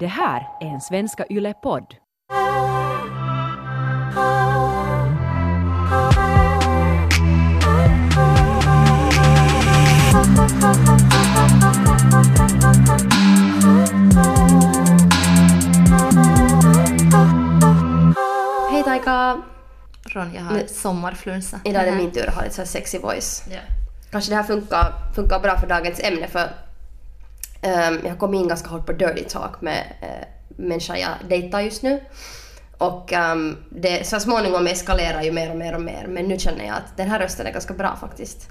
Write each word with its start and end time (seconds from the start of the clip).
Det 0.00 0.06
här 0.06 0.48
är 0.60 0.66
en 0.66 0.80
Svenska 0.80 1.24
Yle-podd. 1.30 1.94
Hej 18.70 18.82
Taika! 18.84 19.42
Ronja 20.04 20.40
har 20.42 20.52
Nu- 20.54 20.68
sommarflunsa. 20.68 21.60
Idag 21.64 21.82
är 21.82 21.90
det 21.90 21.96
min 21.96 22.10
tur 22.12 22.28
att 22.28 22.34
ha 22.34 22.42
lite 22.42 22.54
så 22.54 22.60
här 22.60 22.66
sexy 22.66 22.98
voice. 22.98 23.42
Ja. 23.50 23.58
Kanske 24.10 24.30
det 24.32 24.36
här 24.36 24.42
funkar, 24.42 24.92
funkar 25.14 25.40
bra 25.40 25.58
för 25.58 25.66
dagens 25.66 26.00
ämne 26.00 26.26
för 26.26 26.48
ehm, 27.62 27.98
jag 28.04 28.18
kommit 28.18 28.40
in 28.40 28.48
ganska 28.48 28.68
hårt 28.68 28.86
på 28.86 28.92
dirty 28.92 29.24
talk 29.24 29.60
med 29.60 29.84
uh, 30.02 30.26
människa 30.56 30.96
jag 30.96 31.10
dejtar 31.28 31.60
just 31.60 31.82
nu. 31.82 32.00
Och 32.78 33.12
ehm, 33.12 33.56
det 33.70 34.06
så 34.06 34.20
småningom 34.20 34.66
eskalerar 34.66 35.22
ju 35.22 35.32
mer 35.32 35.50
och 35.50 35.56
mer 35.56 35.74
och 35.74 35.80
mer 35.82 36.06
men 36.08 36.24
nu 36.24 36.38
känner 36.38 36.64
jag 36.66 36.76
att 36.76 36.96
den 36.96 37.08
här 37.10 37.18
rösten 37.18 37.46
är 37.46 37.52
ganska 37.52 37.74
bra 37.74 37.96
faktiskt. 38.00 38.48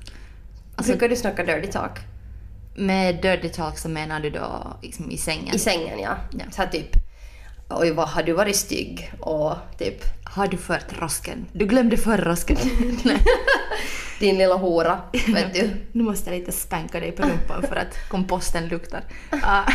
Alltså- 0.75 0.91
Brukar 0.91 1.09
du 1.09 1.15
snacka 1.15 1.43
dirty 1.43 1.67
talk? 1.67 1.99
Med 2.75 3.21
dirty 3.21 3.49
talk 3.49 3.77
så 3.77 3.89
menar 3.89 4.19
du 4.19 4.29
då 4.29 4.77
liksom 4.81 5.11
i 5.11 5.17
sängen? 5.17 5.55
I 5.55 5.59
sängen 5.59 5.99
ja. 5.99 6.17
Ja. 6.31 6.45
Så 6.51 6.61
här 6.61 6.69
typ 6.69 7.06
Oj 7.69 7.91
vad 7.91 8.07
har 8.07 8.23
du 8.23 8.33
varit 8.33 8.55
stygg? 8.55 9.11
Och 9.19 9.55
typ 9.77 10.03
Har 10.23 10.47
du 10.47 10.57
fört 10.57 11.01
rosken? 11.01 11.45
Du 11.51 11.65
glömde 11.65 11.97
förra 11.97 12.31
rosken. 12.31 12.57
Din 14.19 14.37
lilla 14.37 14.55
hora, 14.55 15.01
vet 15.27 15.53
du. 15.53 15.69
Nu 15.91 16.03
måste 16.03 16.29
jag 16.29 16.39
lite 16.39 16.51
spänka 16.51 16.99
dig 16.99 17.11
på 17.11 17.21
rumpan 17.23 17.63
för 17.69 17.75
att 17.75 18.09
komposten 18.09 18.67
luktar. 18.67 19.03
Uh, 19.33 19.69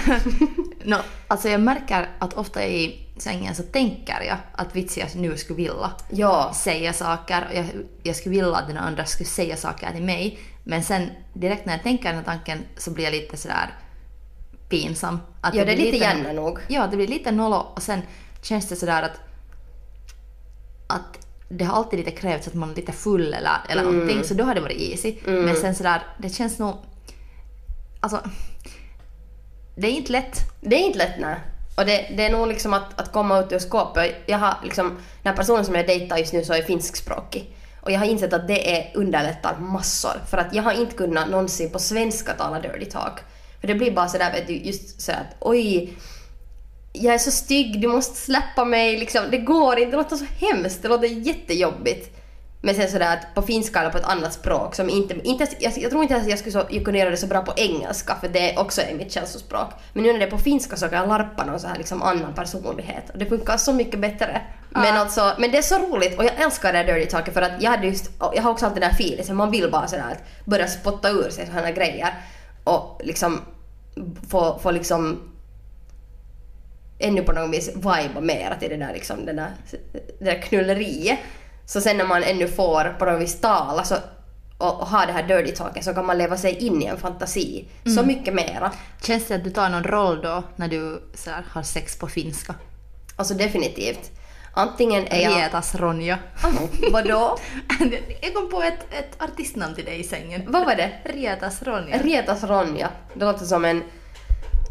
no, 0.84 0.97
alltså 1.28 1.48
jag 1.48 1.60
märker 1.60 2.09
att 2.19 2.34
ofta 2.34 2.66
i 2.66 3.06
sängen 3.16 3.55
så 3.55 3.62
tänker 3.62 4.22
jag 4.27 4.36
att 4.52 4.77
vits 4.77 4.98
jag 4.98 5.16
nu 5.16 5.36
skulle 5.36 5.56
vilja 5.56 5.91
Ja. 6.11 6.53
säga 6.55 6.92
saker 6.92 7.48
jag, 7.55 7.66
jag 8.03 8.16
skulle 8.16 8.34
vilja 8.34 8.56
att 8.56 8.69
den 8.69 8.78
andra 8.78 9.05
skulle 9.05 9.28
säga 9.28 9.56
saker 9.56 9.91
till 9.92 10.03
mig. 10.03 10.38
Men 10.64 10.83
sen 10.84 11.09
direkt 11.33 11.66
när 11.66 11.72
jag 11.72 11.83
tänker 11.83 12.12
den 12.12 12.25
tanken 12.25 12.59
så 12.77 12.91
blir 12.91 13.05
jag 13.05 13.12
lite 13.12 13.36
sådär 13.36 13.70
pinsam. 14.81 15.19
Att 15.41 15.55
Ja, 15.55 15.65
det 15.65 15.73
är 15.73 15.77
blir 15.77 15.92
lite 15.92 16.05
gärna 16.05 16.33
nog. 16.33 16.59
Ja, 16.69 16.87
det 16.91 16.97
blir 16.97 17.06
lite 17.09 17.31
nollo 17.31 17.56
och 17.56 17.83
sen 17.83 18.03
känns 18.42 18.69
det 18.69 18.77
sådär 18.77 19.03
att, 19.03 19.20
att 20.87 21.27
det 21.48 21.65
har 21.65 21.77
alltid 21.77 21.98
lite 21.98 22.11
krävts 22.11 22.48
att 22.48 22.55
man 22.55 22.70
är 22.70 22.75
lite 22.75 22.93
full 22.93 23.34
eller, 23.34 23.50
eller 23.69 23.83
Mm. 23.83 23.95
någonting 23.95 24.25
så 24.25 24.34
då 24.34 24.45
har 24.45 24.55
det 24.55 24.61
varit 24.61 24.81
easy. 24.81 25.17
Men 25.25 25.56
sen 25.56 25.75
sådär, 25.75 26.03
det 26.19 26.28
känns 26.28 26.59
nog... 26.59 26.75
Alltså... 28.00 28.20
Det 29.77 29.87
är 29.87 29.91
inte 29.93 30.12
lätt. 30.12 30.39
Det 30.61 30.77
är 30.77 30.87
inte 30.87 30.98
lätt 30.98 31.20
nej. 31.20 31.37
Och 31.77 31.87
det, 31.87 32.12
det 32.17 32.27
är 32.27 32.31
nog 32.33 32.47
liksom 32.48 32.73
att, 32.73 33.00
att 33.00 33.12
komma 33.12 33.41
ut 33.41 33.53
ur 33.53 33.59
skåpet. 33.59 34.15
Jag 34.27 34.39
har 34.39 34.55
liksom, 34.65 34.89
den 34.89 35.31
här 35.33 35.37
personen 35.37 35.65
som 35.65 35.75
jag 35.75 35.87
dejtar 35.87 36.17
just 36.17 36.33
nu 36.33 36.45
så 36.45 36.53
är 36.53 36.62
finskspråkig. 36.62 37.56
Och 37.81 37.91
jag 37.91 37.98
har 37.98 38.06
insett 38.06 38.33
att 38.33 38.48
det 38.48 38.77
är 38.77 38.97
underlättar 38.97 39.56
massor. 39.59 40.20
För 40.31 40.39
att 40.39 40.55
jag 40.55 40.62
har 40.62 40.73
inte 40.73 40.97
kunnat 40.97 41.28
någonsin 41.31 41.70
på 41.70 41.78
svenska 41.78 42.33
tala 42.33 42.61
dirty 42.61 42.84
talk. 42.84 43.19
För 43.62 43.68
det 43.68 43.74
blir 43.74 43.91
bara 43.91 44.08
sådär 44.08 44.32
vet 44.32 44.46
du, 44.46 44.52
just 44.52 45.00
sådär 45.00 45.18
att 45.20 45.36
oj, 45.41 45.92
jag 46.92 47.14
är 47.14 47.18
så 47.18 47.30
stygg, 47.30 47.80
du 47.80 47.88
måste 47.88 48.14
släppa 48.14 48.64
mig 48.64 48.96
liksom. 48.96 49.24
Det 49.30 49.38
går 49.38 49.78
inte, 49.78 49.91
det 49.91 49.96
låter 49.96 50.16
så 50.16 50.24
hemskt, 50.24 50.82
det 50.82 50.88
låter 50.88 51.06
jättejobbigt. 51.06 52.19
Men 52.64 52.74
sen 52.74 52.91
sådär 52.91 53.16
att 53.16 53.34
på 53.34 53.42
finska 53.42 53.80
eller 53.80 53.91
på 53.91 53.98
ett 53.98 54.04
annat 54.04 54.32
språk 54.32 54.74
som 54.74 54.91
inte, 54.91 55.14
inte 55.24 55.46
jag, 55.58 55.72
jag 55.77 55.91
tror 55.91 56.02
inte 56.02 56.14
ens 56.14 56.28
jag 56.28 56.38
skulle 56.38 56.52
så, 56.52 56.66
jag 56.70 56.84
kunna 56.84 56.98
göra 56.98 57.10
det 57.10 57.16
så 57.16 57.27
bra 57.27 57.42
på 57.42 57.52
engelska 57.56 58.16
för 58.20 58.28
det 58.28 58.56
också 58.56 58.82
är 58.82 58.94
mitt 58.94 59.12
känslospråk. 59.12 59.70
Men 59.92 60.02
nu 60.02 60.12
när 60.12 60.19
det 60.19 60.24
är 60.24 60.30
på 60.30 60.38
finska 60.38 60.76
så 60.76 60.88
kan 60.88 60.98
jag 60.98 61.08
larpa 61.08 61.44
någon 61.44 61.60
så 61.60 61.66
här 61.66 61.76
liksom 61.76 62.02
annan 62.02 62.34
personlighet 62.34 63.10
och 63.10 63.19
det 63.19 63.26
funkar 63.26 63.56
så 63.56 63.72
mycket 63.72 64.00
bättre. 64.00 64.42
Men 64.70 64.97
alltså, 64.97 65.32
men 65.38 65.50
det 65.50 65.58
är 65.58 65.62
så 65.62 65.78
roligt 65.78 66.19
och 66.19 66.24
jag 66.24 66.41
älskar 66.41 66.72
det 66.72 66.78
här 66.78 66.84
dirty 66.84 67.06
talket 67.06 67.34
för 67.34 67.42
att 67.42 67.62
jag 67.62 67.70
hade 67.70 67.86
just, 67.86 68.10
jag 68.34 68.42
har 68.42 68.50
också 68.50 68.66
alltid 68.66 68.82
den 68.82 68.91
här 68.91 68.97
feelingen, 68.97 69.37
man 69.37 69.50
vill 69.50 69.70
bara 69.70 69.88
sådär 69.88 70.04
att 70.12 70.47
börja 70.47 70.69
spotta 70.69 71.10
ur 71.10 71.31
sig 71.31 71.47
sådana 71.47 71.70
grejer 71.70 72.14
och 72.65 73.00
liksom 73.05 73.41
få, 74.28 74.59
få 74.59 74.71
liksom 74.71 75.33
ännu 76.99 77.23
på 77.23 77.33
något 77.33 77.55
vis 77.55 77.71
viba 77.77 78.21
mera 78.21 78.55
till 78.55 78.71
det 78.71 78.77
där, 78.77 78.93
liksom, 78.93 79.27
den 79.27 79.37
där, 79.37 79.50
det 80.19 80.25
där 80.25 80.43
knulleriet. 80.43 81.19
Så 81.67 81.81
sen 81.81 81.97
när 81.97 82.05
man 82.05 82.23
ännu 82.23 82.49
får 82.49 82.97
på 82.99 83.05
något 83.05 83.23
vis 83.23 83.41
tala 83.41 83.84
så, 83.84 83.97
och, 84.59 84.81
och 84.81 84.87
ha 84.87 85.06
det 85.06 85.12
här 85.12 85.23
dirty 85.23 85.53
talken 85.53 85.83
så 85.83 85.95
kan 85.95 86.06
man 86.06 86.19
leva 86.19 86.37
sig 86.37 86.67
in 86.67 86.83
i 86.83 86.87
en 86.87 86.99
fantasi 86.99 87.65
så 87.97 88.03
mycket 88.03 88.34
mera. 88.34 88.73
Känns 89.03 89.27
det 89.27 89.34
att 89.34 89.44
du 89.44 89.50
tar 89.50 89.71
någon 89.71 89.84
roll 89.84 90.23
då 90.23 90.43
när 90.56 90.69
du 90.69 91.03
så 91.15 91.31
här, 91.31 91.44
har 91.49 91.62
sex 91.62 91.99
på 91.99 92.06
finska? 92.06 92.55
Alltså 93.17 93.34
definitivt. 93.34 94.11
Antingen 94.54 95.06
är 95.06 95.22
jag... 95.22 95.36
Rietas 95.36 95.74
Ronja. 95.74 96.18
Vadå? 96.92 97.38
jag 98.22 98.34
kom 98.34 98.50
på 98.50 98.62
ett, 98.62 98.86
ett 98.90 99.22
artistnamn 99.22 99.74
till 99.74 99.84
dig 99.84 100.00
i 100.00 100.04
sängen. 100.04 100.42
Vad 100.46 100.66
var 100.66 100.74
det? 100.74 100.90
Rietas 101.04 101.62
Ronja. 101.62 101.98
Rietas 101.98 102.44
Ronja. 102.44 102.88
Det 103.14 103.24
låter 103.24 103.44
som 103.44 103.64
en, 103.64 103.82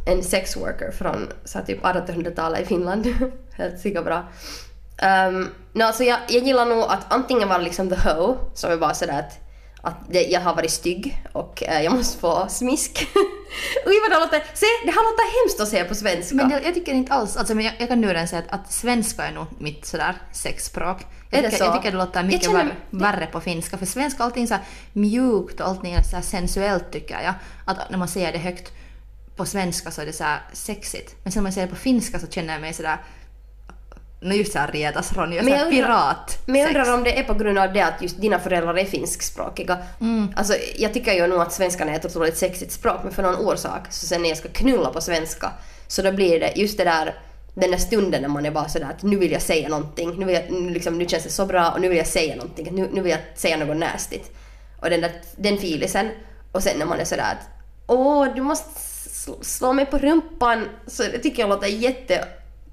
en 0.08 0.24
sex 0.24 0.58
worker 0.58 0.92
från 0.92 1.30
så 1.46 1.60
typ 1.60 1.84
1800-talet 1.84 2.62
i 2.62 2.66
Finland. 2.66 3.08
Helt 3.54 3.80
säkert 3.80 4.06
bra. 4.06 4.24
Um, 5.28 5.50
no, 5.74 5.84
alltså 5.84 6.04
jag, 6.04 6.20
jag 6.30 6.44
gillar 6.44 6.66
nog 6.66 6.84
att 6.84 7.14
antingen 7.14 7.50
vara 7.50 7.58
liksom 7.60 7.90
the 7.90 8.10
hoe, 8.10 8.38
som 8.54 8.72
är 8.72 8.78
bara 8.78 8.94
sådär 8.94 9.20
att, 9.20 9.51
att 9.82 9.96
det, 10.10 10.24
jag 10.24 10.42
har 10.42 10.56
varit 10.56 10.72
stygg 10.72 11.24
och 11.34 11.64
eh, 11.64 11.82
jag 11.82 11.94
måste 11.94 12.20
få 12.20 12.46
smisk. 12.50 13.08
Oj 13.86 14.00
vad 14.10 14.12
det 14.12 14.26
låter, 14.26 14.40
se 14.54 14.66
det 14.86 14.92
här 14.92 15.04
låter 15.12 15.44
hemskt 15.44 15.60
att 15.62 15.68
säga 15.68 15.86
på 15.86 15.96
svenska. 15.96 16.36
Men 16.36 16.50
det, 16.50 16.62
jag 16.64 16.74
tycker 16.74 16.94
inte 16.94 17.14
alls, 17.14 17.38
alltså 17.38 17.56
men 17.56 17.66
jag, 17.66 17.74
jag 17.80 17.88
kan 17.88 18.02
nu 18.02 18.08
redan 18.08 18.28
säga 18.28 18.42
att, 18.50 18.60
att 18.60 18.72
svenska 18.72 19.24
är 19.24 19.32
nog 19.32 19.46
mitt 19.60 19.86
sådär 19.86 20.16
sexspråk. 20.32 20.98
Jag, 21.30 21.40
Är 21.40 21.44
det 21.44 21.50
tycker, 21.50 21.66
så? 21.66 21.70
jag 21.72 21.76
tycker 21.78 21.92
det 21.92 21.98
låter 21.98 22.24
mycket 22.24 22.44
känner- 22.44 22.64
värre, 22.64 22.76
värre 22.90 23.26
på 23.26 23.42
finska. 23.42 23.78
För 23.78 23.86
svenska 23.86 24.24
är 24.24 24.26
allting 24.26 24.48
så 24.48 24.54
här 24.54 24.64
mjukt 24.94 25.60
och 25.60 25.68
allting 25.68 25.94
är 25.94 26.02
så 26.04 26.22
sensuellt 26.22 26.92
tycker 26.92 27.22
jag. 27.22 27.34
Att 27.66 27.90
när 27.90 27.98
man 27.98 28.08
säger 28.08 28.32
det 28.32 28.38
högt 28.38 28.72
på 29.36 29.46
svenska 29.46 29.92
så 29.92 30.02
är 30.02 30.06
det 30.06 30.14
så 30.14 30.26
sexigt. 30.54 31.16
Men 31.24 31.32
sen 31.32 31.40
när 31.40 31.44
man 31.44 31.54
säger 31.54 31.68
det 31.68 31.74
på 31.74 31.80
finska 31.80 32.20
så 32.20 32.28
känner 32.28 32.54
jag 32.54 32.62
mig 32.62 32.74
sådär 32.74 32.98
No 34.24 34.34
just 34.34 34.54
såhär 34.54 34.68
retas 34.72 35.14
Ronja, 35.14 35.42
Men 35.44 35.52
såhär 35.52 35.58
jag 35.66 35.68
undrar- 35.74 35.88
pirat. 35.88 36.38
Men 36.46 36.62
jag 36.62 36.68
undrar 36.68 36.94
om 36.94 37.04
det 37.04 37.20
är 37.20 37.24
på 37.24 37.34
grund 37.34 37.58
av 37.58 37.74
det 37.74 37.82
att 37.82 38.02
just 38.02 38.22
dina 38.22 38.40
föräldrar 38.40 38.78
är 38.80 38.86
finskspråkiga. 38.86 39.78
Alltså, 40.36 40.54
jag 40.78 40.94
tycker 40.94 41.14
ju 41.14 41.28
nog 41.28 41.42
att 41.42 41.54
svenskan 41.54 41.90
är 41.90 41.94
ett 41.96 42.06
otroligt 42.06 42.38
sexigt 42.38 42.72
språk 42.72 43.00
men 43.04 43.14
för 43.14 43.24
någon 43.24 43.36
orsak 43.36 43.82
så 43.90 44.06
sen 44.06 44.22
när 44.22 44.30
jag 44.30 44.38
ska 44.38 44.50
knulla 44.50 44.90
på 44.90 45.02
svenska 45.02 45.52
så 45.88 46.02
då 46.02 46.12
blir 46.12 46.40
det 46.40 46.54
just 46.56 46.78
det 46.78 46.84
där 46.84 47.16
den 47.54 47.72
där 47.72 47.78
stunden 47.78 48.22
när 48.22 48.30
man 48.30 48.46
är 48.46 48.52
bara 48.52 48.68
sådär 48.70 48.88
att 48.98 49.04
nu 49.04 49.18
vill 49.18 49.32
jag 49.32 49.42
säga 49.42 49.70
någonting, 49.70 50.20
nu, 50.20 50.26
vill 50.26 50.36
jag, 50.36 50.52
nu, 50.52 50.70
liksom, 50.70 50.98
nu 50.98 51.08
känns 51.08 51.24
det 51.24 51.30
så 51.30 51.46
bra 51.46 51.72
och 51.72 51.82
nu 51.82 51.88
vill 51.90 51.98
jag 51.98 52.08
säga 52.08 52.36
någonting, 52.36 52.68
nu, 52.72 52.90
nu 52.94 53.02
vill 53.02 53.12
jag 53.12 53.20
säga 53.36 53.58
något 53.58 53.78
nastigt. 53.78 54.32
Och 54.82 54.90
den 54.90 55.02
där 55.02 55.12
den 55.36 55.58
filisen 55.58 56.10
och 56.52 56.64
sen 56.64 56.80
när 56.80 56.86
man 56.86 57.00
är 57.00 57.06
sådär 57.06 57.24
att 57.32 57.48
åh 57.88 58.28
du 58.36 58.42
måste 58.42 58.70
sl- 59.10 59.44
slå 59.44 59.74
mig 59.74 59.86
på 59.86 59.98
rumpan 59.98 60.66
så 60.88 61.04
det 61.04 61.20
tycker 61.20 61.42
jag 61.44 61.50
låter 61.50 61.68
jätte 61.68 62.26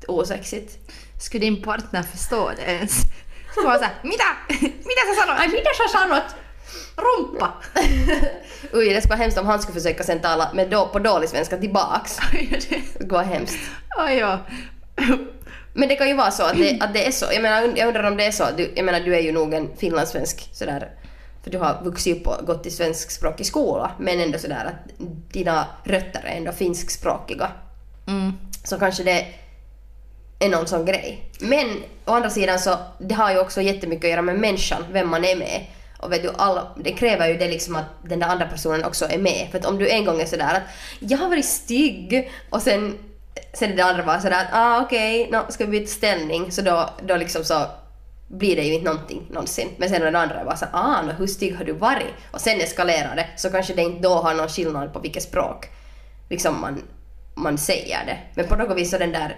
osexigt. 0.09 0.79
Skulle 1.19 1.45
din 1.45 1.63
partner 1.63 2.03
förstå 2.03 2.51
det 2.57 2.63
ens? 2.63 3.03
Så 3.55 3.65
var 3.65 3.79
såhär, 3.79 3.95
mitä? 4.03 4.25
Mitä 4.61 5.01
sä 5.07 5.21
sanoit? 5.21 5.41
Ai 5.41 5.49
mitä 5.49 5.71
sä 5.77 5.89
sanot? 5.93 6.25
Rumpa! 6.97 7.53
Oj, 8.73 8.95
det 8.95 9.01
skulle 9.01 9.09
vara 9.09 9.19
hemskt 9.19 9.39
om 9.39 9.47
han 9.47 9.63
skulle 9.63 9.81
försöka 9.81 10.05
sen 10.05 10.21
tala 10.21 10.51
med 10.55 10.71
då, 10.71 10.89
på 10.89 10.99
dålig 10.99 11.29
svenska 11.29 11.57
tillbaks. 11.57 12.17
Det 12.51 12.61
skulle 12.95 13.11
vara 13.11 13.23
hemskt. 13.23 13.59
Oj, 13.99 14.15
ja. 14.15 14.39
Men 15.73 15.89
det 15.89 15.97
kan 15.97 16.09
ju 16.09 16.15
vara 16.15 16.31
så 16.31 16.43
att 16.43 16.57
det, 16.57 16.81
att 16.81 16.95
det 16.95 17.07
är 17.07 17.11
så. 17.11 17.27
Jag 17.33 17.43
menar, 17.43 17.73
jag 17.77 17.89
undrar 17.89 18.05
om 18.05 18.17
det 18.17 18.25
är 18.25 18.31
så. 18.33 18.45
Du, 18.57 18.73
jag 18.77 18.85
menar, 18.85 19.01
du 19.01 19.17
är 19.17 19.21
ju 19.21 19.33
nog 19.33 19.55
en 19.55 19.77
finlandssvensk 19.77 20.49
sådär. 20.53 20.91
För 21.43 21.51
du 21.51 21.59
har 21.59 21.85
vuxit 21.85 22.17
upp 22.17 22.27
och 22.27 22.47
gått 22.47 22.67
i 22.67 22.71
svenskspråkig 22.71 23.47
skola. 23.47 23.91
Men 23.99 24.21
ändå 24.21 24.39
sådär 24.39 24.65
att 24.65 24.99
dina 25.33 25.67
rötter 25.85 26.21
är 26.25 26.37
ändå 26.37 26.53
finskspråkiga. 26.53 27.51
Mm. 28.07 28.33
Så 28.65 28.79
kanske 28.79 29.03
det 29.03 29.27
är 30.39 30.49
någon 30.49 30.67
sån 30.67 30.85
grej. 30.85 31.31
Men 31.41 31.67
å 32.05 32.13
andra 32.13 32.31
sidan 32.31 32.59
så 32.59 32.77
det 32.99 33.15
har 33.15 33.33
ju 33.33 33.39
också 33.39 33.61
jättemycket 33.61 34.05
att 34.05 34.11
göra 34.11 34.23
med 34.23 34.39
människan, 34.39 34.85
vem 34.93 35.09
man 35.09 35.25
är 35.25 35.37
med. 35.37 35.67
Och 35.99 36.13
vet 36.13 36.23
du, 36.23 36.31
alla, 36.37 36.75
det 36.77 36.93
kräver 36.93 37.29
ju 37.29 37.37
det 37.37 37.49
liksom 37.49 37.77
att 37.77 37.85
den 38.03 38.21
där 38.21 38.29
andra 38.29 38.47
personen 38.47 38.85
också 38.85 39.07
är 39.11 39.19
med. 39.19 39.49
För 39.51 39.59
att 39.59 39.67
om 39.67 39.79
du 39.79 39.89
en 39.89 40.05
gång 40.05 40.21
är 40.21 40.27
sådär 40.27 40.55
att 40.55 40.63
jag 40.99 41.19
har 41.19 41.29
varit 41.29 41.45
stygg 41.45 42.31
och 42.51 42.63
sen, 42.63 42.99
sen 43.55 43.73
är 43.73 43.77
det 43.77 43.85
andra 43.85 44.03
bara 44.03 44.21
sådär 44.21 44.41
att 44.41 44.53
ah 44.53 44.83
okej, 44.83 45.29
okay, 45.29 45.43
ska 45.49 45.65
vi 45.65 45.71
byta 45.71 45.93
ställning? 45.93 46.53
Så 46.53 46.63
då, 46.63 46.91
då 47.03 47.17
liksom 47.17 47.45
så 47.45 47.67
blir 48.29 48.57
det 48.57 48.63
ju 48.63 48.75
inte 48.75 48.91
någonting 48.91 49.27
någonsin. 49.31 49.69
Men 49.77 49.89
sen 49.89 49.99
när 49.99 50.07
den 50.07 50.17
andra 50.17 50.41
är 50.41 50.45
bara 50.45 50.57
såhär 50.57 50.73
ah 50.75 51.03
no, 51.03 51.13
hur 51.13 51.27
stygg 51.27 51.57
har 51.57 51.65
du 51.65 51.73
varit? 51.73 52.15
Och 52.31 52.41
sen 52.41 52.61
eskalerar 52.61 53.17
det 53.17 53.27
så 53.37 53.51
kanske 53.51 53.75
det 53.75 53.83
inte 53.83 54.03
då 54.03 54.15
har 54.15 54.35
någon 54.35 54.49
skillnad 54.49 54.93
på 54.93 54.99
vilket 54.99 55.23
språk 55.23 55.69
liksom 56.29 56.61
man, 56.61 56.83
man 57.35 57.59
säger 57.59 58.07
det. 58.07 58.19
Men 58.35 58.47
på 58.47 58.57
något 58.57 58.77
vis 58.77 58.91
så 58.91 58.99
den 58.99 59.13
där, 59.13 59.37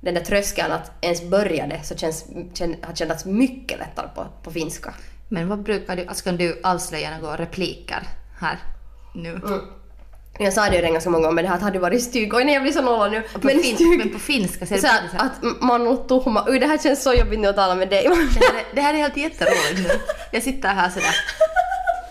den 0.00 0.14
där 0.14 0.20
tröskeln 0.20 0.72
att 0.72 0.92
ens 1.00 1.22
börja 1.22 1.66
det 1.66 1.80
så 1.84 1.96
känns, 1.96 2.24
känn, 2.54 2.76
har 2.82 2.94
känts 2.94 3.24
mycket 3.24 3.78
lättare 3.78 4.06
på, 4.14 4.26
på 4.42 4.50
finska. 4.50 4.94
Men 5.28 5.48
vad 5.48 5.62
brukar 5.62 5.96
du, 5.96 6.06
alltså 6.06 6.24
kan 6.24 6.36
du 6.36 6.60
avslöja 6.62 7.18
några 7.18 7.36
repliker 7.36 8.02
här 8.40 8.58
nu? 9.14 9.30
Mm. 9.30 9.60
Jag 10.38 10.52
sa 10.52 10.64
det 10.64 10.70
ju 10.70 10.76
redan 10.76 10.92
ganska 10.92 11.10
många 11.10 11.22
gånger 11.22 11.34
men 11.34 11.44
det 11.44 11.48
här 11.48 11.56
att 11.56 11.62
hade 11.62 11.78
varit 11.78 12.02
stygg, 12.02 12.34
oj 12.34 12.44
nej 12.44 12.54
jag 12.54 12.62
blir 12.62 12.72
så 12.72 12.82
nollad 12.82 13.12
nu. 13.12 13.20
På 13.20 13.48
fin, 13.48 13.98
men 13.98 14.12
på 14.12 14.18
finska 14.18 14.66
ser 14.66 14.74
det 14.74 14.80
så 14.80 14.86
att, 14.86 15.10
så 15.10 15.16
här- 15.16 15.26
att 15.26 15.62
man 15.62 15.86
är 15.86 15.96
tuhma, 16.08 16.44
oj 16.48 16.58
det 16.58 16.66
här 16.66 16.78
känns 16.78 17.02
så 17.02 17.14
jobbigt 17.14 17.40
nu 17.40 17.48
att 17.48 17.56
tala 17.56 17.74
med 17.74 17.88
dig. 17.88 18.02
Det 18.04 18.44
här, 18.46 18.54
är, 18.54 18.74
det 18.74 18.80
här 18.80 18.94
är 18.94 18.98
helt 18.98 19.16
jätteroligt 19.16 19.88
nu. 19.88 20.00
Jag 20.30 20.42
sitter 20.42 20.68
här 20.68 20.88
sådär. 20.90 21.14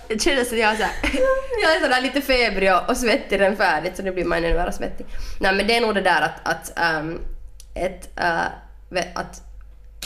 Det 0.07 0.21
kändes 0.21 0.50
som 0.50 0.57
jag 0.57 0.77
såhär... 0.77 0.91
Jag 1.63 1.75
är 1.75 1.80
sådär 1.80 2.01
lite 2.01 2.21
febrig 2.21 2.74
och, 2.74 2.89
och 2.89 2.97
svettig 2.97 3.39
redan 3.39 3.56
färdigt 3.57 3.97
så 3.97 4.03
nu 4.03 4.12
blir 4.12 4.25
man 4.25 4.38
ännu 4.38 4.53
mer 4.53 4.71
svettig. 4.71 5.06
Nej 5.39 5.56
men 5.56 5.68
det 5.68 5.77
är 5.77 5.81
nog 5.81 5.95
det 5.95 6.01
där 6.01 6.21
att, 6.21 6.47
att, 6.47 6.95
um, 7.00 7.19
ett, 7.85 8.09
uh, 8.19 9.01
att 9.15 9.41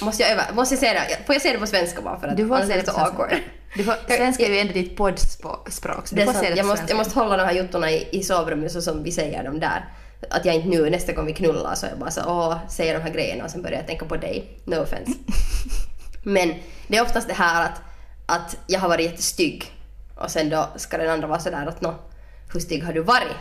Måste 0.01 0.23
jag, 0.23 0.31
öva, 0.31 0.43
måste 0.53 0.75
jag 0.75 0.79
säga 0.79 0.93
det? 0.93 1.25
Får 1.25 1.35
jag 1.35 1.41
säga 1.41 1.53
det 1.53 1.59
på 1.59 1.67
svenska 1.67 2.01
bara 2.01 2.19
för 2.19 2.27
att 2.27 2.37
Du 2.37 2.47
får 2.47 2.55
annars 2.55 2.67
säga 2.67 2.79
är 2.79 2.83
det 2.85 2.91
så 2.91 2.97
awkward. 2.97 3.35
Du 3.75 3.83
får, 3.83 3.95
svenska 4.07 4.45
är 4.45 4.49
ju 4.49 4.57
ändå 4.57 4.73
ditt 4.73 4.97
poddspråk, 4.97 5.69
så 5.73 6.15
Det 6.15 6.15
du 6.15 6.21
är 6.21 6.25
får 6.25 6.33
säga 6.33 6.43
sant. 6.43 6.55
det 6.55 6.57
Jag 6.57 6.65
måste, 6.65 6.85
jag 6.87 6.97
måste 6.97 7.19
hålla 7.19 7.37
de 7.37 7.43
här 7.43 7.53
juttorna 7.53 7.91
i, 7.91 8.07
i 8.11 8.23
sovrummet 8.23 8.71
så 8.71 8.81
som 8.81 9.03
vi 9.03 9.11
säger 9.11 9.43
dem 9.43 9.59
där. 9.59 9.85
Att 10.29 10.45
jag 10.45 10.55
inte 10.55 10.67
nu 10.67 10.89
nästa 10.89 11.13
gång 11.13 11.25
vi 11.25 11.33
knullar 11.33 11.75
så 11.75 11.85
jag 11.85 11.99
bara 11.99 12.11
så 12.11 12.21
åh, 12.25 12.57
säger 12.69 12.93
de 12.93 12.99
här 13.03 13.09
grejerna 13.13 13.43
och 13.43 13.51
sen 13.51 13.61
börjar 13.61 13.77
jag 13.77 13.87
tänka 13.87 14.05
på 14.05 14.17
dig. 14.17 14.59
No 14.65 14.75
offense. 14.75 15.11
Men 16.23 16.53
det 16.87 16.97
är 16.97 17.01
oftast 17.01 17.27
det 17.27 17.33
här 17.33 17.65
att, 17.65 17.81
att 18.25 18.57
jag 18.67 18.79
har 18.79 18.89
varit 18.89 19.05
jättestygg 19.05 19.71
och 20.15 20.31
sen 20.31 20.49
då 20.49 20.69
ska 20.75 20.97
den 20.97 21.09
andra 21.09 21.27
vara 21.27 21.39
sådär 21.39 21.65
att 21.67 21.81
nå, 21.81 21.95
hur 22.53 22.59
stygg 22.59 22.83
har 22.83 22.93
du 22.93 23.01
varit? 23.01 23.37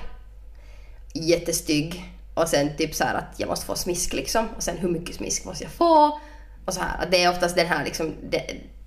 Jättestygg 1.15 2.13
och 2.35 2.49
sen 2.49 2.77
typ 2.77 2.95
så 2.95 3.05
här 3.05 3.15
att 3.15 3.35
jag 3.37 3.49
måste 3.49 3.67
få 3.67 3.75
smisk 3.75 4.13
liksom 4.13 4.49
och 4.57 4.63
sen 4.63 4.79
hur 4.79 4.89
mycket 4.89 5.17
smisk 5.17 5.45
måste 5.45 5.65
jag 5.65 5.73
få? 5.73 6.21
Och 6.65 6.75
så 6.75 6.81
här 6.81 7.03
att 7.03 7.11
det 7.11 7.23
är 7.23 7.31
oftast 7.31 7.57
den 7.57 7.67
här 7.67 7.85
liksom 7.85 8.15
de, 8.31 8.41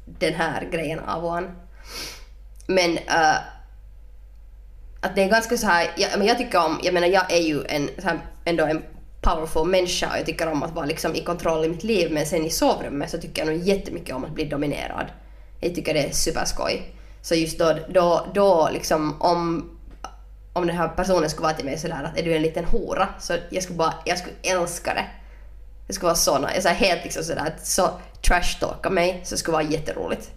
den 0.05 0.33
här 0.33 0.69
grejen 0.71 0.99
av 0.99 1.25
och 1.25 1.37
an. 1.37 1.51
Men 2.67 2.91
uh, 2.91 3.37
att 5.01 5.15
det 5.15 5.23
är 5.23 5.29
ganska 5.29 5.57
så 5.57 5.67
här, 5.67 5.91
jag, 5.97 6.09
men 6.17 6.27
jag 6.27 6.37
tycker 6.37 6.65
om, 6.65 6.79
jag 6.83 6.93
menar 6.93 7.07
jag 7.07 7.31
är 7.31 7.41
ju 7.41 7.63
en, 7.69 7.89
så 7.97 8.07
här, 8.07 8.19
ändå 8.45 8.65
en 8.65 8.83
powerful 9.21 9.67
människa 9.67 10.09
och 10.11 10.17
jag 10.17 10.25
tycker 10.25 10.51
om 10.51 10.63
att 10.63 10.75
vara 10.75 10.85
liksom 10.85 11.15
i 11.15 11.23
kontroll 11.23 11.65
i 11.65 11.69
mitt 11.69 11.83
liv 11.83 12.11
men 12.11 12.25
sen 12.25 12.45
i 12.45 12.49
sovrummet 12.49 13.09
så 13.09 13.17
tycker 13.17 13.45
jag 13.45 13.53
nog 13.53 13.67
jättemycket 13.67 14.15
om 14.15 14.25
att 14.25 14.31
bli 14.31 14.45
dominerad. 14.45 15.05
Jag 15.59 15.75
tycker 15.75 15.93
det 15.93 16.03
är 16.03 16.11
superskoj. 16.11 16.95
Så 17.21 17.35
just 17.35 17.59
då, 17.59 17.77
då, 17.89 18.27
då 18.33 18.69
liksom 18.73 19.21
om, 19.21 19.69
om 20.55 20.67
den 20.67 20.77
här 20.77 20.87
personen 20.87 21.29
skulle 21.29 21.43
vara 21.43 21.53
till 21.53 21.65
mig 21.65 21.77
sådär 21.77 22.03
att 22.03 22.19
är 22.19 22.23
du 22.23 22.35
en 22.35 22.41
liten 22.41 22.65
hora 22.65 23.09
så 23.19 23.37
jag 23.49 23.63
skulle 23.63 23.77
bara, 23.77 23.93
jag 24.05 24.17
skulle 24.17 24.35
älska 24.43 24.93
det. 24.93 25.05
Det 25.87 25.93
skulle 25.93 26.07
vara 26.07 26.15
så, 26.15 26.47
jag 26.53 26.63
så 26.63 26.69
helt 26.69 27.03
liksom 27.03 27.23
sådär 27.23 27.45
att 27.45 27.67
så 27.67 27.89
trash-talka 28.21 28.89
mig 28.89 29.21
så 29.25 29.37
skulle 29.37 29.53
vara 29.53 29.63
jätteroligt. 29.63 30.31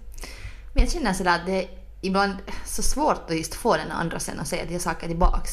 Men 0.72 0.84
jag 0.84 0.92
känner 0.92 1.12
sådär 1.12 1.34
att 1.34 1.46
det 1.46 1.62
är 1.62 1.68
ibland 2.00 2.34
så 2.66 2.82
svårt 2.82 3.30
att 3.30 3.36
just 3.36 3.54
få 3.54 3.76
den 3.76 3.90
andra 3.90 4.18
sen 4.18 4.40
att 4.40 4.48
säga 4.48 4.62
att 4.62 4.70
jag 4.70 4.80
saker 4.80 5.06
tillbaks. 5.06 5.50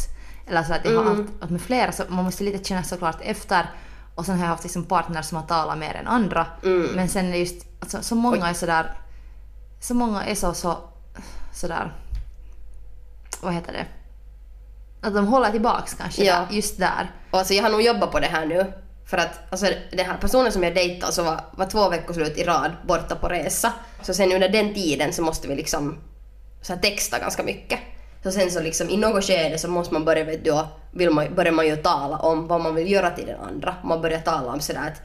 Eller 0.47 0.63
så 0.63 0.73
att 0.73 0.85
jag 0.85 1.03
har 1.03 1.15
haft, 1.15 1.29
att 1.43 1.49
med 1.49 1.61
flera 1.61 1.91
så 1.91 2.03
man 2.07 2.25
måste 2.25 2.43
lite 2.43 2.63
känna 2.63 2.83
såklart 2.83 3.21
efter 3.21 3.69
och 4.15 4.25
sen 4.25 4.35
har 4.35 4.43
jag 4.45 4.49
haft 4.49 4.63
liksom 4.63 4.83
partner 4.85 5.21
som 5.21 5.37
har 5.37 5.45
talat 5.45 5.77
mer 5.77 5.93
än 5.93 6.07
andra. 6.07 6.47
Men 6.95 7.09
sen 7.09 7.33
är 7.33 7.37
just, 7.37 7.65
alltså, 7.79 8.01
så 8.01 8.15
många 8.15 8.49
är 8.49 8.53
sådär, 8.53 8.91
så 9.81 9.93
många 9.93 10.23
är 10.23 10.35
så, 10.35 10.53
så 10.53 10.77
sådär, 11.53 11.93
vad 13.41 13.53
heter 13.53 13.73
det? 13.73 13.85
Att 15.05 15.13
de 15.13 15.27
håller 15.27 15.51
tillbaks 15.51 15.93
kanske 15.93 16.23
Ja. 16.23 16.33
där, 16.49 16.55
just 16.55 16.79
där. 16.79 17.11
Och 17.31 17.39
alltså 17.39 17.53
jag 17.53 17.63
har 17.63 17.69
nog 17.69 17.81
jobbat 17.81 18.11
på 18.11 18.19
det 18.19 18.27
här 18.27 18.45
nu. 18.45 18.73
För 19.09 19.17
att 19.17 19.39
alltså, 19.51 19.67
den 19.91 20.05
här 20.05 20.17
personen 20.17 20.51
som 20.51 20.63
jag 20.63 20.75
dejtade 20.75 21.13
så 21.13 21.23
var, 21.23 21.41
var 21.51 21.65
två 21.65 21.89
veckoslut 21.89 22.37
i 22.37 22.43
rad 22.43 22.71
borta 22.87 23.15
på 23.15 23.27
resa. 23.27 23.73
Så 24.01 24.13
sen 24.13 24.31
under 24.31 24.49
den 24.49 24.73
tiden 24.73 25.13
så 25.13 25.21
måste 25.21 25.47
vi 25.47 25.55
liksom 25.55 25.97
så 26.61 26.73
här, 26.73 26.79
texta 26.81 27.19
ganska 27.19 27.43
mycket. 27.43 27.79
Så 28.23 28.31
sen 28.31 28.51
så 28.51 28.59
liksom 28.61 28.89
i 28.89 28.97
något 28.97 29.23
skede 29.23 29.57
så 29.57 29.67
måste 29.67 29.93
man 29.93 30.05
börja, 30.05 30.23
vet 30.23 30.45
du, 30.45 30.59
vill 30.91 31.09
man, 31.09 31.35
börjar 31.35 31.51
man 31.51 31.67
ju 31.67 31.75
tala 31.75 32.17
om 32.17 32.47
vad 32.47 32.61
man 32.61 32.75
vill 32.75 32.91
göra 32.91 33.09
till 33.09 33.25
den 33.25 33.39
andra. 33.41 33.75
Man 33.83 34.01
börjar 34.01 34.19
tala 34.19 34.51
om 34.53 34.59
sådär 34.59 34.87
att 34.87 35.01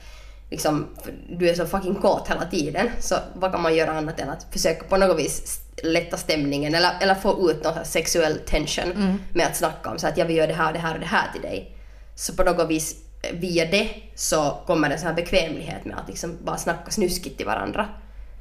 liksom, 0.50 0.86
du 1.28 1.48
är 1.48 1.54
så 1.54 1.66
fucking 1.66 1.94
kåt 1.94 2.28
hela 2.28 2.44
tiden. 2.44 2.90
Så 3.00 3.14
vad 3.34 3.52
kan 3.52 3.62
man 3.62 3.74
göra 3.74 3.92
annat 3.92 4.20
än 4.20 4.30
att 4.30 4.46
försöka 4.50 4.84
på 4.84 4.96
något 4.96 5.18
vis 5.18 5.60
lätta 5.82 6.16
stämningen 6.16 6.74
eller, 6.74 6.92
eller 7.00 7.14
få 7.14 7.50
ut 7.50 7.64
någon 7.64 7.84
sexuell 7.84 8.38
tension 8.46 9.20
med 9.34 9.46
att 9.46 9.56
snacka 9.56 9.90
om 9.90 9.98
så 9.98 10.06
att 10.06 10.18
jag 10.18 10.26
vill 10.26 10.36
göra 10.36 10.46
det 10.46 10.54
här 10.54 10.66
och 10.66 10.72
det 10.72 10.78
här 10.78 10.94
och 10.94 11.00
det 11.00 11.06
här 11.06 11.32
till 11.32 11.42
dig. 11.42 11.76
Så 12.14 12.32
på 12.32 12.44
något 12.44 12.68
vis 12.70 12.96
via 13.32 13.64
det 13.64 13.88
så 14.14 14.58
kommer 14.66 14.90
en 14.90 14.98
sån 14.98 15.08
här 15.08 15.14
bekvämlighet 15.14 15.84
med 15.84 15.98
att 15.98 16.08
liksom 16.08 16.36
bara 16.44 16.56
snacka 16.56 16.90
snuskigt 16.90 17.36
till 17.36 17.46
varandra. 17.46 17.88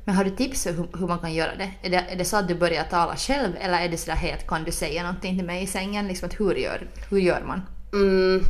Men 0.06 0.16
har 0.16 0.24
du 0.24 0.30
tips 0.30 0.68
hur, 0.68 0.88
hur 1.00 1.08
man 1.08 1.20
kan 1.20 1.34
göra 1.34 1.56
det? 1.58 1.72
Är, 1.84 1.90
det? 1.90 2.06
är 2.10 2.16
det 2.16 2.26
så 2.26 2.38
att 2.38 2.48
du 2.48 2.56
börjar 2.56 2.84
tala 2.84 3.16
själv 3.16 3.54
eller 3.60 3.80
är 3.80 3.90
det 3.90 3.98
sådär 3.98 4.18
helt 4.18 4.48
kan 4.48 4.64
du 4.64 4.72
säga 4.72 5.04
någonting 5.04 5.38
till 5.38 5.46
mig 5.46 5.64
i 5.64 5.68
sängen? 5.68 6.08
Liksom 6.08 6.28
att 6.28 6.40
hur, 6.40 6.56
gör, 6.56 6.88
hur 7.10 7.20
gör 7.20 7.42
man? 7.48 7.62
Mm. 7.94 8.44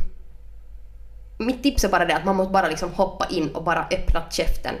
Mitt 1.40 1.62
tips 1.62 1.84
är 1.84 1.88
bara 1.88 2.04
det 2.04 2.16
att 2.16 2.24
man 2.24 2.36
måste 2.36 2.52
bara 2.52 2.68
liksom 2.68 2.92
hoppa 2.92 3.26
in 3.30 3.48
och 3.54 3.64
bara 3.64 3.86
öppna 3.90 4.22
käften 4.30 4.74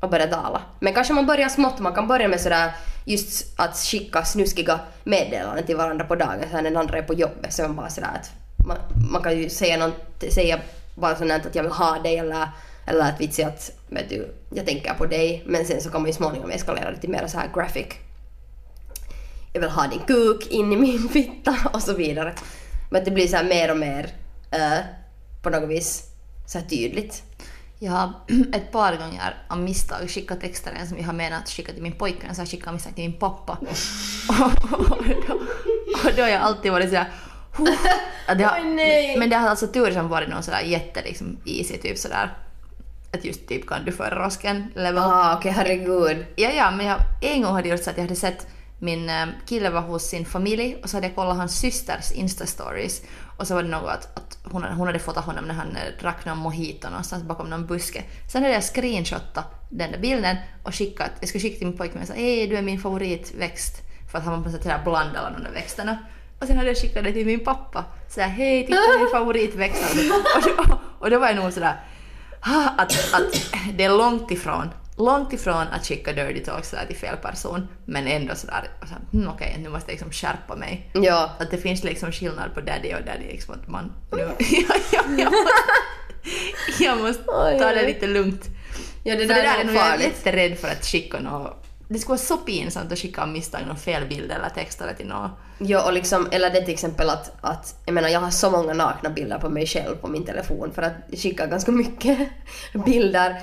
och 0.00 0.10
börja 0.10 0.26
tala. 0.26 0.62
Men 0.80 0.94
kanske 0.94 1.12
man 1.12 1.26
börjar 1.26 1.48
smått, 1.48 1.78
man 1.78 1.94
kan 1.94 2.08
börja 2.08 2.28
med 2.28 2.40
sådär 2.40 2.72
just 3.04 3.60
att 3.60 3.76
skicka 3.76 4.24
snuskiga 4.24 4.80
meddelanden 5.04 5.66
till 5.66 5.76
varandra 5.76 6.04
på 6.04 6.14
dagen 6.14 6.44
så 6.50 6.56
när 6.56 6.62
den 6.62 6.76
andra 6.76 6.98
är 6.98 7.02
på 7.02 7.14
jobbet 7.14 7.52
så 7.52 7.62
är 7.62 7.66
man 7.66 7.76
bara 7.76 7.88
sådär 7.88 8.10
att 8.20 8.30
man, 8.66 8.76
man 9.12 9.22
kan 9.22 9.38
ju 9.38 9.50
säga, 9.50 9.76
något, 9.76 10.32
säga 10.32 10.60
bara 10.94 11.16
sånt 11.16 11.46
att 11.46 11.54
jag 11.54 11.62
vill 11.62 11.72
ha 11.72 11.98
dig 11.98 12.18
eller, 12.18 12.48
eller 12.86 13.08
att 13.08 13.20
vitsi 13.20 13.44
att 13.44 13.70
vet 13.88 14.08
du, 14.08 14.34
jag 14.54 14.66
tänker 14.66 14.94
på 14.94 15.06
dig 15.06 15.42
men 15.46 15.64
sen 15.64 15.80
så 15.80 15.90
kan 15.90 16.00
man 16.00 16.10
ju 16.10 16.14
småningom 16.14 16.50
eskalera 16.50 16.90
det 16.90 16.96
till 16.96 17.10
mer 17.10 17.26
så 17.26 17.38
här 17.38 17.50
graphic 17.54 17.86
jag 19.52 19.60
vill 19.60 19.70
ha 19.70 19.86
din 19.86 20.00
kuk 20.06 20.46
in 20.46 20.72
i 20.72 20.76
min 20.76 21.08
fitta 21.12 21.56
och 21.72 21.82
så 21.82 21.94
vidare. 21.94 22.34
Men 22.90 22.98
att 22.98 23.04
det 23.04 23.10
blir 23.10 23.28
så 23.28 23.36
här 23.36 23.44
mer 23.44 23.70
och 23.70 23.76
mer 23.76 24.04
uh, 24.54 24.78
på 25.42 25.50
något 25.50 25.68
vis 25.68 26.04
så 26.46 26.58
här 26.58 26.66
tydligt. 26.66 27.22
Jag 27.78 27.92
har 27.92 28.12
ett 28.52 28.72
par 28.72 28.96
gånger 28.96 29.44
av 29.48 29.58
misstag 29.58 30.10
skickat 30.10 30.40
texter 30.40 30.72
som 30.88 30.98
jag 30.98 31.04
har 31.04 31.12
menat 31.12 31.48
skicka 31.48 31.72
till 31.72 31.82
min 31.82 31.92
pojkvän 31.92 32.34
så 32.34 32.40
jag 32.40 32.48
skickar 32.48 32.72
misstag 32.72 32.94
till 32.94 33.04
min 33.04 33.18
pappa. 33.18 33.58
och, 34.28 35.04
då, 35.28 35.34
och 36.08 36.14
då 36.16 36.22
har 36.22 36.28
jag 36.28 36.42
alltid 36.42 36.72
varit 36.72 36.88
sådär 36.88 37.12
nej. 38.64 39.16
Men 39.18 39.30
det 39.30 39.36
har 39.36 39.48
alltså 39.48 39.66
tur 39.66 39.90
som 39.90 40.08
varit 40.08 40.28
någon 40.28 40.42
sådär 40.42 40.60
jätte 40.60 41.02
liksom 41.02 41.38
easy 41.46 41.76
typ 41.76 41.98
sådär 41.98 42.36
att 43.12 43.24
just 43.24 43.48
typ 43.48 43.66
kan 43.66 43.84
du 43.84 43.92
föra 43.92 44.24
rosken 44.24 44.72
level. 44.74 45.02
Ah, 45.02 45.36
okej 45.36 45.52
herregud. 45.52 46.26
Ja, 46.36 46.50
ja, 46.50 46.70
men 46.70 46.86
jag, 46.86 46.98
en 47.22 47.42
gång 47.42 47.54
hade 47.54 47.68
jag 47.68 47.76
gjort 47.76 47.84
så 47.84 47.90
att 47.90 47.96
jag 47.96 48.04
hade 48.04 48.16
sett 48.16 48.46
min 48.80 49.10
eh, 49.10 49.26
kille 49.46 49.70
var 49.70 49.80
hos 49.80 50.02
sin 50.02 50.24
familj 50.24 50.76
och 50.82 50.90
så 50.90 50.96
hade 50.96 51.06
jag 51.06 51.16
kollat 51.16 51.36
hans 51.36 51.58
systers 51.58 52.12
instastories 52.12 53.02
och 53.36 53.46
så 53.46 53.54
var 53.54 53.62
det 53.62 53.68
något 53.68 53.90
att, 53.90 54.18
att 54.18 54.38
hon, 54.52 54.62
hon 54.62 54.86
hade 54.86 54.98
fotat 54.98 55.24
honom 55.24 55.44
när 55.44 55.54
han 55.54 55.76
eh, 55.76 56.00
drack 56.00 56.24
någon 56.24 56.38
mojito 56.38 56.88
någonstans 56.88 57.24
bakom 57.24 57.50
någon 57.50 57.66
buske. 57.66 58.04
Sen 58.32 58.42
hade 58.42 58.54
jag 58.54 58.64
screenshotat 58.64 59.66
den 59.70 59.92
där 59.92 59.98
bilden 59.98 60.36
och 60.62 60.74
skickat, 60.74 61.10
jag 61.20 61.28
skulle 61.28 61.42
skicka 61.42 61.58
till 61.58 61.66
min 61.66 61.76
pojkvän 61.76 62.02
och 62.02 62.08
sa 62.08 62.14
hej 62.14 62.46
du 62.46 62.56
är 62.56 62.62
min 62.62 62.80
favoritväxt 62.80 63.74
för 64.10 64.18
att 64.18 64.24
han 64.24 64.32
var 64.32 64.42
på 64.42 64.50
något 64.50 64.62
sätt 64.62 64.84
bland 64.84 65.16
alla 65.16 65.30
de 65.30 65.44
där 65.44 65.52
växterna. 65.52 65.98
Och 66.40 66.46
sen 66.46 66.56
hade 66.56 66.68
jag 66.68 66.78
skickat 66.78 67.04
det 67.04 67.12
till 67.12 67.26
min 67.26 67.44
pappa. 67.44 67.84
Såhär 68.08 68.28
hej 68.28 68.66
titta 68.66 68.98
min 68.98 69.08
favoritväxt. 69.12 69.84
och, 70.36 70.42
då, 70.42 70.78
och 70.98 71.10
då 71.10 71.18
var 71.18 71.26
jag 71.26 71.36
nog 71.36 71.52
sådär 71.52 71.80
ah, 72.40 72.68
att, 72.76 73.14
att 73.14 73.52
det 73.74 73.84
är 73.84 73.96
långt 73.98 74.30
ifrån, 74.30 74.70
långt 75.00 75.32
ifrån 75.32 75.66
att 75.72 75.86
skicka 75.86 76.12
dirty 76.12 76.40
talks 76.44 76.70
sådär 76.70 76.86
till 76.86 76.96
fel 76.96 77.16
person, 77.16 77.68
men 77.84 78.06
ändå 78.06 78.34
sådär, 78.34 78.70
så 78.82 78.88
här, 78.88 79.00
hmm, 79.12 79.28
okej, 79.28 79.56
nu 79.62 79.68
måste 79.68 79.90
jag 79.90 79.94
liksom 79.94 80.10
skärpa 80.12 80.56
mig. 80.56 80.90
Ja. 80.94 81.30
Att 81.38 81.50
det 81.50 81.58
finns 81.58 81.84
liksom 81.84 82.12
skillnad 82.12 82.54
på 82.54 82.60
daddy 82.60 82.94
och 82.94 83.04
daddy, 83.06 83.26
liksom 83.32 83.54
att 83.54 83.68
man 83.68 83.92
nu, 84.12 84.18
ja, 84.38 84.74
ja, 84.92 85.02
jag 85.18 85.32
måste, 85.32 85.52
jag 86.84 87.00
måste 87.00 87.24
ta 87.58 87.72
det 87.72 87.86
lite 87.86 88.06
lugnt. 88.06 88.44
Ja, 89.04 89.16
det 89.16 89.26
För 89.26 89.34
där, 89.34 89.34
det 89.34 89.42
där 89.48 89.56
är 89.56 89.60
är 89.60 89.64
nog 89.64 89.74
jag 89.74 89.82
farligt. 89.82 90.06
jätterädd 90.06 90.58
för 90.58 90.68
att 90.68 90.84
skicka 90.84 91.20
något, 91.20 91.66
det 91.88 91.98
skulle 91.98 92.08
vara 92.08 92.18
så 92.18 92.36
pinsamt 92.36 92.92
att 92.92 92.98
skicka 92.98 93.22
av 93.22 93.28
misstag 93.28 93.60
någon 93.66 93.76
fel 93.76 94.08
bild 94.08 94.30
eller 94.32 94.48
text 94.48 94.80
eller 94.80 94.94
till 94.94 95.06
någon. 95.06 95.30
Ja, 95.58 95.86
och 95.86 95.92
liksom, 95.92 96.28
eller 96.30 96.50
det 96.50 96.60
till 96.60 96.74
exempel 96.74 97.10
att, 97.10 97.32
att, 97.40 97.74
jag 97.86 97.92
menar 97.94 98.08
jag 98.08 98.20
har 98.20 98.30
så 98.30 98.50
många 98.50 98.74
nakna 98.74 99.10
bilder 99.10 99.38
på 99.38 99.48
mig 99.48 99.66
själv 99.66 99.96
på 99.96 100.08
min 100.08 100.24
telefon 100.24 100.72
för 100.74 100.82
att 100.82 100.92
jag 101.10 101.20
skickar 101.20 101.46
ganska 101.46 101.72
mycket 101.72 102.18
bilder. 102.84 103.42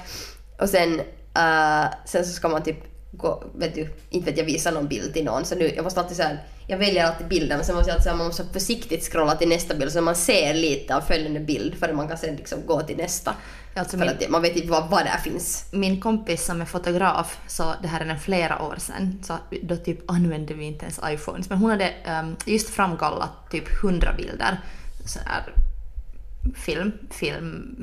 Och 0.62 0.70
sen, 0.70 1.02
eh, 1.38 1.86
sen 2.06 2.26
så 2.26 2.32
ska 2.32 2.50
man 2.50 2.64
typ 2.64 2.78
gå, 3.12 3.44
vet 3.56 3.76
du, 3.76 3.90
inte 4.10 4.30
vet 4.32 4.38
jag 4.38 4.46
visa 4.46 4.72
någon 4.72 4.88
bild 4.88 5.14
till 5.14 5.26
någon 5.26 5.46
så 5.46 5.56
nu, 5.56 5.72
jag 5.76 5.84
måste 5.84 6.00
alltid 6.00 6.18
säga, 6.18 6.38
jag 6.68 6.78
väljer 6.78 7.06
alltid 7.06 7.28
bilden 7.28 7.58
men 7.58 7.66
sen 7.66 7.76
måste 7.76 7.90
jag 7.90 7.94
alltid 7.96 8.04
säga, 8.04 8.16
man 8.16 8.28
måste 8.28 8.46
försiktigt 8.54 9.12
scrolla 9.12 9.36
till 9.36 9.50
nästa 9.50 9.76
bild 9.76 9.92
så 9.92 10.02
man 10.02 10.16
ser 10.16 10.54
lite 10.54 10.96
av 10.96 11.02
följande 11.02 11.40
bild 11.40 11.76
för 11.80 11.94
man 11.94 12.08
kan 12.08 12.18
sen 12.18 12.36
liksom 12.36 12.66
gå 12.66 12.82
till 12.82 12.98
nästa. 12.98 13.34
Alltså 13.76 13.98
min- 13.98 14.10
att 14.10 14.30
man 14.30 14.42
vet 14.42 14.56
inte 14.56 14.68
vad, 14.68 14.90
vad 14.90 15.06
där 15.06 15.18
finns. 15.18 15.66
min 15.72 16.02
kompis 16.02 16.46
som 16.46 16.62
är 16.62 16.66
fotograf, 16.66 17.38
så 17.48 17.74
det 17.82 17.88
här 17.88 18.02
är 18.02 18.06
en 18.06 18.20
flera 18.20 18.62
år 18.62 18.76
sedan, 18.80 19.20
så 19.24 19.38
då 19.64 19.76
typ 19.76 20.12
använde 20.12 20.54
vi 20.54 20.66
inte 20.66 20.86
ens 20.86 21.00
iPhones, 21.10 21.50
men 21.50 21.58
hon 21.58 21.70
hade 21.70 21.90
ehm, 22.04 22.36
just 22.46 22.70
framkallat 22.70 23.30
typ 23.52 23.84
100 23.84 24.14
bilder, 24.18 24.62
så 25.06 25.20
här 25.26 25.44
film, 26.56 26.92
film, 27.12 27.76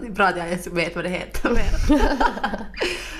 bra, 0.14 0.24
att 0.24 0.36
jag 0.36 0.46
ens 0.46 0.66
vet 0.66 0.94
vad 0.94 1.04
det 1.04 1.08
heter 1.08 1.50
mer. 1.54 1.98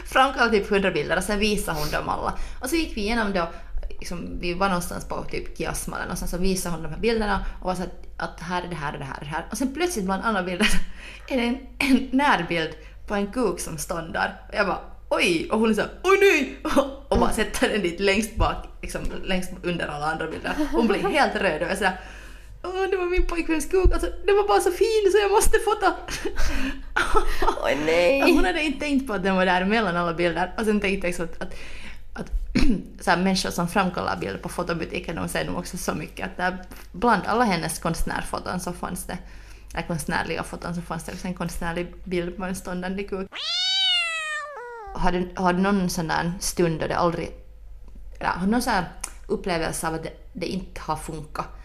framkallat 0.06 0.52
typ 0.52 0.70
100 0.70 0.90
bilder 0.90 1.16
och 1.16 1.24
sen 1.24 1.38
visade 1.38 1.78
hon 1.78 1.90
dem 1.90 2.08
alla. 2.08 2.38
Och 2.60 2.70
så 2.70 2.76
gick 2.76 2.96
vi 2.96 3.00
igenom 3.00 3.32
då 3.32 3.48
liksom, 3.98 4.38
vi 4.40 4.54
var 4.54 4.68
någonstans 4.68 5.04
på 5.04 5.24
typ 5.24 5.58
Kiasma 5.58 5.96
eller 5.96 6.06
någonstans 6.06 6.32
och 6.32 6.44
visade 6.44 6.74
honom 6.74 6.90
de 6.90 6.94
här 6.94 7.02
bilderna 7.02 7.44
och 7.60 7.66
var 7.66 7.74
så 7.74 7.82
att, 7.82 8.06
att 8.16 8.40
här 8.40 8.62
är 8.62 8.68
det 8.68 8.74
här 8.74 8.92
och 8.92 8.98
det 8.98 9.04
här 9.04 9.16
och 9.18 9.24
det 9.24 9.30
här. 9.30 9.46
Och 9.50 9.58
sen 9.58 9.74
plötsligt 9.74 10.04
bland 10.04 10.24
andra 10.24 10.42
bilder 10.42 10.68
är 11.28 11.36
det 11.36 11.42
en, 11.42 11.58
en 11.78 12.08
närbild 12.12 12.70
på 13.06 13.14
en 13.14 13.32
kuk 13.32 13.60
som 13.60 13.78
stånd 13.78 14.12
där. 14.12 14.42
Och 14.48 14.54
jag 14.54 14.66
bara 14.66 14.80
oj! 15.08 15.48
Och 15.50 15.60
hon 15.60 15.74
såhär 15.74 15.90
oj 16.02 16.18
nej! 16.20 16.58
Och, 16.64 17.12
och 17.12 17.18
bara 17.18 17.32
sätter 17.32 17.68
den 17.68 17.82
dit 17.82 18.00
längst 18.00 18.36
bak, 18.36 18.56
liksom 18.82 19.02
längst 19.24 19.50
under 19.62 19.86
alla 19.86 20.06
andra 20.06 20.26
bilder. 20.26 20.52
Hon 20.72 20.86
blir 20.86 21.08
helt 21.08 21.34
röd 21.34 21.62
och 21.62 21.68
jag 21.68 21.78
sådär 21.78 22.00
Åh, 22.68 22.90
det 22.90 22.96
var 22.96 23.06
min 23.06 23.26
pojkväns 23.26 23.66
kuk, 23.66 23.92
alltså, 23.92 24.10
den 24.26 24.36
var 24.36 24.48
bara 24.48 24.60
så 24.60 24.70
fin 24.70 25.12
så 25.12 25.18
jag 25.18 25.30
måste 25.30 25.58
fota! 25.58 25.94
Oj 27.64 27.78
nej! 27.86 28.20
Hon 28.20 28.44
hade 28.44 28.62
inte 28.62 28.80
tänkt 28.80 29.06
på 29.06 29.12
att 29.12 29.22
den 29.22 29.36
var 29.36 29.46
där 29.46 29.64
mellan 29.64 29.96
alla 29.96 30.14
bilder 30.14 30.54
och 30.58 30.64
sen 30.64 30.80
tänkte 30.80 31.06
jag 31.06 31.12
också 31.12 31.22
att, 31.22 31.42
att, 31.42 31.54
att 32.12 32.30
så 33.04 33.10
här, 33.10 33.16
människor 33.16 33.50
som 33.50 33.68
framkallar 33.68 34.16
bilder 34.16 34.38
på 34.38 34.48
fotobutiken 34.48 35.16
de 35.16 35.28
säger 35.28 35.46
nog 35.46 35.58
också 35.58 35.76
så 35.76 35.94
mycket 35.94 36.26
att 36.26 36.36
där, 36.36 36.56
bland 36.92 37.22
alla 37.26 37.44
hennes 37.44 37.78
konstnärfoton 37.78 38.60
så 38.60 38.72
fanns 38.72 39.04
det, 39.04 39.18
eller 39.74 39.86
konstnärliga 39.86 40.42
foton 40.42 40.74
så 40.74 40.82
fanns 40.82 41.04
det 41.04 41.12
också 41.12 41.26
en 41.26 41.34
konstnärlig 41.34 41.94
bild 42.04 42.36
på 42.36 42.44
en 42.44 42.54
ståndande 42.54 43.02
kuk. 43.02 43.28
Har 44.94 45.12
du, 45.12 45.30
har 45.36 45.52
du 45.52 45.60
någon 45.60 45.90
sån 45.90 46.08
där 46.08 46.32
stund 46.40 46.80
då 46.80 46.86
det 46.86 46.96
aldrig, 46.96 47.30
eller 48.20 48.30
har 48.30 48.46
du 48.46 48.50
någon 48.50 48.62
sån 48.62 48.72
här 48.72 48.84
upplevelse 49.26 49.88
av 49.88 49.94
att 49.94 50.02
det, 50.02 50.12
det 50.32 50.46
inte 50.46 50.80
har 50.80 50.96
funkat? 50.96 51.57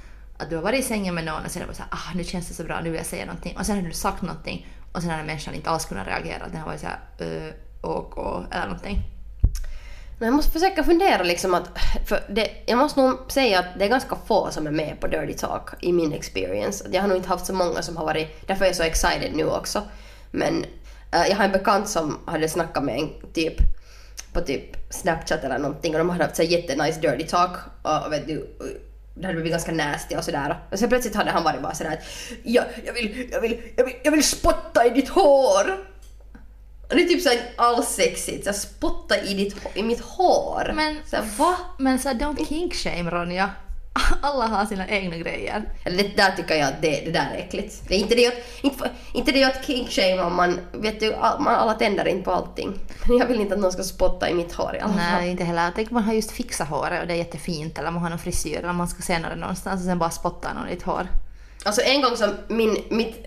Att 0.43 0.49
du 0.49 0.55
har 0.55 0.63
varit 0.63 0.79
i 0.79 0.83
sängen 0.83 1.15
med 1.15 1.25
någon 1.25 1.45
och 1.45 1.51
sen 1.51 1.61
är 1.61 1.65
det 1.65 1.73
bara 1.73 1.75
såhär, 1.75 1.91
ah 1.91 2.15
nu 2.15 2.23
känns 2.23 2.47
det 2.47 2.53
så 2.53 2.63
bra, 2.63 2.81
nu 2.81 2.89
vill 2.89 2.97
jag 2.97 3.05
säga 3.05 3.25
någonting. 3.25 3.57
Och 3.57 3.65
sen 3.65 3.75
har 3.75 3.83
du 3.83 3.93
sagt 3.93 4.21
någonting 4.21 4.67
och 4.91 5.01
sen 5.01 5.09
har 5.09 5.17
den 5.17 5.25
människan 5.25 5.53
inte 5.53 5.69
alls 5.69 5.85
kunnat 5.85 6.07
reagera. 6.07 6.47
Den 6.47 6.57
har 6.57 6.65
varit 6.65 6.79
såhär, 6.79 6.99
uh, 7.21 7.47
eh, 7.47 7.53
OK, 7.81 8.17
eller 8.51 8.65
någonting. 8.65 9.03
Men 10.19 10.27
jag 10.27 10.35
måste 10.35 10.51
försöka 10.51 10.83
fundera 10.83 11.23
liksom 11.23 11.53
att, 11.53 11.69
för 12.07 12.23
det, 12.29 12.51
jag 12.65 12.77
måste 12.77 13.01
nog 13.01 13.31
säga 13.31 13.59
att 13.59 13.65
det 13.79 13.85
är 13.85 13.89
ganska 13.89 14.15
få 14.15 14.51
som 14.51 14.67
är 14.67 14.71
med 14.71 14.99
på 14.99 15.07
Dirty 15.07 15.33
Talk 15.33 15.69
i 15.79 15.93
min 15.93 16.13
experience. 16.13 16.85
Jag 16.91 17.01
har 17.01 17.07
nog 17.07 17.17
inte 17.17 17.29
haft 17.29 17.45
så 17.45 17.53
många 17.53 17.81
som 17.81 17.97
har 17.97 18.05
varit, 18.05 18.47
därför 18.47 18.65
är 18.65 18.69
jag 18.69 18.75
så 18.75 18.83
excited 18.83 19.35
nu 19.35 19.45
också. 19.45 19.81
Men 20.31 20.55
uh, 21.15 21.27
jag 21.29 21.35
har 21.35 21.45
en 21.45 21.51
bekant 21.51 21.89
som 21.89 22.19
hade 22.25 22.49
snackat 22.49 22.83
med 22.83 22.99
en 22.99 23.09
typ 23.33 23.55
på 24.33 24.41
typ 24.41 24.93
Snapchat 24.93 25.43
eller 25.43 25.59
någonting 25.59 25.93
och 25.93 25.99
de 25.99 26.09
hade 26.09 26.23
haft 26.23 26.35
så 26.35 26.43
jättenice 26.43 26.99
dirty 26.99 27.23
talk 27.23 27.57
och 27.81 28.11
vet 28.11 28.27
du 28.27 28.57
det 29.13 29.25
hade 29.25 29.33
blivit 29.33 29.51
ganska 29.51 29.71
nasty 29.71 30.15
och 30.15 30.23
sådär. 30.23 30.59
Och 30.71 30.79
sen 30.79 30.89
plötsligt 30.89 31.15
hade 31.15 31.31
han 31.31 31.43
varit 31.43 31.61
bara 31.61 31.75
sådär 31.75 31.91
att 31.91 32.05
jag, 32.43 32.65
jag, 32.85 32.93
vill, 32.93 33.29
jag, 33.31 33.41
vill, 33.41 33.61
jag, 33.75 33.85
vill, 33.85 33.95
jag 34.03 34.11
vill 34.11 34.23
spotta 34.23 34.85
i 34.85 34.89
ditt 34.89 35.09
hår. 35.09 35.77
Och 36.89 36.95
det 36.95 37.03
är 37.03 37.07
typ 37.07 37.21
såhär 37.21 37.39
alls 37.55 37.87
sexigt, 37.87 38.43
såhär 38.43 38.57
spotta 38.57 39.21
i, 39.21 39.33
ditt, 39.33 39.55
i 39.73 39.83
mitt 39.83 40.01
hår. 40.01 40.71
Men, 40.75 40.97
så 41.05 41.17
va? 41.37 41.57
Men 41.79 41.99
så 41.99 42.09
don't 42.09 42.47
kink 42.47 42.73
shame 42.73 43.09
Ronja. 43.09 43.49
Alla 44.21 44.47
har 44.47 44.65
sina 44.65 44.87
egna 44.87 45.17
grejer. 45.17 45.63
Det 45.83 46.17
där 46.17 46.31
tycker 46.31 46.55
jag 46.55 46.67
att 46.67 46.81
det, 46.81 47.01
det 47.05 47.11
där 47.11 47.31
är 47.33 47.37
äckligt. 47.37 47.83
Det 47.87 47.95
är 47.95 47.99
inte 47.99 48.15
det 48.15 48.27
att, 48.27 48.33
inte, 48.61 48.91
inte 49.13 49.31
det 49.31 49.43
att 49.43 49.65
kink 49.65 49.89
shame 49.89 50.21
om 50.21 50.35
man, 50.35 50.59
vet 50.71 50.99
du, 50.99 51.13
all, 51.13 51.41
man, 51.41 51.55
alla 51.55 51.73
tänder 51.73 52.07
inte 52.07 52.23
på 52.23 52.31
allting. 52.31 52.79
Men 53.07 53.17
jag 53.19 53.25
vill 53.25 53.41
inte 53.41 53.53
att 53.53 53.59
någon 53.59 53.71
ska 53.71 53.83
spotta 53.83 54.29
i 54.29 54.33
mitt 54.33 54.53
hår 54.53 54.75
i 54.75 54.79
alla 54.79 54.93
fall. 54.93 55.01
Nej, 55.11 55.29
inte 55.29 55.43
heller. 55.43 55.71
Tänk 55.75 55.91
man 55.91 56.03
har 56.03 56.13
just 56.13 56.31
fixat 56.31 56.69
håret 56.69 57.01
och 57.01 57.07
det 57.07 57.13
är 57.13 57.17
jättefint 57.17 57.79
eller 57.79 57.91
man 57.91 58.01
har 58.01 58.09
någon 58.09 58.19
frisyr 58.19 58.57
eller 58.57 58.73
man 58.73 58.87
ska 58.87 59.01
senare 59.01 59.35
någonstans 59.35 59.81
och 59.81 59.85
sen 59.85 59.99
bara 59.99 60.09
spotta 60.09 60.53
någon 60.53 60.67
i 60.67 60.75
ditt 60.75 60.83
hår. 60.83 61.07
Alltså 61.65 61.81
en 61.81 62.01
gång 62.01 62.17
som 62.17 62.29
min, 62.47 62.77
mitt 62.89 63.25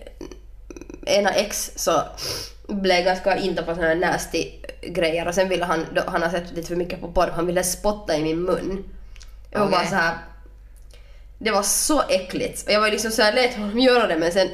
ena 1.05 1.29
ex 1.29 1.71
så 1.75 2.01
blev 2.67 3.05
ganska 3.05 3.37
inte 3.37 3.63
på 3.63 3.75
såna 3.75 3.87
här 3.87 3.95
nasty 3.95 4.51
grejer 4.81 5.27
och 5.27 5.35
sen 5.35 5.49
ville 5.49 5.65
han, 5.65 5.85
då, 5.95 6.01
han 6.07 6.21
har 6.21 6.29
sett 6.29 6.51
lite 6.51 6.67
för 6.67 6.75
mycket 6.75 7.01
på 7.01 7.11
porr, 7.11 7.31
han 7.35 7.45
ville 7.45 7.63
spotta 7.63 8.17
i 8.17 8.23
min 8.23 8.41
mun. 8.41 8.83
Jag 9.51 9.59
var 9.59 9.67
Okej. 9.67 9.79
bara 9.79 9.89
så 9.89 9.95
här. 9.95 10.17
Det 11.39 11.51
var 11.51 11.63
så 11.63 12.01
äckligt. 12.01 12.67
Och 12.67 12.71
jag 12.71 12.81
var 12.81 12.91
liksom 12.91 13.11
såhär, 13.11 13.33
lät 13.33 13.55
honom 13.55 13.79
göra 13.79 14.07
det 14.07 14.17
men 14.17 14.31
sen... 14.31 14.47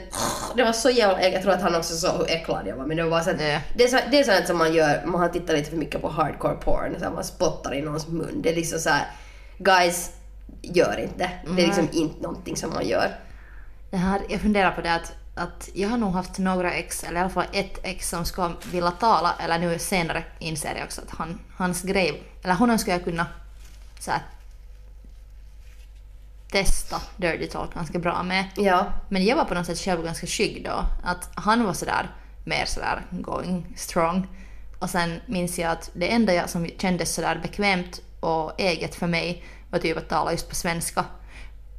Det 0.55 0.63
var 0.63 0.71
så 0.71 0.89
jävla 0.89 1.17
äckligt. 1.17 1.33
Jag 1.33 1.43
tror 1.43 1.53
att 1.53 1.61
han 1.61 1.75
också 1.75 1.95
såg 1.95 2.17
hur 2.17 2.31
äcklad 2.31 2.67
jag 2.67 2.75
var 2.75 2.85
men 2.85 2.97
det 2.97 3.03
var 3.03 3.09
bara 3.09 3.23
så 3.23 3.29
att, 3.29 3.37
det, 3.37 3.83
är 3.83 3.87
så, 3.87 3.99
det 4.11 4.19
är 4.19 4.23
sånt 4.23 4.47
som 4.47 4.57
man 4.57 4.73
gör, 4.73 5.05
man 5.05 5.21
har 5.21 5.29
tittat 5.29 5.55
lite 5.55 5.69
för 5.69 5.77
mycket 5.77 6.01
på 6.01 6.09
hardcore 6.09 6.55
porn, 6.55 6.95
så 6.99 7.05
här, 7.05 7.11
man 7.11 7.23
spottar 7.23 7.73
i 7.73 7.81
någons 7.81 8.07
mun. 8.07 8.41
Det 8.41 8.49
är 8.49 8.55
liksom 8.55 8.79
så 8.79 8.89
här, 8.89 9.07
guys, 9.57 10.11
gör 10.61 10.99
inte. 10.99 11.29
Det 11.55 11.61
är 11.61 11.67
liksom 11.67 11.89
inte 11.91 12.21
någonting 12.21 12.55
som 12.55 12.69
man 12.69 12.87
gör. 12.87 13.19
Det 13.91 13.97
här, 13.97 14.21
jag 14.29 14.41
funderar 14.41 14.71
på 14.71 14.81
det 14.81 14.93
att, 14.93 15.13
att 15.35 15.69
jag 15.73 15.89
har 15.89 15.97
nog 15.97 16.13
haft 16.13 16.37
några 16.37 16.73
ex, 16.73 17.03
eller 17.03 17.19
i 17.19 17.21
alla 17.21 17.29
fall 17.29 17.45
ett 17.53 17.79
ex 17.83 18.09
som 18.09 18.25
ska 18.25 18.51
vilja 18.71 18.91
tala, 18.91 19.33
eller 19.43 19.59
nu 19.59 19.79
senare 19.79 20.23
inser 20.39 20.75
jag 20.75 20.85
också 20.85 21.01
att 21.01 21.17
han, 21.17 21.39
hans 21.57 21.81
grej, 21.81 22.23
eller 22.43 22.53
honom 22.53 22.77
skulle 22.77 22.95
jag 22.95 23.03
kunna 23.03 23.27
så 23.99 24.11
här, 24.11 24.21
testa 26.53 27.01
dirty 27.17 27.47
talk 27.47 27.73
ganska 27.73 27.99
bra 27.99 28.23
med. 28.23 28.45
Ja. 28.55 28.85
Men 29.09 29.25
jag 29.25 29.35
var 29.35 29.45
på 29.45 29.53
något 29.53 29.65
sätt 29.65 29.79
själv 29.79 30.03
ganska 30.03 30.27
skygg 30.27 30.63
då. 30.65 30.85
Att 31.03 31.29
han 31.35 31.63
var 31.65 31.73
sådär 31.73 32.11
mer 32.45 32.65
sådär 32.65 33.01
going 33.11 33.73
strong. 33.75 34.27
Och 34.79 34.89
sen 34.89 35.19
minns 35.25 35.59
jag 35.59 35.71
att 35.71 35.89
det 35.93 36.11
enda 36.11 36.33
jag 36.33 36.49
som 36.49 36.67
kändes 36.77 37.13
sådär 37.13 37.39
bekvämt 37.43 38.01
och 38.19 38.59
eget 38.61 38.95
för 38.95 39.07
mig 39.07 39.43
var 39.69 39.79
typ 39.79 39.97
att 39.97 40.09
tala 40.09 40.31
just 40.31 40.49
på 40.49 40.55
svenska. 40.55 41.05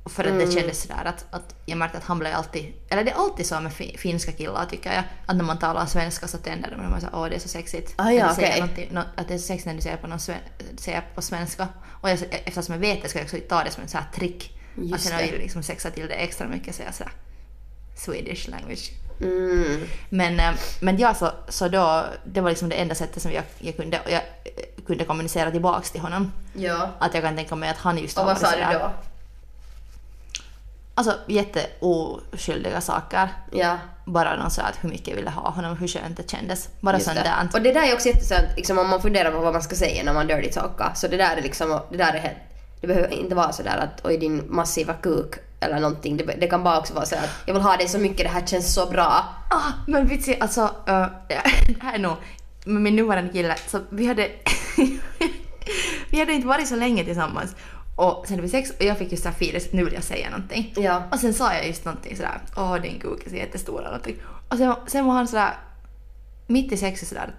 För 0.06 0.24
att 0.24 0.38
det 0.38 0.52
kändes 0.52 0.82
sådär 0.82 1.04
att, 1.04 1.26
att 1.30 1.54
jag 1.66 1.78
märkte 1.78 1.98
att 1.98 2.04
han 2.04 2.18
blev 2.18 2.34
alltid, 2.34 2.72
eller 2.90 3.04
det 3.04 3.10
är 3.10 3.14
alltid 3.14 3.46
så 3.46 3.60
med 3.60 3.72
fi, 3.72 3.96
finska 3.98 4.32
killar 4.32 4.66
tycker 4.70 4.92
jag, 4.92 5.02
att 5.26 5.36
när 5.36 5.44
man 5.44 5.58
talar 5.58 5.86
svenska 5.86 6.28
så 6.28 6.38
tänder 6.38 6.70
de. 6.70 6.76
De 6.82 6.94
är 6.94 7.00
såhär 7.00 7.14
åh 7.14 7.28
det 7.28 7.34
är 7.34 7.40
så 7.40 7.48
sexigt. 7.48 7.94
Ah, 7.96 8.10
ja, 8.10 8.34
säger 8.34 8.60
någonting- 8.60 8.88
nå- 8.92 9.02
att 9.16 9.28
det 9.28 9.34
är 9.34 9.38
så 9.38 9.46
sexigt 9.46 9.66
när 9.66 9.74
du 9.74 9.80
säger 9.80 9.96
på, 9.96 10.06
någon 10.06 10.20
sven, 10.20 10.38
säger 10.76 11.00
på 11.14 11.22
svenska. 11.22 11.68
Och 12.00 12.10
jag, 12.10 12.18
eftersom 12.44 12.72
jag 12.74 12.80
vet 12.80 13.02
det 13.02 13.08
ska 13.08 13.18
jag 13.18 13.24
också 13.24 13.36
ta 13.48 13.64
det 13.64 13.70
som 13.70 13.82
en 13.82 13.88
sån 13.88 14.00
här 14.00 14.10
trick. 14.14 14.58
Just 14.76 14.94
att 14.94 15.00
sen 15.00 15.12
har 15.12 15.20
jag 15.20 15.32
liksom 15.32 15.62
sexa 15.62 15.90
till 15.90 16.06
det 16.08 16.14
extra 16.14 16.46
mycket 16.48 16.74
så 16.74 16.82
jag 16.82 16.94
såhär 16.94 17.12
Swedish 17.96 18.48
language. 18.48 18.90
Mm. 19.20 19.80
Men, 20.08 20.40
eh, 20.40 20.54
men 20.80 20.98
ja, 20.98 21.14
så, 21.14 21.30
så 21.48 21.68
då, 21.68 22.04
det 22.24 22.40
var 22.40 22.50
liksom 22.50 22.68
det 22.68 22.74
enda 22.74 22.94
sättet 22.94 23.22
som 23.22 23.32
jag, 23.32 23.44
jag, 23.58 23.76
kunde, 23.76 24.00
jag 24.06 24.12
eh, 24.14 24.84
kunde 24.86 25.04
kommunicera 25.04 25.50
tillbaks 25.50 25.90
till 25.90 26.00
honom. 26.00 26.32
Ja. 26.54 26.90
Att 26.98 27.14
jag 27.14 27.22
kan 27.22 27.36
tänka 27.36 27.54
mig 27.56 27.70
att 27.70 27.76
han 27.76 27.98
just 27.98 28.18
Och 28.18 28.26
vad 28.26 28.38
sa 28.38 28.46
du 28.46 28.52
sådär- 28.52 28.78
då? 28.78 28.90
Alltså 30.96 31.18
jätteoskyldiga 31.28 32.80
saker. 32.80 33.28
Ja. 33.52 33.78
Bara 34.04 34.36
någon 34.36 34.50
sa 34.50 34.62
att 34.62 34.78
hur 34.80 34.88
mycket 34.88 35.08
jag 35.08 35.16
ville 35.16 35.30
ha 35.30 35.50
honom, 35.50 35.76
hur 35.76 35.88
skönt 35.88 36.16
det 36.16 36.30
kändes. 36.30 36.68
Bara 36.80 37.00
sånt 37.00 37.16
där. 37.16 37.48
Och 37.54 37.62
det 37.62 37.72
där 37.72 37.88
är 37.88 37.94
också 37.94 38.08
jätteskönt, 38.08 38.56
liksom, 38.56 38.78
om 38.78 38.90
man 38.90 39.02
funderar 39.02 39.30
på 39.30 39.38
vad 39.38 39.52
man 39.52 39.62
ska 39.62 39.76
säga 39.76 40.02
när 40.04 40.12
man 40.12 40.26
dirty 40.26 40.50
talkar. 40.50 40.92
Så 40.94 41.08
det 41.08 41.16
där 41.16 41.36
är 41.36 41.42
liksom, 41.42 41.80
det 41.90 41.96
där 41.96 42.12
är 42.14 42.18
helt, 42.18 42.36
det 42.80 42.86
behöver 42.86 43.12
inte 43.12 43.34
vara 43.34 43.52
sådär 43.52 43.76
att 43.76 44.06
oj 44.06 44.18
din 44.18 44.42
massiva 44.48 44.94
kuk 44.94 45.34
eller 45.60 45.80
någonting. 45.80 46.16
Det, 46.16 46.24
det 46.24 46.46
kan 46.46 46.64
bara 46.64 46.78
också 46.78 46.94
vara 46.94 47.06
så 47.06 47.14
att 47.14 47.30
jag 47.46 47.54
vill 47.54 47.62
ha 47.62 47.76
dig 47.76 47.88
så 47.88 47.98
mycket, 47.98 48.18
det 48.18 48.28
här 48.28 48.46
känns 48.46 48.74
så 48.74 48.86
bra. 48.86 49.24
Ah, 49.50 49.72
men 49.86 50.06
vitsi, 50.06 50.36
alltså, 50.40 50.62
uh, 50.62 51.06
det 51.28 51.42
här 51.80 51.94
är 51.94 51.98
nog 51.98 52.16
med 52.64 52.82
min 52.82 52.96
nuvarande 52.96 53.32
kille, 53.32 53.56
så 53.66 53.80
vi 53.90 54.06
hade, 54.06 54.30
vi 56.10 56.18
hade 56.18 56.32
inte 56.32 56.46
varit 56.46 56.68
så 56.68 56.76
länge 56.76 57.04
tillsammans. 57.04 57.56
Och 57.96 58.24
sen 58.26 58.34
hade 58.34 58.42
vi 58.42 58.48
sex 58.48 58.70
och 58.70 58.84
jag 58.84 58.98
fick 58.98 59.12
just 59.12 59.22
såhär 59.22 59.36
feeling 59.36 59.56
att 59.56 59.72
nu 59.72 59.84
vill 59.84 59.94
jag 59.94 60.02
säga 60.02 60.30
någonting. 60.30 60.74
Ja. 60.76 61.02
Och 61.12 61.18
sen 61.18 61.34
sa 61.34 61.54
jag 61.54 61.66
just 61.66 61.84
någonting 61.84 62.16
sådär, 62.16 62.40
åh 62.56 62.76
din 62.76 63.00
kuk 63.00 63.26
är 63.26 63.30
så 63.30 63.36
jättestor 63.36 63.78
eller 63.78 63.88
någonting. 63.88 64.16
Och 64.48 64.56
sen, 64.58 64.74
sen 64.86 65.06
var 65.06 65.14
han 65.14 65.28
sådär, 65.28 65.54
mitt 66.46 66.72
i 66.72 66.76
sexet 66.76 67.08
sådär, 67.08 67.34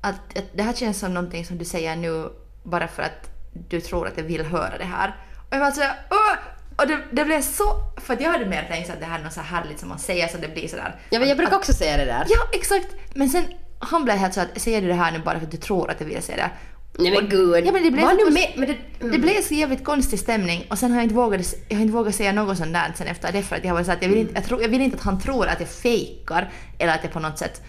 att, 0.00 0.38
att 0.38 0.44
det 0.52 0.62
här 0.62 0.72
känns 0.72 0.98
som 0.98 1.14
någonting 1.14 1.44
som 1.44 1.58
du 1.58 1.64
säger 1.64 1.96
nu 1.96 2.28
bara 2.62 2.88
för 2.88 3.02
att 3.02 3.37
du 3.68 3.80
tror 3.80 4.06
att 4.08 4.16
jag 4.16 4.24
vill 4.24 4.46
höra 4.46 4.78
det 4.78 4.84
här. 4.84 5.14
Och 5.50 5.56
jag 5.56 5.60
var 5.60 5.70
sådär, 5.70 5.92
åh! 6.10 6.36
Och 6.76 6.86
det, 6.86 6.98
det 7.10 7.24
blev 7.24 7.42
så, 7.42 7.64
för 7.96 8.14
att 8.14 8.20
jag 8.20 8.30
hade 8.32 8.46
mer 8.46 8.66
tänkt 8.70 8.90
att 8.90 9.00
det 9.00 9.06
här 9.06 9.18
är 9.18 9.22
något 9.24 9.32
så 9.32 9.40
här 9.40 9.56
härligt 9.60 9.80
som 9.80 9.88
man 9.88 9.98
säger 9.98 10.28
så 10.28 10.38
det 10.38 10.48
blir 10.48 10.68
sådär. 10.68 10.94
Ja 11.10 11.18
men 11.18 11.28
jag 11.28 11.30
att- 11.34 11.38
brukar 11.38 11.56
också 11.56 11.72
säga 11.72 11.96
det 11.96 12.04
där. 12.04 12.24
Ja, 12.28 12.38
exakt. 12.52 12.86
Men 13.14 13.28
sen, 13.28 13.44
han 13.78 14.04
blev 14.04 14.16
helt 14.16 14.34
så 14.34 14.40
att 14.40 14.60
säger 14.60 14.80
du 14.82 14.88
det 14.88 14.94
här 14.94 15.12
nu 15.12 15.18
bara 15.18 15.38
för 15.38 15.46
att 15.46 15.50
du 15.52 15.56
tror 15.56 15.90
att 15.90 16.00
jag 16.00 16.06
vill 16.08 16.22
säga 16.22 16.36
det? 16.36 16.50
Nej 16.98 17.12
men 17.12 17.28
gud. 17.28 17.66
Ja, 17.66 17.72
men 17.72 17.82
det 17.82 17.90
blev 17.90 18.04
Var 18.04 18.24
så 18.24 18.30
med, 18.30 18.52
men 18.56 18.68
det, 18.68 18.76
mm. 19.00 19.12
Det 19.12 19.18
blev 19.18 19.42
så 19.42 19.54
jävligt 19.54 19.84
konstig 19.84 20.18
stämning 20.18 20.66
och 20.70 20.78
sen 20.78 20.90
har 20.90 20.98
jag 20.98 21.04
inte 21.04 21.14
vågat, 21.14 21.54
jag 21.68 21.76
har 21.76 21.82
inte 21.82 21.94
vågat 21.94 22.14
säga 22.14 22.32
något 22.32 22.58
sånt 22.58 22.72
där 22.72 22.92
sen 22.96 23.06
efter 23.06 23.32
det 23.32 23.42
för 23.42 23.56
att 23.56 23.64
jag 23.64 23.74
var 23.74 23.84
så 23.84 23.92
att 23.92 24.02
jag 24.02 24.08
vill, 24.08 24.18
inte, 24.18 24.32
jag, 24.34 24.44
tror, 24.44 24.62
jag 24.62 24.68
vill 24.68 24.80
inte 24.80 24.96
att 24.96 25.02
han 25.02 25.20
tror 25.20 25.46
att 25.46 25.60
jag 25.60 25.68
fejkar 25.68 26.50
eller 26.78 26.92
att 26.92 27.00
jag 27.02 27.12
på 27.12 27.20
något 27.20 27.38
sätt 27.38 27.62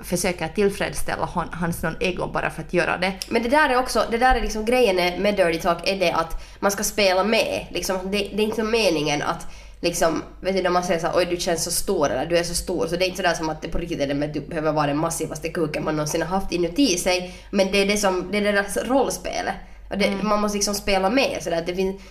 försöker 0.00 0.48
tillfredsställa 0.48 1.24
hon, 1.24 1.44
hans 1.52 1.82
någon 1.82 1.96
ego 2.00 2.26
bara 2.26 2.50
för 2.50 2.62
att 2.62 2.72
göra 2.72 2.98
det. 2.98 3.12
Men 3.28 3.42
det 3.42 3.48
där 3.48 3.68
är 3.68 3.78
också, 3.78 4.06
det 4.10 4.18
där 4.18 4.34
är 4.34 4.40
liksom 4.40 4.64
grejen 4.64 5.22
med 5.22 5.36
Dirty 5.36 5.58
Talk 5.58 5.88
är 5.88 5.98
det 5.98 6.12
att 6.12 6.44
man 6.60 6.70
ska 6.70 6.84
spela 6.84 7.24
med. 7.24 7.66
Liksom, 7.70 7.98
det, 8.02 8.18
det 8.18 8.42
är 8.42 8.46
inte 8.46 8.62
meningen 8.62 9.22
att 9.22 9.46
liksom, 9.82 10.22
vet 10.40 10.56
du 10.56 10.62
när 10.62 10.70
man 10.70 10.82
säger 10.84 11.00
såhär 11.00 11.16
oj 11.18 11.26
du 11.26 11.36
känns 11.36 11.64
så 11.64 11.70
stor 11.70 12.10
eller 12.10 12.26
du 12.26 12.38
är 12.38 12.42
så 12.42 12.54
stor 12.54 12.86
så 12.86 12.96
det 12.96 13.04
är 13.04 13.06
inte 13.06 13.16
sådär 13.16 13.34
som 13.34 13.48
att 13.50 13.62
det 13.62 13.68
på 13.68 13.78
riktigt 13.78 14.00
är 14.00 14.06
det 14.06 14.14
med 14.14 14.28
att 14.28 14.34
du 14.34 14.40
behöver 14.40 14.72
vara 14.72 14.86
den 14.86 14.98
massivaste 14.98 15.48
kuken 15.48 15.84
man 15.84 15.96
någonsin 15.96 16.22
har 16.22 16.28
haft 16.28 16.52
inuti 16.52 16.98
sig. 16.98 17.34
Men 17.50 17.72
det 17.72 17.78
är 17.82 17.86
det 17.86 17.96
som, 17.96 18.28
det 18.32 18.38
är 18.38 18.42
det 18.42 18.52
där 18.52 18.84
rollspelet. 18.84 19.54
Och 19.90 19.98
det, 19.98 20.10
Man 20.22 20.40
måste 20.40 20.56
liksom 20.58 20.74
spela 20.74 21.10
med 21.10 21.38
sådär 21.42 21.58
att 21.58 21.66
det 21.66 21.74
finns 21.74 22.02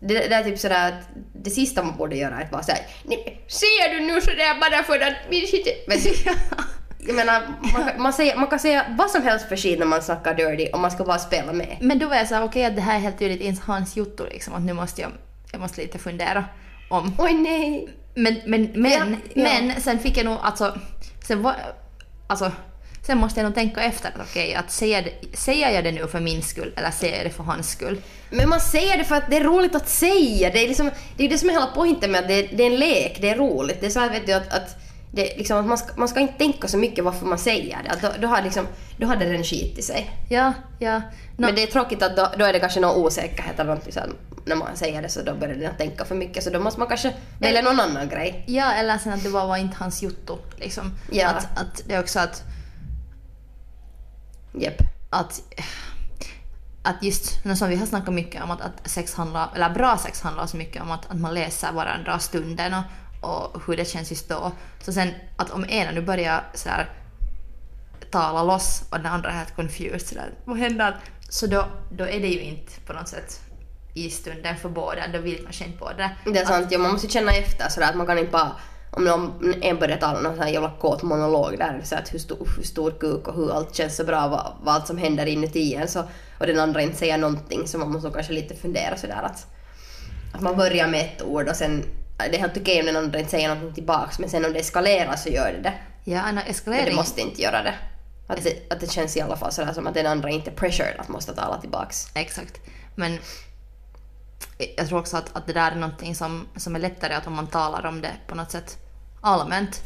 det, 0.00 0.14
det 0.14 0.34
är 0.34 0.44
typ 0.44 0.58
sådär 0.58 0.88
att 0.88 1.08
det 1.34 1.50
sista 1.50 1.82
man 1.82 1.96
borde 1.96 2.16
göra 2.16 2.40
är 2.40 2.44
att 2.44 2.52
vara 2.52 2.62
såhär 2.62 2.80
"Nej, 3.04 3.44
Ser 3.48 3.94
du 3.94 4.00
nu 4.06 4.20
sådär 4.20 4.60
bara 4.60 4.82
för 4.82 5.00
att 5.00 5.48
sitter... 5.50 5.88
Vet 5.88 6.04
du, 6.04 6.30
Jag 7.06 7.16
menar, 7.16 7.42
man, 7.72 7.84
kan- 7.84 8.02
man, 8.02 8.12
säger, 8.12 8.36
man 8.36 8.46
kan 8.46 8.58
säga 8.58 8.84
vad 8.98 9.10
som 9.10 9.22
helst 9.22 9.48
för 9.48 9.56
skit 9.56 9.78
när 9.78 9.86
man 9.86 10.02
snackar 10.02 10.34
dirty 10.34 10.70
och 10.72 10.80
man 10.80 10.90
ska 10.90 11.04
bara 11.04 11.18
spela 11.18 11.52
med. 11.52 11.76
Men 11.80 11.98
då 11.98 12.08
var 12.08 12.16
jag 12.16 12.28
såhär, 12.28 12.44
okej 12.44 12.64
att 12.64 12.76
det 12.76 12.82
här 12.82 12.94
är 12.96 13.00
helt 13.00 13.18
tydligt 13.18 13.40
inte 13.40 13.62
hans 13.66 13.96
jotto 13.96 14.24
liksom, 14.30 14.54
att 14.54 14.62
nu 14.62 14.72
måste 14.72 15.00
jag, 15.02 15.10
jag 15.52 15.60
måste 15.60 15.80
lite 15.80 15.98
fundera 15.98 16.44
om. 16.88 17.14
Oj 17.18 17.32
nej! 17.34 17.88
Men, 18.14 18.40
men, 18.46 18.70
men, 18.74 18.92
Ja, 18.92 19.16
ja. 19.34 19.42
men 19.42 19.80
sen 19.80 19.98
fick 19.98 20.16
jag 20.16 20.24
nog 20.24 20.38
alltså, 20.42 20.78
sen 21.26 21.42
var, 21.42 21.56
alltså, 22.26 22.52
sen 23.06 23.18
måste 23.18 23.40
jag 23.40 23.44
nog 23.44 23.54
tänka 23.54 23.82
efter 23.82 24.08
att 24.08 24.14
okej, 24.30 24.54
att 24.54 24.70
säger, 24.70 25.02
det- 25.02 25.36
säger 25.36 25.70
jag 25.70 25.84
det 25.84 25.92
nu 25.92 26.06
för 26.06 26.20
min 26.20 26.42
skull 26.42 26.72
eller 26.76 26.90
säger 26.90 27.16
jag 27.16 27.26
det 27.26 27.30
för 27.30 27.42
hans 27.44 27.70
skull? 27.70 28.00
Men 28.30 28.48
man 28.48 28.60
säger 28.60 28.98
det 28.98 29.04
för 29.04 29.14
att 29.16 29.30
det 29.30 29.36
är 29.36 29.44
roligt 29.44 29.74
att 29.74 29.88
säga. 29.88 30.50
Det 30.50 30.64
är, 30.64 30.68
liksom, 30.68 30.90
det, 31.16 31.24
är 31.24 31.28
det 31.28 31.38
som 31.38 31.48
är 31.48 31.52
hela 31.52 31.68
poängen 31.74 32.10
med 32.12 32.20
att 32.20 32.28
det, 32.28 32.42
det 32.42 32.62
är 32.62 32.66
en 32.70 32.76
lek, 32.76 33.18
det 33.20 33.30
är 33.30 33.36
roligt. 33.36 33.80
Det 33.80 33.86
är 33.86 33.90
så 33.90 34.00
här, 34.00 34.10
vet 34.10 34.26
du, 34.26 34.32
att, 34.32 34.52
att, 34.54 34.76
det, 35.14 35.36
liksom, 35.36 35.58
att 35.58 35.66
man, 35.66 35.78
ska, 35.78 35.92
man 35.96 36.08
ska 36.08 36.20
inte 36.20 36.38
tänka 36.38 36.68
så 36.68 36.78
mycket 36.78 37.04
varför 37.04 37.26
man 37.26 37.38
säger 37.38 37.82
det. 37.82 37.90
Att 37.90 38.02
då, 38.02 38.08
då, 38.20 38.28
har 38.28 38.42
liksom, 38.42 38.66
då 38.96 39.06
har 39.06 39.16
det 39.16 39.32
den 39.32 39.44
skit 39.44 39.78
i 39.78 39.82
sig. 39.82 40.10
Ja, 40.28 40.52
ja. 40.78 41.02
Nå, 41.36 41.46
Men 41.46 41.54
det 41.54 41.62
är 41.62 41.66
tråkigt 41.66 42.02
att 42.02 42.16
då, 42.16 42.30
då 42.38 42.44
är 42.44 42.52
det 42.52 42.60
kanske 42.60 42.80
någon 42.80 43.04
osäkerhet 43.04 43.54
eller 43.54 43.64
någonting 43.64 43.92
sånt. 43.92 44.14
När 44.44 44.56
man 44.56 44.76
säger 44.76 45.02
det 45.02 45.08
så 45.08 45.22
då 45.22 45.34
börjar 45.34 45.54
den 45.54 45.76
tänka 45.76 46.04
för 46.04 46.14
mycket 46.14 46.44
så 46.44 46.50
då 46.50 46.60
måste 46.60 46.80
man 46.80 46.88
kanske 46.88 47.14
välja 47.38 47.62
någon 47.62 47.80
annan 47.80 48.08
grej. 48.08 48.44
Ja, 48.46 48.72
eller 48.72 48.98
sen 48.98 49.12
att 49.12 49.22
det 49.22 49.30
bara 49.30 49.46
var 49.46 49.56
inte 49.56 49.76
hans 49.78 50.02
jotto. 50.02 50.38
Liksom. 50.56 50.92
Ja. 51.10 51.28
Att, 51.28 51.58
att 51.58 51.82
det 51.86 51.94
är 51.94 52.00
också 52.00 52.18
att, 52.20 52.42
Jepp. 54.54 54.82
att, 55.10 55.42
att 56.82 57.02
just, 57.02 57.56
som 57.58 57.68
vi 57.68 57.76
har 57.76 57.86
snackat 57.86 58.14
mycket 58.14 58.42
om 58.42 58.50
att, 58.50 58.60
att 58.60 58.90
sex 58.90 59.14
handlar, 59.14 59.48
eller 59.54 59.70
bra 59.70 59.98
sex 59.98 60.22
handlar 60.22 60.46
så 60.46 60.56
mycket 60.56 60.82
om 60.82 60.90
att, 60.90 61.10
att 61.10 61.20
man 61.20 61.34
läser 61.34 61.72
varandra 61.72 62.18
stunden 62.18 62.74
och, 62.74 62.82
och 63.24 63.62
hur 63.66 63.76
det 63.76 63.84
känns 63.84 64.10
just 64.10 64.28
då. 64.28 64.52
Så 64.80 64.92
sen 64.92 65.08
att 65.36 65.50
om 65.50 65.64
ena 65.68 65.90
nu 65.90 66.00
börjar 66.00 66.44
sådär 66.54 66.90
tala 68.10 68.42
loss 68.42 68.82
och 68.90 68.98
den 68.98 69.06
andra 69.06 69.30
är 69.30 69.34
helt 69.34 69.56
confused 69.56 70.06
sådär, 70.06 70.30
vad 70.44 70.58
händer? 70.58 70.96
Så 71.28 71.46
då, 71.46 71.66
då 71.90 72.04
är 72.04 72.20
det 72.20 72.28
ju 72.28 72.40
inte 72.40 72.80
på 72.86 72.92
något 72.92 73.08
sätt 73.08 73.40
i 73.94 74.10
stunden 74.10 74.56
för 74.56 74.68
båda, 74.68 75.02
då 75.12 75.18
vill 75.18 75.44
kanske 75.44 75.64
inte 75.64 75.78
båda. 75.78 76.10
Det 76.24 76.38
är 76.38 76.44
sant, 76.44 76.66
ja, 76.70 76.78
man 76.78 76.92
måste 76.92 77.08
känna 77.08 77.32
efter 77.32 77.68
sådär 77.68 77.88
att 77.88 77.96
man 77.96 78.06
kan 78.06 78.18
inte 78.18 78.32
bara 78.32 78.52
om 78.96 79.04
någon, 79.04 79.54
en 79.62 79.78
börjar 79.78 79.96
tala 79.96 80.20
någon 80.20 80.34
sån 80.34 80.42
här 80.42 80.50
jävla 80.50 80.70
kåt 80.80 81.02
monolog 81.02 81.58
där, 81.58 81.80
så 81.84 81.94
att 81.94 82.14
hur, 82.14 82.18
stor, 82.18 82.48
hur 82.56 82.62
stor 82.62 82.90
kuk 82.90 83.28
och 83.28 83.34
hur 83.34 83.52
allt 83.52 83.74
känns 83.74 83.96
så 83.96 84.04
bra, 84.04 84.28
vad, 84.28 84.52
vad 84.62 84.74
allt 84.74 84.86
som 84.86 84.98
händer 84.98 85.26
inuti 85.26 85.74
en, 85.74 85.88
så, 85.88 86.02
och 86.38 86.46
den 86.46 86.60
andra 86.60 86.82
inte 86.82 86.96
säger 86.96 87.18
någonting, 87.18 87.68
så 87.68 87.78
man 87.78 87.92
måste 87.92 88.10
kanske 88.10 88.32
lite 88.32 88.54
fundera 88.54 88.96
sådär 88.96 89.22
att, 89.22 89.46
att 90.34 90.40
man 90.40 90.56
börjar 90.56 90.88
med 90.88 91.00
ett 91.00 91.22
ord 91.22 91.48
och 91.48 91.56
sen, 91.56 91.84
det 92.16 92.36
är 92.36 92.38
helt 92.38 92.56
okej 92.56 92.80
om 92.80 92.86
den 92.86 92.96
andra 92.96 93.18
inte 93.18 93.30
säger 93.30 93.48
någonting 93.48 93.74
tillbaks, 93.74 94.18
men 94.18 94.30
sen 94.30 94.44
om 94.44 94.52
det 94.52 94.58
eskalerar 94.58 95.16
så 95.16 95.28
gör 95.28 95.52
det 95.52 95.60
det. 95.60 95.74
Ja, 96.04 96.28
en 96.28 96.34
Men 96.34 96.46
eskalering. 96.46 96.84
det 96.84 96.94
måste 96.94 97.20
inte 97.20 97.42
göra 97.42 97.62
det. 97.62 97.74
Att 98.26 98.44
det, 98.44 98.72
att 98.72 98.80
det 98.80 98.92
känns 98.92 99.16
i 99.16 99.20
alla 99.20 99.36
fall 99.36 99.52
sådär 99.52 99.72
som 99.72 99.86
att 99.86 99.94
den 99.94 100.06
andra 100.06 100.30
inte 100.30 100.50
är 100.50 100.54
pressured 100.54 100.96
att 100.98 101.08
måste 101.08 101.34
tala 101.34 101.60
tillbaks. 101.60 102.06
Exakt. 102.14 102.60
Men 102.94 103.18
jag 104.76 104.88
tror 104.88 104.98
också 104.98 105.16
att, 105.16 105.36
att 105.36 105.46
det 105.46 105.52
där 105.52 105.70
är 105.70 105.76
någonting 105.76 106.14
som, 106.14 106.48
som 106.56 106.76
är 106.76 106.80
lättare 106.80 107.14
att 107.14 107.26
om 107.26 107.32
man 107.32 107.46
talar 107.46 107.86
om 107.86 108.00
det 108.00 108.12
på 108.26 108.34
något 108.34 108.50
sätt 108.50 108.78
allmänt. 109.20 109.82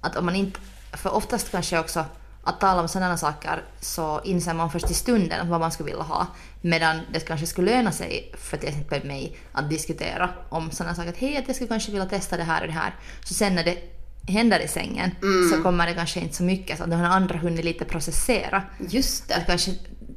Att 0.00 0.16
om 0.16 0.26
man 0.26 0.36
inte, 0.36 0.60
för 0.92 1.14
oftast 1.14 1.50
kanske 1.50 1.78
också 1.78 2.04
att 2.46 2.60
tala 2.60 2.80
om 2.82 2.88
sådana 2.88 3.16
saker 3.16 3.62
så 3.80 4.20
inser 4.24 4.54
man 4.54 4.70
först 4.70 4.90
i 4.90 4.94
stunden 4.94 5.48
vad 5.50 5.60
man 5.60 5.72
skulle 5.72 5.86
vilja 5.90 6.02
ha. 6.02 6.26
Medan 6.60 7.00
det 7.12 7.20
kanske 7.20 7.46
skulle 7.46 7.70
löna 7.70 7.92
sig 7.92 8.32
för 8.38 8.56
till 8.56 8.68
exempel 8.68 9.04
mig 9.06 9.36
att 9.52 9.70
diskutera 9.70 10.30
om 10.48 10.70
sådana 10.70 10.94
saker. 10.94 11.08
Att 11.10 11.16
hej, 11.16 11.36
att 11.36 11.44
jag 11.46 11.56
skulle 11.56 11.68
kanske 11.68 11.90
vilja 11.92 12.06
testa 12.06 12.36
det 12.36 12.42
här 12.44 12.60
och 12.60 12.66
det 12.66 12.72
här. 12.72 12.94
Så 13.24 13.34
sen 13.34 13.54
när 13.54 13.64
det 13.64 13.78
händer 14.32 14.60
i 14.60 14.68
sängen 14.68 15.10
så 15.56 15.62
kommer 15.62 15.86
det 15.86 15.94
kanske 15.94 16.20
inte 16.20 16.34
så 16.34 16.42
mycket. 16.42 16.78
Så 16.78 16.84
att 16.84 16.90
den 16.90 17.04
andra 17.04 17.38
hunnit 17.38 17.64
lite 17.64 17.84
processera. 17.84 18.62
Just 18.88 19.28
det. 19.28 19.34
Att 19.36 19.46
kanske 19.46 19.70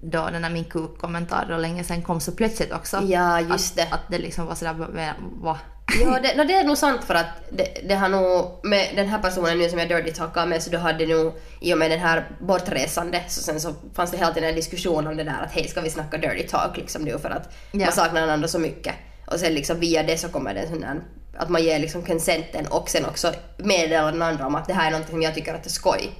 då 0.04 0.30
den 0.32 0.42
där 0.42 0.50
min 0.50 0.64
kuk-kommentar 0.66 1.46
då 1.50 1.58
länge 1.58 1.84
sen 1.84 2.02
kom 2.02 2.20
så 2.20 2.32
plötsligt 2.32 2.72
också. 2.74 3.02
Ja, 3.04 3.42
just 3.42 3.76
det. 3.76 3.84
Att, 3.84 3.94
att 3.94 4.10
det 4.10 4.18
liksom 4.18 4.46
var 4.46 4.56
sådär, 4.56 4.74
va- 4.74 5.14
va? 5.42 5.60
Ja, 6.02 6.20
det, 6.24 6.36
no, 6.38 6.44
det 6.44 6.54
är 6.54 6.64
nog 6.64 6.78
sant 6.78 7.04
för 7.04 7.16
att 7.16 7.26
det, 7.50 7.68
det 7.90 7.96
har 7.96 8.10
nog, 8.10 8.60
med 8.64 8.90
den 8.96 9.08
här 9.08 9.20
personen 9.20 9.58
nu 9.58 9.70
som 9.70 9.80
jag 9.80 9.88
dirty 9.90 10.12
talkar 10.12 10.46
med, 10.46 10.64
så 10.64 10.70
då 10.70 10.78
hade 10.78 11.06
nog 11.06 11.34
i 11.62 11.74
och 11.74 11.78
med 11.78 11.92
den 11.92 12.00
här 12.00 12.28
bortresande, 12.40 13.24
så 13.28 13.42
sen 13.42 13.60
så 13.62 13.74
fanns 13.94 14.12
det 14.12 14.18
hela 14.18 14.34
tiden 14.34 14.50
en 14.50 14.56
diskussion 14.56 15.08
om 15.08 15.18
det 15.18 15.24
där 15.24 15.42
att 15.46 15.52
hej, 15.52 15.68
ska 15.68 15.82
vi 15.82 15.90
snacka 15.90 16.18
dirty 16.18 16.48
talk 16.48 16.78
liksom 16.78 17.02
nu 17.02 17.20
för 17.20 17.30
att 17.30 17.54
Ja. 17.72 17.86
man 17.86 17.94
saknar 17.94 18.22
den 18.22 18.30
andra 18.30 18.48
så 18.48 18.60
mycket. 18.60 18.96
Och 19.26 19.40
sen 19.40 19.54
liksom 19.54 19.80
via 19.80 20.04
det 20.04 20.18
så 20.18 20.30
kommer 20.30 20.54
det 20.54 20.60
en 20.60 20.70
sån 20.70 20.82
där, 20.82 21.02
att 21.38 21.50
man 21.50 21.64
ger 21.64 21.80
liksom 21.80 22.02
consenten 22.02 22.68
och 22.68 22.90
sen 22.90 23.06
också 23.06 23.34
meddelar 23.58 24.12
den 24.12 24.22
andra 24.22 24.48
om 24.48 24.56
att 24.56 24.68
det 24.68 24.74
här 24.74 24.88
är 24.88 24.92
någonting 24.92 25.12
som 25.14 25.22
jag 25.22 25.36
tycker 25.36 25.54
att 25.54 25.64
det 25.64 25.68
är 25.68 25.72
skoj. 25.72 26.12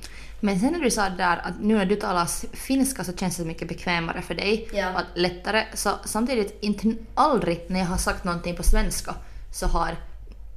Men 0.42 0.60
sen 0.60 0.72
när 0.74 0.80
du 0.80 0.92
sa 0.92 1.02
det 1.10 1.18
där 1.18 1.38
att 1.44 1.54
nu 1.62 1.76
när 1.78 1.86
du 1.86 1.96
talar 1.96 2.56
finska 2.56 3.04
så 3.04 3.14
känns 3.14 3.38
det 3.38 3.46
mycket 3.46 3.68
bekvämare 3.68 4.22
för 4.22 4.34
dig. 4.34 4.70
Ja. 4.74 4.90
Och 4.94 5.02
lättare. 5.20 5.64
Så 5.74 5.90
samtidigt, 6.06 6.58
inte 6.62 6.94
aldrig 7.16 7.66
när 7.68 7.80
jag 7.80 7.88
har 7.88 7.98
sagt 7.98 8.24
någonting 8.24 8.56
på 8.56 8.64
svenska 8.64 9.16
så 9.52 9.68
har 9.68 9.98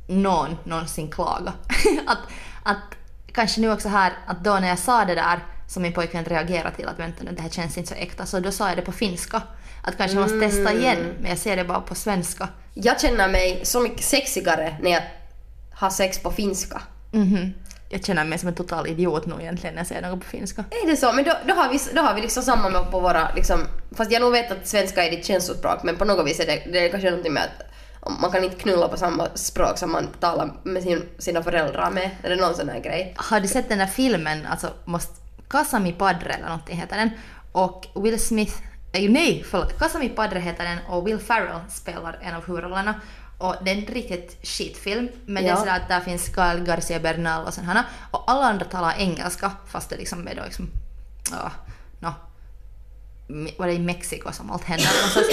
någon 0.06 0.56
någonsin 0.64 1.10
klagat. 1.10 1.54
att, 2.06 2.18
att 2.62 2.96
kanske 3.32 3.60
nu 3.60 3.72
också 3.72 3.88
här 3.88 4.12
att 4.26 4.44
då 4.44 4.54
när 4.54 4.68
jag 4.68 4.78
sa 4.78 5.04
det 5.04 5.14
där 5.14 5.38
som 5.68 5.82
min 5.82 5.92
pojkvän 5.92 6.24
reagerade 6.24 6.76
till 6.76 6.88
att 6.88 6.98
vänta 6.98 7.24
nu 7.24 7.30
det 7.32 7.42
här 7.42 7.48
känns 7.48 7.78
inte 7.78 7.88
så 7.88 7.94
äkta 7.94 8.26
så 8.26 8.40
då 8.40 8.52
sa 8.52 8.68
jag 8.68 8.76
det 8.78 8.82
på 8.82 8.92
finska. 8.92 9.42
Att 9.82 9.96
kanske 9.96 10.16
jag 10.16 10.22
måste 10.22 10.40
testa 10.40 10.72
igen 10.72 11.14
men 11.20 11.30
jag 11.30 11.38
ser 11.38 11.56
det 11.56 11.64
bara 11.64 11.80
på 11.80 11.94
svenska. 11.94 12.48
Jag 12.74 13.00
känner 13.00 13.28
mig 13.28 13.60
så 13.64 13.80
mycket 13.80 14.04
sexigare 14.04 14.76
när 14.82 14.90
jag 14.90 15.02
har 15.74 15.90
sex 15.90 16.18
på 16.18 16.30
finska. 16.30 16.82
Mhm. 17.10 17.54
Jag 17.88 18.04
känner 18.04 18.24
mig 18.24 18.38
som 18.38 18.48
en 18.48 18.54
total 18.54 18.86
idiot 18.86 19.26
nu 19.26 19.34
egentligen 19.40 19.74
när 19.74 19.80
jag 19.80 19.86
säger 19.86 20.02
något 20.02 20.20
på 20.20 20.26
finska. 20.26 20.64
Är 20.70 20.90
det 20.90 20.96
så? 20.96 21.12
Men 21.12 21.24
då, 21.24 21.32
då, 21.46 21.54
har, 21.54 21.68
vi, 21.68 21.80
då 21.94 22.02
har 22.02 22.14
vi 22.14 22.20
liksom 22.20 22.42
samma 22.42 22.84
på 22.84 23.00
våra, 23.00 23.34
liksom, 23.34 23.66
fast 23.96 24.12
jag 24.12 24.22
nog 24.22 24.32
vet 24.32 24.50
att 24.50 24.68
svenska 24.68 25.04
är 25.06 25.10
ditt 25.10 25.26
känslospråk, 25.26 25.82
men 25.82 25.96
på 25.96 26.04
något 26.04 26.26
vis 26.26 26.40
är 26.40 26.46
det, 26.46 26.62
det 26.72 26.78
är 26.78 26.88
kanske 26.90 27.10
någonting 27.10 27.32
med 27.32 27.42
att 27.42 27.71
man 28.20 28.30
kan 28.32 28.44
inte 28.44 28.56
knulla 28.56 28.88
på 28.88 28.96
samma 28.96 29.28
språk 29.34 29.78
som 29.78 29.92
man 29.92 30.08
talar 30.20 30.52
med 30.62 30.82
sin, 30.82 31.08
sina 31.18 31.42
föräldrar 31.42 31.90
med. 31.90 32.10
Det 32.22 32.36
någon 32.36 32.54
sån 32.54 32.68
här 32.68 32.80
grej? 32.80 33.14
Har 33.16 33.40
du 33.40 33.48
sett 33.48 33.68
den 33.68 33.78
där 33.78 33.86
filmen, 33.86 34.46
alltså 34.46 34.70
måste, 34.84 35.20
Kasami 35.48 35.92
Padre 35.92 36.30
eller 36.32 36.46
någonting 36.48 36.76
heter 36.76 36.96
den, 36.96 37.10
och 37.52 37.86
Will 37.94 38.20
Smith, 38.20 38.54
eh, 38.92 39.10
nej 39.10 39.44
förlåt, 39.50 39.78
Kasami 39.78 40.08
Padre 40.08 40.38
heter 40.38 40.64
den 40.64 40.78
och 40.88 41.06
Will 41.06 41.18
Ferrell 41.18 41.60
spelar 41.70 42.18
en 42.22 42.34
av 42.34 42.46
huvudrollerna. 42.46 42.94
Och 43.38 43.54
det 43.64 43.70
är 43.70 43.74
en 43.76 43.86
riktigt 43.86 44.46
skitfilm, 44.46 45.08
men 45.26 45.42
det 45.42 45.48
Ja. 45.48 45.54
är 45.54 45.58
sådär 45.58 45.76
att 45.76 45.88
där 45.88 46.00
finns 46.00 46.28
Gael 46.28 46.64
Garcia 46.64 47.00
Bernal 47.00 47.46
och 47.46 47.54
sådana 47.54 47.84
och 48.10 48.24
alla 48.30 48.46
andra 48.46 48.64
talar 48.64 48.94
engelska 48.98 49.52
fast 49.66 49.90
det 49.90 49.96
liksom 49.96 50.28
är 50.28 50.34
då 50.34 50.42
liksom, 50.44 50.68
ja, 51.30 51.50
no, 52.00 52.06
Me- 52.08 52.12
var 53.58 53.66
det 53.66 53.72
i 53.72 53.78
Mexiko 53.78 54.32
som 54.32 54.50
allt 54.50 54.68
någonstans. 54.68 55.26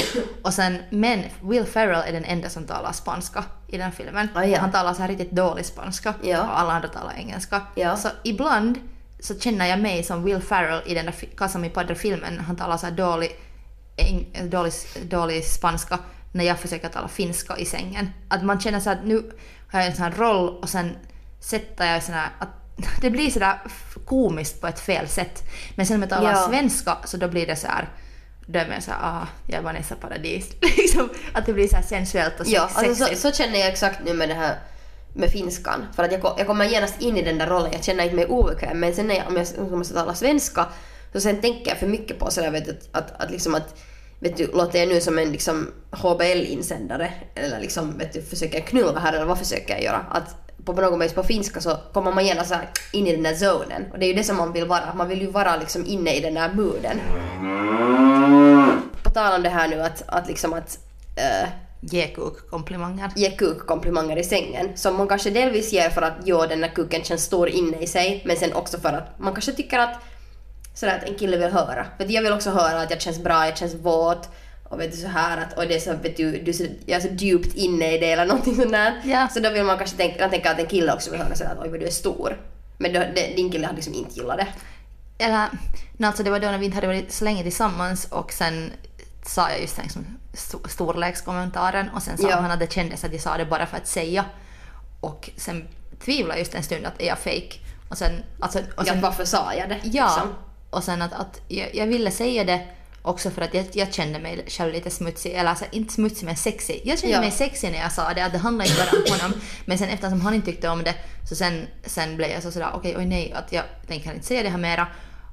Och 0.44 0.54
sen, 0.54 0.78
men 0.90 1.24
Will 1.42 1.66
Ferrell 1.66 2.04
är 2.08 2.12
den 2.12 2.26
enda 2.26 2.50
som 2.50 2.64
talar 2.64 2.92
spanska 2.92 3.44
i 3.68 3.78
den 3.78 3.92
filmen. 3.92 4.30
Ah, 4.36 4.44
ja. 4.44 4.60
Han 4.60 4.72
talar 4.72 4.94
så 4.94 5.02
här 5.02 5.08
riktigt 5.10 5.32
dålig 5.32 5.66
spanska 5.66 6.14
Ja. 6.24 6.42
och 6.44 6.60
alla 6.60 6.74
andra 6.74 6.88
talar 6.88 7.14
engelska. 7.18 7.62
Ja. 7.76 7.96
Så 7.96 8.10
ibland 8.24 8.80
så 9.20 9.40
känner 9.40 9.66
jag 9.66 9.80
mig 9.80 10.04
som 10.04 10.24
Will 10.24 10.42
Ferrell 10.42 10.82
i 10.86 10.94
den 10.94 11.06
där 11.06 11.16
Casa 11.38 11.60
Mi 11.60 11.70
Padre-filmen. 11.70 12.40
Han 12.40 12.56
talar 12.56 12.78
så 12.78 12.86
här 12.86 12.94
dålig, 12.94 13.32
eng, 13.98 14.50
dålig, 14.50 14.74
dålig 15.04 15.46
spanska 15.46 16.00
när 16.32 16.46
jag 16.46 16.60
försöker 16.60 16.90
tala 16.90 17.08
finska 17.08 17.58
i 17.58 17.66
sängen. 17.66 18.10
Att 18.28 18.44
man 18.44 18.60
känner 18.60 18.80
så 18.80 18.90
att 18.90 19.06
nu 19.06 19.32
har 19.72 19.80
jag 19.80 19.88
en 19.90 19.96
sån 19.96 20.04
här 20.04 20.12
roll 20.12 20.50
och 20.50 20.70
sen 20.70 20.96
sätter 21.40 21.94
jag 21.94 22.04
sån 22.04 22.16
här, 22.16 22.30
att 22.40 22.50
det 23.02 23.10
blir 23.10 23.30
sådär 23.30 23.60
komiskt 24.06 24.62
på 24.62 24.68
ett 24.68 24.80
fel 24.80 25.08
sätt. 25.08 25.44
Men 25.76 25.86
sen 25.86 25.96
om 25.96 26.02
jag 26.02 26.10
talar 26.10 26.32
Ja. 26.32 26.48
svenska 26.50 26.98
så 27.06 27.18
då 27.18 27.28
blir 27.28 27.48
det 27.48 27.56
så 27.56 27.68
här 27.68 27.90
då 28.52 28.60
är 28.60 28.68
man 28.70 28.82
såhär, 28.82 29.00
ah, 29.04 29.28
jag 29.48 29.58
är 29.60 29.62
Vanessa 29.64 29.96
Paradis. 29.96 30.50
liksom, 30.78 31.10
att 31.34 31.46
det 31.46 31.54
blir 31.54 31.68
så 31.68 31.76
här 31.76 31.84
sensuellt 31.84 32.40
och 32.40 32.46
sex- 32.46 32.56
Ja, 32.56 32.62
alltså 32.62 32.96
så, 32.96 33.04
sexigt. 33.06 33.22
så 33.22 33.32
känner 33.32 33.60
jag 33.60 33.68
exakt 33.68 34.00
nu 34.06 34.14
med 34.14 34.30
det 34.30 34.36
här 34.36 34.56
med 35.14 35.30
finskan. 35.32 35.86
För 35.96 36.04
att 36.04 36.12
jag, 36.12 36.36
jag 36.38 36.48
kommer 36.48 36.66
genast 36.66 37.02
in 37.02 37.18
i 37.18 37.22
den 37.22 37.38
där 37.38 37.48
rollen, 37.48 37.72
jag 37.72 37.84
känner 37.84 38.04
inte 38.04 38.16
mig 38.16 38.26
obekväm. 38.26 38.80
Men 38.80 38.94
sen 38.96 39.08
när 39.08 39.16
jag, 39.16 39.28
om 39.28 39.46
jag 39.70 39.78
måste 39.78 39.94
tala 39.94 40.16
svenska, 40.16 40.66
så 41.14 41.20
sen 41.22 41.42
tänker 41.42 41.70
jag 41.72 41.78
för 41.80 41.88
mycket 41.88 42.20
på 42.20 42.32
sådär 42.32 42.52
vet 42.52 42.66
du, 42.66 42.72
att, 42.72 43.12
att, 43.12 43.22
att 43.22 43.32
liksom 43.32 43.56
att 43.56 43.76
Vet 44.22 44.38
du, 44.38 44.48
låter 44.48 44.80
jag 44.80 44.88
nu 44.88 45.02
som 45.02 45.18
en 45.18 45.32
liksom 45.32 45.72
HBL-insändare? 45.92 47.14
Eller 47.36 47.60
liksom, 47.60 47.98
vet 47.98 48.14
du, 48.14 48.22
försöker 48.22 48.60
jag 48.60 48.68
knulla 48.68 49.00
här 49.00 49.14
eller 49.14 49.26
vad 49.26 49.40
försöker 49.40 49.74
jag 49.74 49.84
göra? 49.84 50.06
Att 50.12 50.36
på 50.74 50.82
något 50.82 51.06
vis 51.06 51.14
på 51.14 51.24
finska 51.24 51.62
så 51.62 51.78
kommer 51.94 52.12
man 52.12 52.26
genast 52.26 52.50
så 52.50 52.56
in 52.92 53.08
i 53.08 53.12
den 53.12 53.24
där 53.24 53.36
zonen. 53.36 53.86
Och 53.92 54.00
det 54.00 54.06
är 54.06 54.08
ju 54.08 54.14
det 54.14 54.24
som 54.24 54.38
man 54.38 54.54
vill 54.54 54.66
vara. 54.66 54.94
Man 54.94 55.08
vill 55.08 55.22
ju 55.22 55.28
vara 55.28 55.56
liksom 55.58 55.86
inne 55.86 56.16
i 56.16 56.20
den 56.20 56.34
där 56.34 56.54
mooden. 56.54 57.00
På 59.04 59.10
tal 59.10 59.36
om 59.36 59.44
det 59.44 59.50
här 59.50 59.68
nu 59.68 59.82
att, 59.82 60.04
att 60.08 60.28
liksom 60.28 60.54
att 60.54 60.80
eh, 61.16 61.50
Ge 61.82 62.08
kuk-komplimanger. 62.08 63.12
ge 63.16 63.32
kukkomplimanger 63.32 64.18
i 64.18 64.24
sängen. 64.24 64.78
Som 64.78 64.96
man 64.96 65.08
kanske 65.08 65.30
delvis 65.30 65.74
ger 65.74 65.90
för 65.90 66.02
att 66.02 66.14
jo, 66.24 66.46
den 66.50 66.64
här 66.64 66.70
kuken 66.70 67.04
känns 67.04 67.24
stor 67.24 67.50
inne 67.50 67.78
i 67.78 67.88
sig, 67.88 68.22
men 68.26 68.38
sen 68.38 68.54
också 68.54 68.78
för 68.78 68.94
att 68.94 69.20
man 69.20 69.34
kanske 69.34 69.52
tycker 69.52 69.80
att 69.80 69.96
sådär 70.74 70.98
att 70.98 71.10
en 71.10 71.16
kille 71.16 71.38
vill 71.38 71.52
höra. 71.52 71.86
För 71.98 72.12
jag 72.12 72.22
vill 72.22 72.34
också 72.34 72.50
höra 72.50 72.82
att 72.82 72.92
jag 72.92 73.02
känns 73.02 73.24
bra, 73.24 73.46
jag 73.46 73.58
känns 73.58 73.74
våt 73.74 74.30
och 74.70 74.80
vet 74.80 74.92
du 74.92 74.98
så 74.98 75.08
här 75.08 75.38
att 75.38 75.58
och 75.58 75.68
det 75.68 75.76
är 75.76 75.80
så, 75.80 75.94
vet 75.94 76.18
du, 76.18 76.32
du 76.32 76.52
jag 76.86 76.98
är 76.98 77.08
så 77.08 77.14
djupt 77.14 77.56
inne 77.56 77.92
i 77.96 77.98
det 77.98 78.12
eller 78.12 78.26
någonting 78.26 78.56
sånt 78.56 78.72
där. 78.72 79.02
Ja. 79.06 79.28
Så 79.28 79.40
då 79.40 79.50
vill 79.50 79.64
man 79.64 79.78
kanske 79.78 79.98
tänka, 79.98 80.20
jag 80.20 80.32
tänker 80.32 80.52
att 80.52 80.60
en 80.60 80.68
kille 80.68 80.94
också 80.94 81.12
vill 81.12 81.20
höra 81.22 81.36
sådär 81.36 81.52
att 81.52 81.60
oj 81.64 81.70
vad 81.70 81.80
du 81.80 81.86
är 81.86 81.92
stor. 81.92 82.42
Men 82.78 82.94
då, 82.94 83.00
det, 83.00 83.34
din 83.36 83.52
kille 83.52 83.66
hade 83.66 83.76
liksom 83.76 83.94
inte 83.94 84.16
gillat 84.20 84.38
det. 84.38 84.48
Eller, 85.26 85.48
nej, 85.98 86.08
alltså 86.08 86.24
det 86.24 86.30
var 86.32 86.40
då 86.40 86.48
när 86.48 86.58
vi 86.58 86.66
inte 86.66 86.76
hade 86.76 86.88
varit 86.88 87.12
så 87.12 87.24
länge 87.26 87.44
tillsammans 87.44 88.06
och 88.12 88.32
sen 88.34 88.72
sa 89.26 89.50
jag 89.52 89.62
just 89.62 89.76
den 89.76 89.84
liksom, 89.84 90.06
sto- 90.34 90.68
storlekskommentaren 90.68 91.90
och 91.96 92.02
sen 92.02 92.18
sa 92.18 92.30
Ja. 92.30 92.36
han 92.36 92.52
att 92.52 92.60
det 92.60 92.72
kändes 92.74 93.04
att 93.04 93.12
jag 93.12 93.22
sa 93.22 93.38
det 93.38 93.46
bara 93.46 93.66
för 93.66 93.78
att 93.78 93.88
säga. 93.88 94.26
Och 95.02 95.30
sen 95.38 95.68
tvivlade 96.06 96.34
jag 96.34 96.40
just 96.40 96.56
en 96.56 96.64
stund 96.64 96.86
att 96.86 97.02
är 97.02 97.06
jag 97.08 97.18
fake? 97.18 97.54
Och 97.90 97.98
sen, 97.98 98.12
alltså, 98.40 98.60
och 98.60 98.66
Ja, 98.78 98.84
sen 98.86 99.02
varför 99.02 99.26
sa 99.26 99.54
jag 99.54 99.70
det? 99.70 99.78
Ja, 99.84 100.06
liksom? 100.06 100.34
och 100.70 100.84
sen 100.84 101.02
att, 101.02 101.14
att 101.14 101.42
jag, 101.48 101.76
jag 101.76 101.88
ville 101.88 102.12
säga 102.12 102.44
det 102.44 102.62
också 103.02 103.30
för 103.32 103.42
att 103.42 103.54
jag, 103.54 103.66
jag 103.72 103.94
kände 103.94 104.20
mig 104.20 104.46
själv 104.48 104.74
lite 104.74 104.90
smutsig, 104.90 105.32
eller 105.32 105.50
alltså 105.50 105.66
inte 105.72 105.94
smutsig 105.94 106.26
men 106.26 106.36
sexig. 106.38 106.82
Jag 106.86 107.00
kände 107.00 107.16
Ja. 107.16 107.22
mig 107.22 107.32
sexig 107.32 107.72
när 107.72 107.80
jag 107.80 107.92
sa 107.92 108.14
det, 108.14 108.26
att 108.26 108.32
det 108.32 108.38
handlar 108.38 108.66
inte 108.66 108.78
bara 108.78 109.04
om 109.04 109.20
honom. 109.20 109.42
Men 109.66 109.78
sen 109.78 109.90
eftersom 109.90 110.22
han 110.22 110.34
inte 110.34 110.46
tyckte 110.52 110.70
om 110.70 110.84
det 110.84 110.96
så 111.30 111.36
sen, 111.36 111.68
sen 111.86 112.18
blev 112.18 112.30
jag 112.30 112.44
så 112.44 112.52
sådär 112.52 112.70
okej, 112.74 112.96
oj 112.98 113.06
nej, 113.06 113.34
att 113.34 113.52
jag 113.52 113.64
tänker 113.88 114.14
inte 114.14 114.26
säga 114.26 114.44
det 114.44 114.50
här 114.50 114.58
mera. 114.58 114.88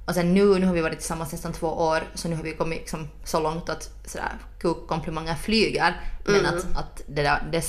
Och 0.06 0.14
sen 0.14 0.34
nu, 0.34 0.58
nu 0.58 0.66
har 0.66 0.74
vi 0.74 0.80
varit 0.80 0.98
tillsammans 0.98 1.32
nästan 1.32 1.52
två 1.52 1.66
år 1.66 2.02
så 2.14 2.28
nu 2.28 2.36
har 2.36 2.42
vi 2.42 2.52
kommit 2.52 2.78
liksom 2.78 3.08
så 3.24 3.40
långt 3.40 3.68
att 3.68 3.90
sådär 4.06 4.32
kukkomplimanger 4.60 5.34
flyger. 5.34 6.00
Men 6.24 6.46
att, 6.46 6.54
att 6.76 7.02
det 7.06 7.22
där, 7.22 7.42
det, 7.52 7.64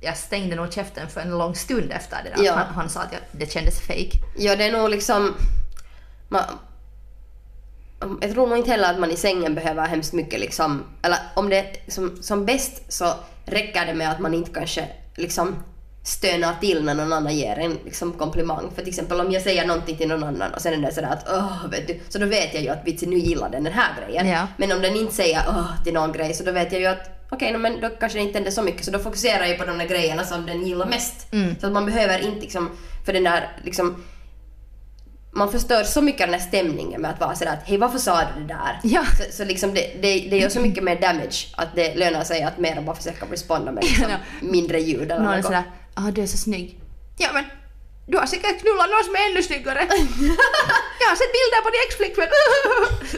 jag 0.00 0.16
stängde 0.16 0.56
nog 0.56 0.72
käften 0.72 1.08
för 1.08 1.20
en 1.20 1.38
lång 1.38 1.54
stund 1.54 1.92
efter 1.92 2.22
det 2.24 2.30
där. 2.36 2.44
Ja. 2.44 2.54
Han, 2.54 2.74
han 2.74 2.90
sa 2.90 3.00
att 3.00 3.12
jag, 3.12 3.20
det 3.32 3.52
kändes 3.52 3.80
fake. 3.80 4.10
Ja, 4.36 4.56
det 4.56 4.64
är 4.64 4.72
nog 4.72 4.90
liksom... 4.90 5.34
Man, 6.28 6.42
jag 8.20 8.32
tror 8.32 8.46
nog 8.46 8.58
inte 8.58 8.70
heller 8.70 8.90
att 8.90 9.00
man 9.00 9.10
i 9.10 9.16
sängen 9.16 9.54
behöver 9.54 9.86
hemskt 9.86 10.12
mycket 10.12 10.40
liksom... 10.40 10.84
Eller 11.02 11.18
om 11.34 11.48
det 11.48 11.64
som, 11.88 12.22
som 12.22 12.44
bäst 12.44 12.92
så 12.92 13.14
räcker 13.44 13.86
det 13.86 13.94
med 13.94 14.10
att 14.10 14.20
man 14.20 14.34
inte 14.34 14.50
kanske 14.50 14.88
liksom 15.16 15.56
stönar 16.04 16.54
till 16.60 16.84
när 16.84 16.94
någon 16.94 17.12
annan 17.12 17.36
ger 17.36 17.58
en 17.58 17.78
liksom 17.84 18.12
komplimang. 18.12 18.70
För 18.74 18.82
till 18.82 18.88
exempel 18.88 19.20
om 19.20 19.32
jag 19.32 19.42
säger 19.42 19.66
någonting 19.66 19.96
till 19.96 20.08
någon 20.08 20.24
annan 20.24 20.54
och 20.54 20.60
sen 20.60 20.72
är 20.72 20.86
det 20.86 20.94
sådär 20.94 21.08
att 21.08 21.28
åh, 21.28 21.70
vet 21.70 21.86
du. 21.86 22.00
Så 22.08 22.18
då 22.18 22.26
vet 22.26 22.54
jag 22.54 22.62
ju 22.62 22.68
att 22.68 22.86
vitsen 22.86 23.10
nu 23.10 23.18
gillar 23.18 23.50
den 23.50 23.64
den 23.64 23.72
här 23.72 23.90
grejen. 24.00 24.28
Ja. 24.28 24.46
Men 24.56 24.72
om 24.72 24.82
den 24.82 24.96
inte 24.96 25.14
säger 25.14 25.42
åh 25.48 25.84
till 25.84 25.94
någon 25.94 26.12
grej 26.12 26.34
så 26.34 26.44
då 26.44 26.52
vet 26.52 26.72
jag 26.72 26.80
ju 26.80 26.86
att 26.86 27.26
okej, 27.30 27.52
no, 27.52 27.58
men 27.58 27.80
då 27.80 27.88
kanske 27.88 28.18
det 28.18 28.22
inte 28.22 28.38
händer 28.38 28.50
så 28.50 28.62
mycket 28.62 28.84
så 28.84 28.90
då 28.90 28.98
fokuserar 28.98 29.44
jag 29.44 29.58
på 29.58 29.64
de 29.64 29.78
där 29.78 29.86
grejerna 29.86 30.24
som 30.24 30.46
den 30.46 30.66
gillar 30.66 30.86
mest. 30.86 31.26
Så 31.60 31.66
att 31.66 31.72
man 31.72 31.86
behöver 31.86 32.18
inte 32.18 32.40
liksom, 32.40 32.70
för 33.06 33.12
den 33.12 33.24
där 33.24 33.48
liksom 33.64 34.04
man 35.34 35.52
förstör 35.52 35.84
så 35.84 36.02
mycket 36.02 36.20
av 36.20 36.30
den 36.30 36.40
här 36.40 36.46
stämningen 36.48 37.00
med 37.00 37.10
att 37.10 37.20
vara 37.20 37.34
sådär 37.34 37.52
att 37.52 37.68
hej 37.68 37.78
varför 37.78 37.98
sa 37.98 38.20
du 38.20 38.40
det 38.40 38.46
där? 38.54 38.80
Ja. 38.82 39.04
Så, 39.18 39.32
så 39.36 39.44
liksom 39.44 39.74
det, 39.74 39.80
det, 40.02 40.28
det 40.30 40.38
gör 40.38 40.48
så 40.48 40.60
mycket 40.60 40.84
mer 40.84 41.00
damage 41.00 41.48
att 41.56 41.68
det 41.74 41.94
lönar 41.94 42.24
sig 42.24 42.42
att 42.42 42.58
mer 42.58 42.80
bara 42.80 42.96
försöka 42.96 43.26
responda 43.26 43.72
med 43.72 43.84
liksom 43.84 44.10
mindre 44.40 44.80
ljud 44.80 45.10
eller 45.12 45.24
Någon 45.24 45.36
något. 45.36 45.44
sådär, 45.44 45.62
ah 45.94 46.10
du 46.10 46.22
är 46.22 46.26
så 46.26 46.36
snygg. 46.36 46.80
Ja 47.18 47.28
men, 47.34 47.44
du 48.06 48.18
har 48.18 48.26
säkert 48.26 48.60
knullat 48.60 48.90
någon 48.90 49.04
som 49.04 49.14
är 49.14 49.30
ännu 49.30 49.42
snyggare. 49.42 49.78
jag 51.00 51.08
har 51.08 51.16
sett 51.16 51.32
bilder 51.32 51.62
på 51.62 51.70
din 51.70 51.80
ex-flickvän. 51.88 52.28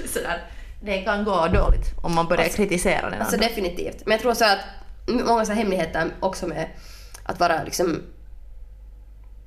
sådär. 0.13 0.45
Det 0.83 0.99
kan 0.99 1.25
gå 1.25 1.47
dåligt 1.47 1.87
om 2.03 2.15
man 2.15 2.27
börjar 2.29 2.49
kritisera 2.49 3.11
den 3.11 3.21
Alltså 3.21 3.37
andra. 3.37 3.49
definitivt. 3.49 4.03
Men 4.07 4.13
jag 4.13 4.21
tror 4.21 4.35
så 4.35 4.45
att 4.45 4.59
många 5.07 5.45
så 5.45 5.53
hemligheter 5.53 6.11
också 6.21 6.47
med 6.47 6.69
att 7.25 7.41
vara 7.41 7.63
liksom 7.65 8.03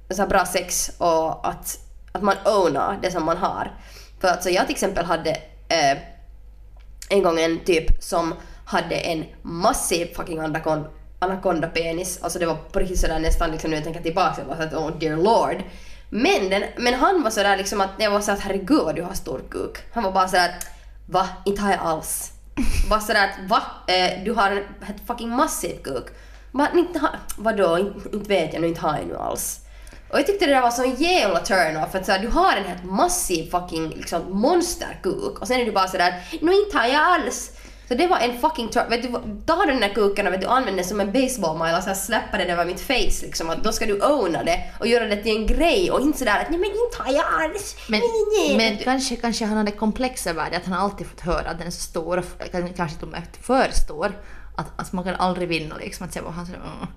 så 0.10 0.26
bra 0.28 0.46
sex 0.46 0.92
och 0.98 1.48
att, 1.50 1.80
att 2.18 2.24
man 2.24 2.36
ownar 2.46 3.00
det 3.02 3.12
som 3.12 3.26
man 3.26 3.38
har. 3.38 3.72
För 4.22 4.28
att 4.28 4.44
så 4.44 4.50
jag 4.50 4.66
till 4.66 4.76
exempel 4.76 5.06
hade 5.06 5.30
eh, 5.70 5.98
en 7.10 7.24
gång 7.24 7.40
en 7.40 7.60
typ 7.60 8.04
som 8.04 8.34
hade 8.66 8.96
en 8.96 9.26
massiv 9.42 10.14
fucking 10.16 10.40
anakon- 10.40 10.88
anakonda-penis. 11.20 12.20
Alltså 12.22 12.40
det 12.40 12.46
var 12.46 12.56
på 12.56 12.80
riktigt 12.80 13.00
sådär 13.00 13.20
nästan 13.20 13.52
liksom 13.52 13.70
när 13.70 13.78
jag 13.78 13.84
tänker 13.84 14.02
tillbaka, 14.02 14.42
jag 14.42 14.46
var 14.46 14.56
så 14.56 14.62
att 14.62 14.74
oh 14.74 15.00
dear 15.00 15.18
lord. 15.18 15.64
Men, 16.10 16.50
den, 16.50 16.64
men 16.78 16.94
han 16.94 17.24
var 17.24 17.30
sådär 17.30 17.58
liksom 17.58 17.82
att 17.82 17.90
jag 17.98 18.12
var 18.12 18.22
såhär 18.22 18.38
att 18.38 18.44
herregud 18.44 18.96
du 18.96 19.02
har 19.02 19.14
stor 19.14 19.42
kuk. 19.50 19.78
Han 19.94 20.04
var 20.04 20.12
bara 20.12 20.28
sådär 20.28 20.52
va? 21.06 21.28
Inte 21.46 21.62
har 21.62 21.72
jag 21.72 21.80
alls. 21.80 22.32
Bara 22.90 23.00
sådär 23.00 23.24
att 23.24 23.50
va? 23.50 23.62
Eh, 23.88 24.24
du 24.24 24.34
har 24.34 24.52
en 24.52 24.64
fucking 25.08 25.30
massiv 25.30 25.84
kuk. 25.84 26.06
Bara, 26.52 26.70
inte 26.74 27.00
ha, 27.00 27.10
vadå? 27.38 27.78
Inte, 27.78 28.16
inte 28.16 28.30
vet 28.30 28.54
jag 28.54 28.62
nu, 28.62 28.68
inte 28.68 28.82
har 28.82 28.98
jag 28.98 29.08
nu 29.08 29.18
alls. 29.18 29.60
Och 30.10 30.20
jag 30.20 30.28
tyckte 30.28 30.46
det 30.46 30.52
där 30.52 30.62
var 30.62 30.72
sån 30.72 30.96
jävla 30.96 31.40
turn-off 31.40 31.92
för 31.92 32.00
att 32.00 32.06
såhär, 32.06 32.20
du 32.20 32.28
har 32.28 32.58
en 32.58 32.64
helt 32.64 32.84
massiv 32.84 33.52
fucking 33.52 33.90
liksom 33.90 34.42
monsterkuk 34.42 35.40
och 35.42 35.48
sen 35.48 35.62
är 35.62 35.66
du 35.66 35.72
bara 35.72 35.88
sådär 35.88 36.14
nu 36.42 36.54
inte 36.54 36.78
har 36.78 36.88
jag 36.88 37.02
alls. 37.02 37.52
Så 37.88 37.94
det 37.96 38.08
var 38.08 38.20
en 38.20 38.38
fucking 38.42 38.70
turn 38.70 38.90
vet 38.90 39.02
du, 39.02 39.10
ta 39.46 39.66
den 39.66 39.80
där 39.80 39.90
kuken 39.90 40.28
och 40.28 40.34
vet 40.34 40.42
du, 40.42 40.48
använd 40.48 40.78
den 40.78 40.86
som 40.86 41.00
en 41.00 41.12
baseballmile 41.12 41.78
och 41.78 41.84
så 41.84 41.96
släppa 41.96 42.38
den 42.38 42.50
över 42.50 42.66
mitt 42.66 42.80
face 42.80 43.26
liksom. 43.26 43.50
Att 43.50 43.64
då 43.64 43.72
ska 43.72 43.86
du 43.86 44.02
owna 44.02 44.44
det 44.44 44.64
och 44.80 44.88
göra 44.88 45.06
det 45.06 45.24
till 45.24 45.36
en 45.36 45.48
grej 45.48 45.92
och 45.92 46.02
inte 46.02 46.18
sådär 46.18 46.40
att 46.42 46.50
nej 46.50 46.60
men 46.60 46.70
inte 46.70 47.04
har 47.04 47.14
jag 47.14 47.26
alls. 47.44 47.76
Men, 47.88 48.00
nej, 48.00 48.58
nej, 48.58 48.58
men 48.58 48.84
kanske, 48.84 49.16
kanske 49.16 49.46
han 49.46 49.58
hade 49.58 49.72
komplex 49.72 50.28
över 50.28 50.50
det, 50.52 50.58
att 50.58 50.66
han 50.66 50.74
alltid 50.74 51.08
fått 51.08 51.22
höra 51.22 51.50
att 51.50 51.58
den 51.58 51.68
är 51.68 51.72
så 51.72 51.82
stor, 51.82 52.24
kanske 52.52 52.98
till 52.98 53.08
och 53.08 53.08
med 53.08 53.24
för 53.42 53.70
stor. 53.72 54.22
Att, 54.58 54.68
att 54.76 54.94
man 54.94 55.04
kan 55.04 55.16
aldrig 55.16 55.48
vinna 55.48 55.76
liksom, 55.78 56.06
att 56.06 56.14
se 56.14 56.22
vad 56.22 56.34
han 56.34 56.46
säger. 56.46 56.60
Mm. 56.60 56.88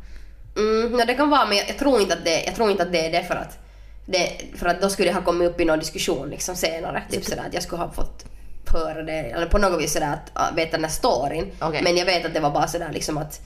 Mm, 0.61 0.99
ja, 0.99 1.05
det 1.05 1.15
kan 1.15 1.31
vara 1.31 1.47
men 1.47 1.57
jag, 1.57 1.69
jag, 1.69 1.79
tror 1.79 2.01
inte 2.01 2.15
att 2.15 2.25
det, 2.25 2.45
jag 2.45 2.55
tror 2.55 2.71
inte 2.71 2.83
att 2.83 2.93
det 2.93 3.07
är 3.07 3.13
det 3.13 3.25
för 3.29 3.35
att 3.35 3.59
det, 4.07 4.31
för 4.57 4.67
att 4.67 4.81
då 4.83 4.89
skulle 4.91 5.09
det 5.09 5.15
ha 5.15 5.23
kommit 5.23 5.49
upp 5.49 5.61
i 5.61 5.65
någon 5.65 5.79
diskussion 5.79 6.29
liksom 6.31 6.57
senare. 6.57 7.03
Typ 7.11 7.25
sådär 7.25 7.45
att 7.49 7.55
jag 7.55 7.63
skulle 7.63 7.83
ha 7.83 7.93
fått 7.93 8.25
höra 8.73 9.03
det 9.03 9.13
eller 9.13 9.47
på 9.47 9.59
något 9.59 9.83
vis 9.83 9.93
sådär 9.93 10.19
att 10.33 10.57
veta 10.57 10.71
den 10.71 10.85
här 10.85 10.91
storyn. 10.91 11.53
Okej. 11.61 11.83
Men 11.83 11.97
jag 11.97 12.07
vet 12.07 12.27
att 12.27 12.35
det 12.35 12.41
var 12.41 12.51
bara 12.51 12.67
sådär 12.67 12.91
liksom 12.93 13.19
att 13.19 13.41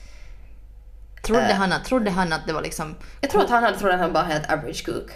Trodde, 1.25 1.49
Äh. 1.49 1.55
han, 1.55 1.71
att- 1.73 1.85
trodde 1.85 2.11
han 2.11 2.33
att 2.33 2.47
det 2.47 2.53
var 2.53 2.61
liksom... 2.61 2.95
jag 3.21 3.29
tror 3.31 3.43
att 3.43 3.49
han 3.49 3.63
hade 3.63 3.77
trott 3.79 3.91
att 3.93 3.99
han 3.99 4.13
bara 4.13 4.23
helt 4.23 4.51
average 4.51 4.85
cook. 4.85 5.11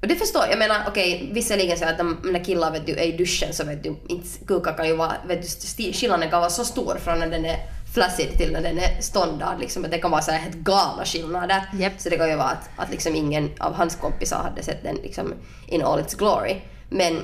Och 0.00 0.08
det 0.08 0.16
förstår 0.16 0.42
jag. 0.50 0.58
Menar 0.58 0.84
okej, 0.88 1.30
visserligen 1.32 1.78
så 1.78 1.84
att 1.84 1.98
när 2.24 2.44
killar 2.44 2.70
vet 2.70 2.86
du, 2.86 2.92
är 2.92 3.02
i 3.02 3.16
duschen 3.16 3.52
så 3.52 3.64
vet 3.64 3.82
du, 3.82 3.96
inte 4.08 4.28
kukar 4.46 4.76
kan 4.76 4.86
ju 4.88 4.96
vara, 4.96 5.12
vet 5.28 5.42
du, 5.76 5.92
skillnaden 5.92 6.30
kan 6.30 6.40
vara 6.40 6.50
så 6.50 6.64
stor 6.64 6.98
från 7.04 7.18
när 7.18 7.26
den 7.26 7.44
är 7.44 7.56
flaccid 7.96 8.38
till 8.38 8.52
när 8.52 8.62
den 8.62 8.78
är 8.78 9.00
ståndard 9.00 9.60
liksom. 9.60 9.84
Att 9.84 9.90
det 9.90 9.98
kan 9.98 10.10
vara 10.10 10.22
så 10.22 10.30
här 10.30 10.38
helt 10.38 10.56
galna 10.56 11.04
skillnader. 11.04 11.62
Japp. 11.72 11.92
Så 11.98 12.08
det 12.08 12.16
kan 12.16 12.28
ju 12.30 12.36
vara 12.36 12.48
att, 12.48 12.70
att 12.76 12.90
liksom 12.90 13.14
ingen 13.14 13.50
av 13.58 13.74
hans 13.74 13.96
kompisar 13.96 14.42
hade 14.42 14.62
sett 14.62 14.82
den 14.82 14.96
liksom 14.96 15.34
in 15.66 15.82
all 15.82 16.00
its 16.00 16.14
glory. 16.14 16.56
Men, 16.88 17.22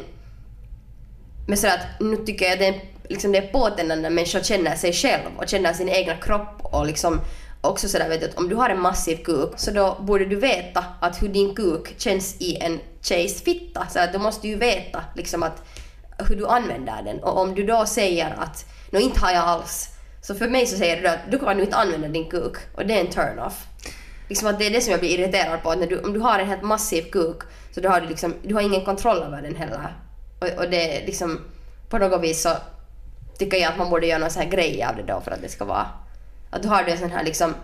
men 1.48 1.56
så 1.58 1.66
att 1.66 2.00
nu 2.00 2.16
tycker 2.16 2.46
jag 2.46 2.58
det 2.58 2.66
är, 2.66 2.80
liksom 3.08 3.32
det 3.32 3.38
är 3.38 3.52
påtändande 3.52 4.02
när 4.02 4.11
människor 4.11 4.40
känner 4.40 4.76
sig 4.76 4.92
själv 4.92 5.30
och 5.37 5.48
känner 5.48 5.72
sin 5.72 5.88
egna 5.88 6.16
kropp 6.16 6.61
och 6.62 6.87
liksom 6.87 7.20
också 7.61 7.88
sådär 7.88 8.08
vet 8.08 8.20
du 8.20 8.26
att 8.26 8.38
om 8.38 8.48
du 8.48 8.54
har 8.54 8.70
en 8.70 8.80
massiv 8.80 9.16
kuk 9.16 9.50
så 9.56 9.70
då 9.70 9.96
borde 10.00 10.24
du 10.24 10.37
veta 10.37 10.85
att 11.00 11.22
hur 11.22 11.28
din 11.28 11.54
kuk 11.54 11.94
känns 11.98 12.37
i 12.40 12.56
en 12.56 12.80
tjejs 13.02 13.42
fitta. 13.42 13.87
Så 13.90 13.98
att 13.98 14.12
du 14.12 14.18
måste 14.18 14.48
ju 14.48 14.56
veta 14.56 15.04
liksom 15.16 15.42
att 15.42 15.62
hur 16.28 16.37
du 16.37 16.46
använder 16.46 17.02
den 17.02 17.22
och 17.22 17.38
om 17.38 17.54
du 17.54 17.66
då 17.66 17.87
säger 17.87 18.37
att 18.38 18.64
nå 18.90 18.98
inte 18.98 19.20
har 19.20 19.32
jag 19.32 19.44
alls 19.44 19.91
så 20.22 20.35
för 20.35 20.48
mig 20.48 20.66
så 20.66 20.76
säger 20.76 21.02
du 21.02 21.08
att 21.08 21.18
du 21.30 21.38
kan 21.38 21.58
ju 21.58 21.64
inte 21.64 21.76
använda 21.76 22.08
din 22.08 22.30
kuk 22.30 22.56
och 22.74 22.87
det 22.87 22.94
är 22.94 23.00
en 23.00 23.11
turn-off. 23.11 23.66
Liksom 24.28 24.48
att 24.48 24.58
det 24.58 24.66
är 24.66 24.70
det 24.70 24.80
som 24.80 24.90
jag 24.90 25.00
blir 25.00 25.18
irriterad 25.18 25.62
på. 25.62 25.70
Att 25.70 25.78
när 25.78 25.87
du, 25.87 25.98
om 26.00 26.12
du 26.12 26.20
har 26.20 26.38
en 26.38 26.48
helt 26.48 26.62
massiv 26.62 27.02
kuk 27.02 27.37
så 27.74 27.80
då 27.80 27.88
har 27.88 28.00
du 28.00 28.08
liksom, 28.08 28.35
du 28.42 28.54
har 28.54 28.62
ingen 28.62 28.85
kontroll 28.85 29.16
över 29.22 29.42
den 29.42 29.56
heller. 29.56 29.96
Och, 30.40 30.48
och 30.64 30.70
det 30.70 30.96
är 31.02 31.06
liksom, 31.06 31.40
på 31.88 31.98
något 31.98 32.22
vis 32.22 32.42
så 32.42 32.52
tycker 33.38 33.56
jag 33.56 33.72
att 33.72 33.78
man 33.78 33.90
borde 33.90 34.06
göra 34.06 34.18
någon 34.18 34.30
sån 34.30 34.42
här 34.42 34.50
grej 34.50 34.82
av 34.85 34.96
det 34.96 35.02
då 35.02 35.20
för 35.20 35.30
att 35.30 35.42
det 35.42 35.48
ska 35.48 35.64
vara, 35.64 35.87
att 36.50 36.62
du 36.62 36.68
har 36.68 36.85
det 36.85 36.96
sån 36.96 37.11
här 37.11 37.24
liksom, 37.24 37.54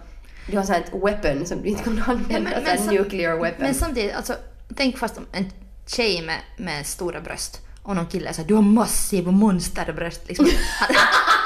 du 0.51 0.57
har 0.57 0.65
sån 0.65 0.75
här 0.75 0.83
ett 0.83 0.93
weapon 1.05 1.47
som 1.47 1.63
du 1.63 1.69
inte 1.69 1.83
kommer 1.85 2.01
att 2.03 2.09
använda, 2.09 2.51
Ja, 2.51 2.57
men- 2.57 2.65
sån 2.65 2.65
men 2.65 2.79
sam- 2.79 2.95
nuclear 2.95 3.37
weapon. 3.37 3.61
Men 3.65 3.75
samtidigt, 3.75 4.15
alltså, 4.17 4.35
tänk 4.77 4.99
fast 4.99 5.19
om 5.19 5.27
en 5.33 5.53
tjej 5.87 6.23
med, 6.23 6.39
med 6.57 6.87
stora 6.87 7.21
bröst 7.21 7.61
och 7.83 7.97
någon 7.97 8.07
kille 8.07 8.33
säger 8.33 8.49
du 8.49 8.55
har 8.55 8.63
massiva 8.63 9.31
monsterbröst. 9.31 10.29
Liksom. 10.29 10.47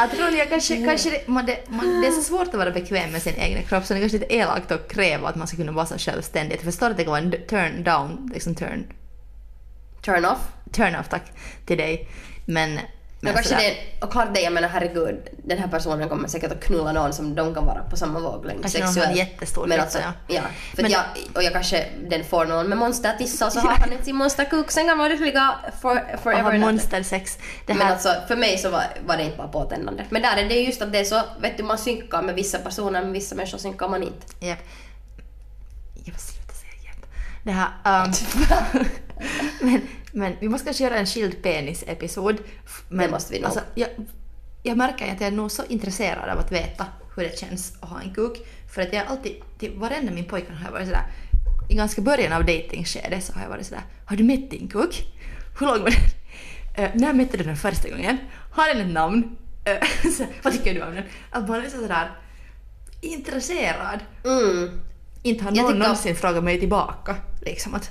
Jag 0.00 0.10
tror 0.10 0.30
jag 0.30 0.48
kanske, 0.48 0.84
kanske 0.84 1.10
det, 1.10 1.28
man, 1.28 1.46
det, 1.46 1.58
man, 1.68 2.00
det 2.00 2.06
är 2.06 2.12
så 2.12 2.22
svårt 2.22 2.48
att 2.48 2.54
vara 2.54 2.70
bekväm 2.70 3.12
med 3.12 3.22
sin 3.22 3.34
egen 3.34 3.62
kropp 3.62 3.84
så 3.84 3.94
det 3.94 3.98
är 3.98 4.00
kanske 4.00 4.18
lite 4.18 4.34
elakt 4.34 4.72
att 4.72 4.92
kräva 4.92 5.28
att 5.28 5.36
man 5.36 5.46
ska 5.46 5.56
kunna 5.56 5.72
vara 5.72 5.86
så 5.86 5.98
självständig. 5.98 6.56
Jag 6.56 6.64
förstår 6.64 6.90
att 6.90 6.96
det 6.96 7.04
kan 7.04 7.10
vara 7.10 7.22
en 7.22 7.30
turn 7.48 7.84
down, 7.84 8.30
liksom 8.34 8.54
turn, 8.54 8.86
Turn 10.02 10.24
off. 10.24 10.38
turn 10.72 10.94
off 10.94 11.08
tack 11.08 11.32
till 11.66 11.78
dig. 11.78 12.08
Men, 12.46 12.78
Men 13.20 13.34
men 13.34 13.42
kanske 13.42 13.56
det, 13.56 14.04
och 14.04 14.12
klart 14.12 14.34
det, 14.34 14.40
jag 14.40 14.52
menar 14.52 14.68
herregud, 14.68 15.28
den 15.44 15.58
här 15.58 15.68
personen 15.68 16.08
kommer 16.08 16.28
säkert 16.28 16.52
att 16.52 16.64
knulla 16.64 16.92
någon 16.92 17.12
som 17.12 17.34
de 17.34 17.54
kan 17.54 17.66
vara 17.66 17.82
på 17.82 17.96
samma 17.96 18.20
våglängd 18.20 18.60
Kanske 18.60 19.06
någon 19.06 19.16
jättestor 19.16 19.66
Men 19.66 19.80
alltså, 19.80 19.98
ja. 19.98 20.12
ja. 20.26 20.42
För 20.74 20.82
Men- 20.82 20.90
jag, 20.90 21.02
och 21.34 21.42
jag 21.42 21.52
kanske, 21.52 21.86
den 22.08 22.24
får 22.24 22.46
någon 22.46 22.68
med 22.68 22.78
monstertissa 22.78 23.50
så 23.50 23.60
har 23.60 23.70
han 23.70 24.04
sin 24.04 24.16
monsterkuk, 24.16 24.70
sen 24.70 24.86
kan 24.86 24.98
man 24.98 25.10
lyckliga 25.10 25.54
for, 25.80 26.02
och 26.14 26.20
forever 26.20 26.48
ever. 26.48 26.58
monstersex. 26.58 27.38
Det 27.66 27.74
Men 27.74 27.86
här, 27.86 27.92
alltså 27.92 28.14
för 28.28 28.36
mig 28.36 28.58
så 28.58 28.70
var, 28.70 28.84
var 29.06 29.16
det 29.16 29.22
inte 29.22 29.36
bara 29.36 29.48
påtändande. 29.48 30.04
Men 30.10 30.22
där 30.22 30.36
är 30.36 30.48
det 30.48 30.54
just 30.54 30.82
att 30.82 30.92
det 30.92 30.98
är 30.98 31.04
så, 31.04 31.22
vet 31.40 31.56
du, 31.56 31.62
man 31.62 31.78
synkar 31.78 32.22
med 32.22 32.34
vissa 32.34 32.58
personer, 32.58 33.02
med 33.02 33.12
vissa 33.12 33.34
människor 33.34 33.58
synkar 33.58 33.88
man 33.88 34.02
inte. 34.02 34.46
Japp. 34.46 34.58
Jag 36.04 36.14
får 36.14 36.22
sluta 36.22 36.52
säga 36.52 36.72
japp. 36.84 37.10
Det 37.44 37.52
här... 37.52 38.04
Um, 38.04 38.12
men, 39.60 39.80
men 40.12 40.32
vi 40.40 40.48
måste 40.48 40.64
kanske 40.64 40.84
göra 40.84 40.96
en 40.96 41.06
skild 41.06 41.42
penis-episod. 41.42 42.36
Men, 42.88 43.10
måste 43.10 43.32
vi 43.32 43.38
nog. 43.40 43.46
Alltså, 43.46 43.60
jag, 43.74 43.88
jag 44.62 44.76
märker 44.76 45.12
att 45.12 45.20
jag 45.20 45.28
är 45.28 45.36
nog 45.36 45.50
så 45.50 45.64
intresserad 45.68 46.28
av 46.30 46.38
att 46.38 46.52
veta 46.52 46.86
hur 47.16 47.22
det 47.22 47.38
känns 47.38 47.72
att 47.80 47.88
ha 47.88 48.00
en 48.00 48.14
kuk. 48.14 48.32
För 48.74 48.82
att 48.82 48.92
jag 48.92 49.06
alltid, 49.06 49.36
till 49.58 49.72
varenda 49.78 50.12
min 50.12 50.24
pojkvän 50.24 50.56
har 50.56 50.64
jag 50.64 50.72
varit 50.72 50.86
sådär, 50.86 51.06
i 51.68 51.74
ganska 51.74 52.02
början 52.02 52.32
av 52.32 52.44
dejtingskedet 52.44 53.24
så 53.24 53.32
har 53.32 53.42
jag 53.42 53.48
varit 53.48 53.66
sådär, 53.66 53.82
har 54.04 54.16
du 54.16 54.24
mätt 54.24 54.50
din 54.50 54.68
kuk? 54.68 55.06
Hur 55.58 55.66
lång 55.66 55.82
var 55.82 55.90
den? 55.90 56.84
Uh, 56.84 56.90
när 57.00 57.12
mätte 57.12 57.36
du 57.36 57.44
den 57.44 57.56
första 57.56 57.88
gången? 57.88 58.18
Har 58.52 58.74
den 58.74 58.86
ett 58.86 58.92
namn? 58.92 59.36
Uh, 59.68 60.10
så, 60.12 60.24
vad 60.42 60.52
tycker 60.52 60.74
du 60.74 60.82
om 60.82 60.94
den? 60.94 61.04
Att 61.30 61.48
man 61.48 61.64
är 61.64 61.68
sådär 61.68 62.10
intresserad. 63.00 64.00
Mm. 64.24 64.80
Inte 65.22 65.44
har 65.44 65.50
Jag 65.50 65.56
någon 65.62 65.72
tycker- 65.72 65.78
någonsin 65.82 66.16
frågat 66.16 66.44
mig 66.44 66.60
tillbaka 66.60 67.16
liksom 67.42 67.74
att 67.74 67.90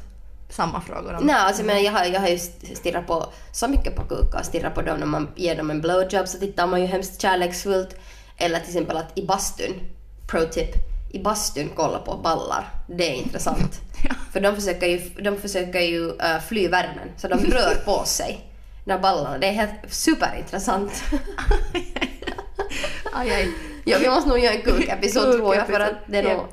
samma 0.50 0.82
frågor 0.82 1.14
om... 1.14 1.26
Nej, 1.26 1.36
alltså, 1.36 1.64
men 1.64 1.84
jag, 1.84 1.92
har, 1.92 2.06
jag 2.06 2.20
har 2.20 2.28
ju 2.28 2.38
stirrat 2.76 3.08
på 3.08 3.26
så 3.52 3.68
mycket 3.68 3.96
på 3.96 4.04
kukar, 4.04 4.44
stirrat 4.44 4.76
på 4.76 4.82
dem 4.82 5.00
när 5.00 5.06
man 5.06 5.30
ger 5.36 5.56
dem 5.56 5.72
en 5.72 5.82
blowjob 5.82 6.28
så 6.28 6.38
tittar 6.40 6.68
man 6.68 6.82
ju 6.82 6.88
hemskt 6.88 7.22
kärleksfullt. 7.22 7.96
Eller 8.38 8.60
till 8.60 8.70
exempel 8.70 8.98
att 8.98 9.18
i 9.18 9.26
bastun, 9.26 9.74
pro 10.28 10.46
tip, 10.52 10.76
i 11.12 11.20
bastun 11.20 11.70
kolla 11.76 12.00
på 12.00 12.18
ballar. 12.18 12.70
Det 12.88 13.10
är 13.10 13.14
intressant. 13.14 13.82
Ja. 14.04 14.16
För 14.32 14.40
de 14.40 14.56
försöker 14.56 14.88
ju, 14.88 15.00
de 15.24 15.38
försöker 15.38 15.80
ju 15.80 16.10
äh, 16.10 16.40
fly 16.48 16.68
värmen, 16.68 17.10
så 17.18 17.28
de 17.28 17.46
rör 17.46 17.76
på 17.86 18.04
sig. 18.06 18.48
Här 18.88 19.00
ballarna. 19.00 19.38
Det 19.38 19.48
är 19.48 19.52
helt 19.52 19.94
superintressant. 19.94 21.04
Aj, 23.14 23.32
aj. 23.32 23.54
ja, 23.86 23.98
vi 24.02 24.10
måste 24.10 24.30
nog 24.30 24.40
göra 24.40 24.54
en 24.54 24.62
kukepisod 24.62 25.34
tror 25.34 25.56
jag 25.56 25.68
för 25.68 25.80
att 25.80 25.94
det 26.06 26.18
är 26.18 26.24
nog... 26.24 26.46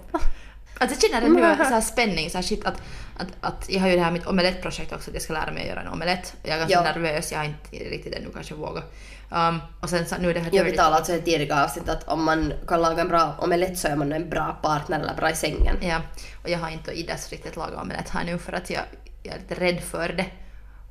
Ja. 0.74 0.80
Alltså 0.86 0.96
jag 0.96 1.10
känner 1.12 1.26
att 1.28 1.56
det 1.56 1.58
var 1.58 1.64
så 1.64 1.74
här 1.74 1.80
spänning, 1.80 2.30
så 2.30 2.38
här 2.38 2.42
shit 2.42 2.66
att, 2.66 2.82
att, 3.16 3.26
att 3.40 3.64
jag 3.68 3.80
har 3.80 3.88
ju 3.88 3.96
det 3.96 4.02
här 4.02 4.10
mitt 4.10 4.26
omelettprojekt 4.26 4.92
också, 4.92 5.10
att 5.10 5.14
jag 5.14 5.22
ska 5.22 5.32
lära 5.32 5.52
mig 5.52 5.62
att 5.62 5.68
göra 5.68 5.80
en 5.80 5.88
omelett. 5.88 6.34
Jag 6.42 6.52
är 6.54 6.58
ganska 6.58 6.74
Ja. 6.74 6.82
nervös, 6.82 7.32
jag 7.32 7.38
har 7.38 7.44
inte 7.44 7.76
riktigt 7.76 8.14
ännu 8.14 8.28
kanske 8.34 8.54
vågat. 8.54 8.92
Um, 9.30 9.60
och 9.80 9.90
sen 9.90 10.06
så, 10.06 10.14
nu 10.18 10.30
är 10.30 10.34
det 10.34 10.40
här 10.40 10.50
Jag 10.52 10.66
dirty- 10.66 10.70
betalade 10.70 10.96
alltså 10.96 11.12
i 11.12 11.22
tidigare 11.22 11.64
avsnitt 11.64 11.88
att 11.88 12.08
om 12.08 12.24
man 12.24 12.52
kan 12.68 12.82
laga 12.82 13.02
en 13.02 13.08
bra 13.08 13.34
omelett 13.38 13.78
så 13.78 13.88
är 13.88 13.96
man 13.96 14.12
en 14.12 14.30
bra 14.30 14.58
partner 14.62 15.00
eller 15.00 15.14
bra 15.14 15.30
i 15.30 15.34
sängen. 15.34 15.76
Ja, 15.80 16.00
och 16.42 16.50
jag 16.50 16.58
har 16.58 16.70
inte 16.70 16.92
idas 16.92 17.30
riktigt 17.30 17.56
lagat 17.56 17.82
omelett 17.82 18.08
här 18.08 18.24
nu 18.24 18.38
för 18.38 18.52
att 18.52 18.70
jag, 18.70 18.82
jag 19.22 19.34
är 19.34 19.38
lite 19.38 19.54
rädd 19.54 19.80
för 19.82 20.08
det. 20.08 20.26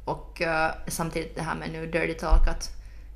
Och 0.05 0.41
eh, 0.41 0.71
samtidigt 0.87 1.35
det 1.35 1.41
här 1.41 1.55
med 1.55 1.71
nu 1.71 1.87
dirty 1.87 2.13
talk 2.13 2.47
att 2.47 2.69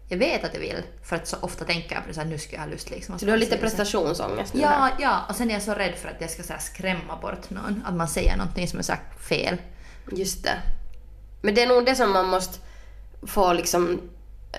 jag 0.10 0.18
vet 0.18 0.44
att 0.44 0.54
jag 0.54 0.62
vill 0.62 0.84
för 1.04 1.16
att 1.16 1.28
så 1.28 1.38
ofta 1.42 1.66
tänker 1.66 1.96
jag 1.96 2.04
på 2.04 2.08
det 2.08 2.14
så 2.14 2.22
här, 2.22 2.28
nu 2.28 2.38
ska 2.38 2.56
jag 2.56 2.64
ha 2.64 2.70
lust 2.70 2.90
liksom. 2.90 3.20
Så 3.20 3.26
du 3.26 3.32
har 3.32 3.38
lite 3.38 3.56
Så- 3.56 3.62
prestationsångest 3.62 4.54
nu 4.54 4.62
Ja, 4.62 4.90
ja, 5.00 5.22
och 5.30 5.36
sen 5.36 5.50
är 5.50 5.54
jag 5.54 5.64
så 5.64 5.74
rädd 5.74 5.96
för 5.96 6.10
att 6.10 6.22
jag 6.22 6.30
ska 6.30 6.44
så 6.44 6.54
här, 6.54 6.60
skrämma 6.60 7.16
bort 7.22 7.50
någon. 7.50 7.84
Att 7.88 7.94
man 7.94 8.08
säger 8.08 8.38
någonting 8.38 8.68
som 8.68 8.80
är 8.80 8.84
så 8.84 8.92
här, 8.92 9.02
fel. 9.20 9.58
Just 10.12 10.44
det. 10.44 10.58
Men 11.42 11.56
det 11.56 11.62
är 11.64 11.68
nog 11.68 11.86
det 11.86 11.96
som 11.96 12.12
man 12.12 12.26
måste 12.28 12.60
få 13.28 13.54
liksom, 13.54 14.02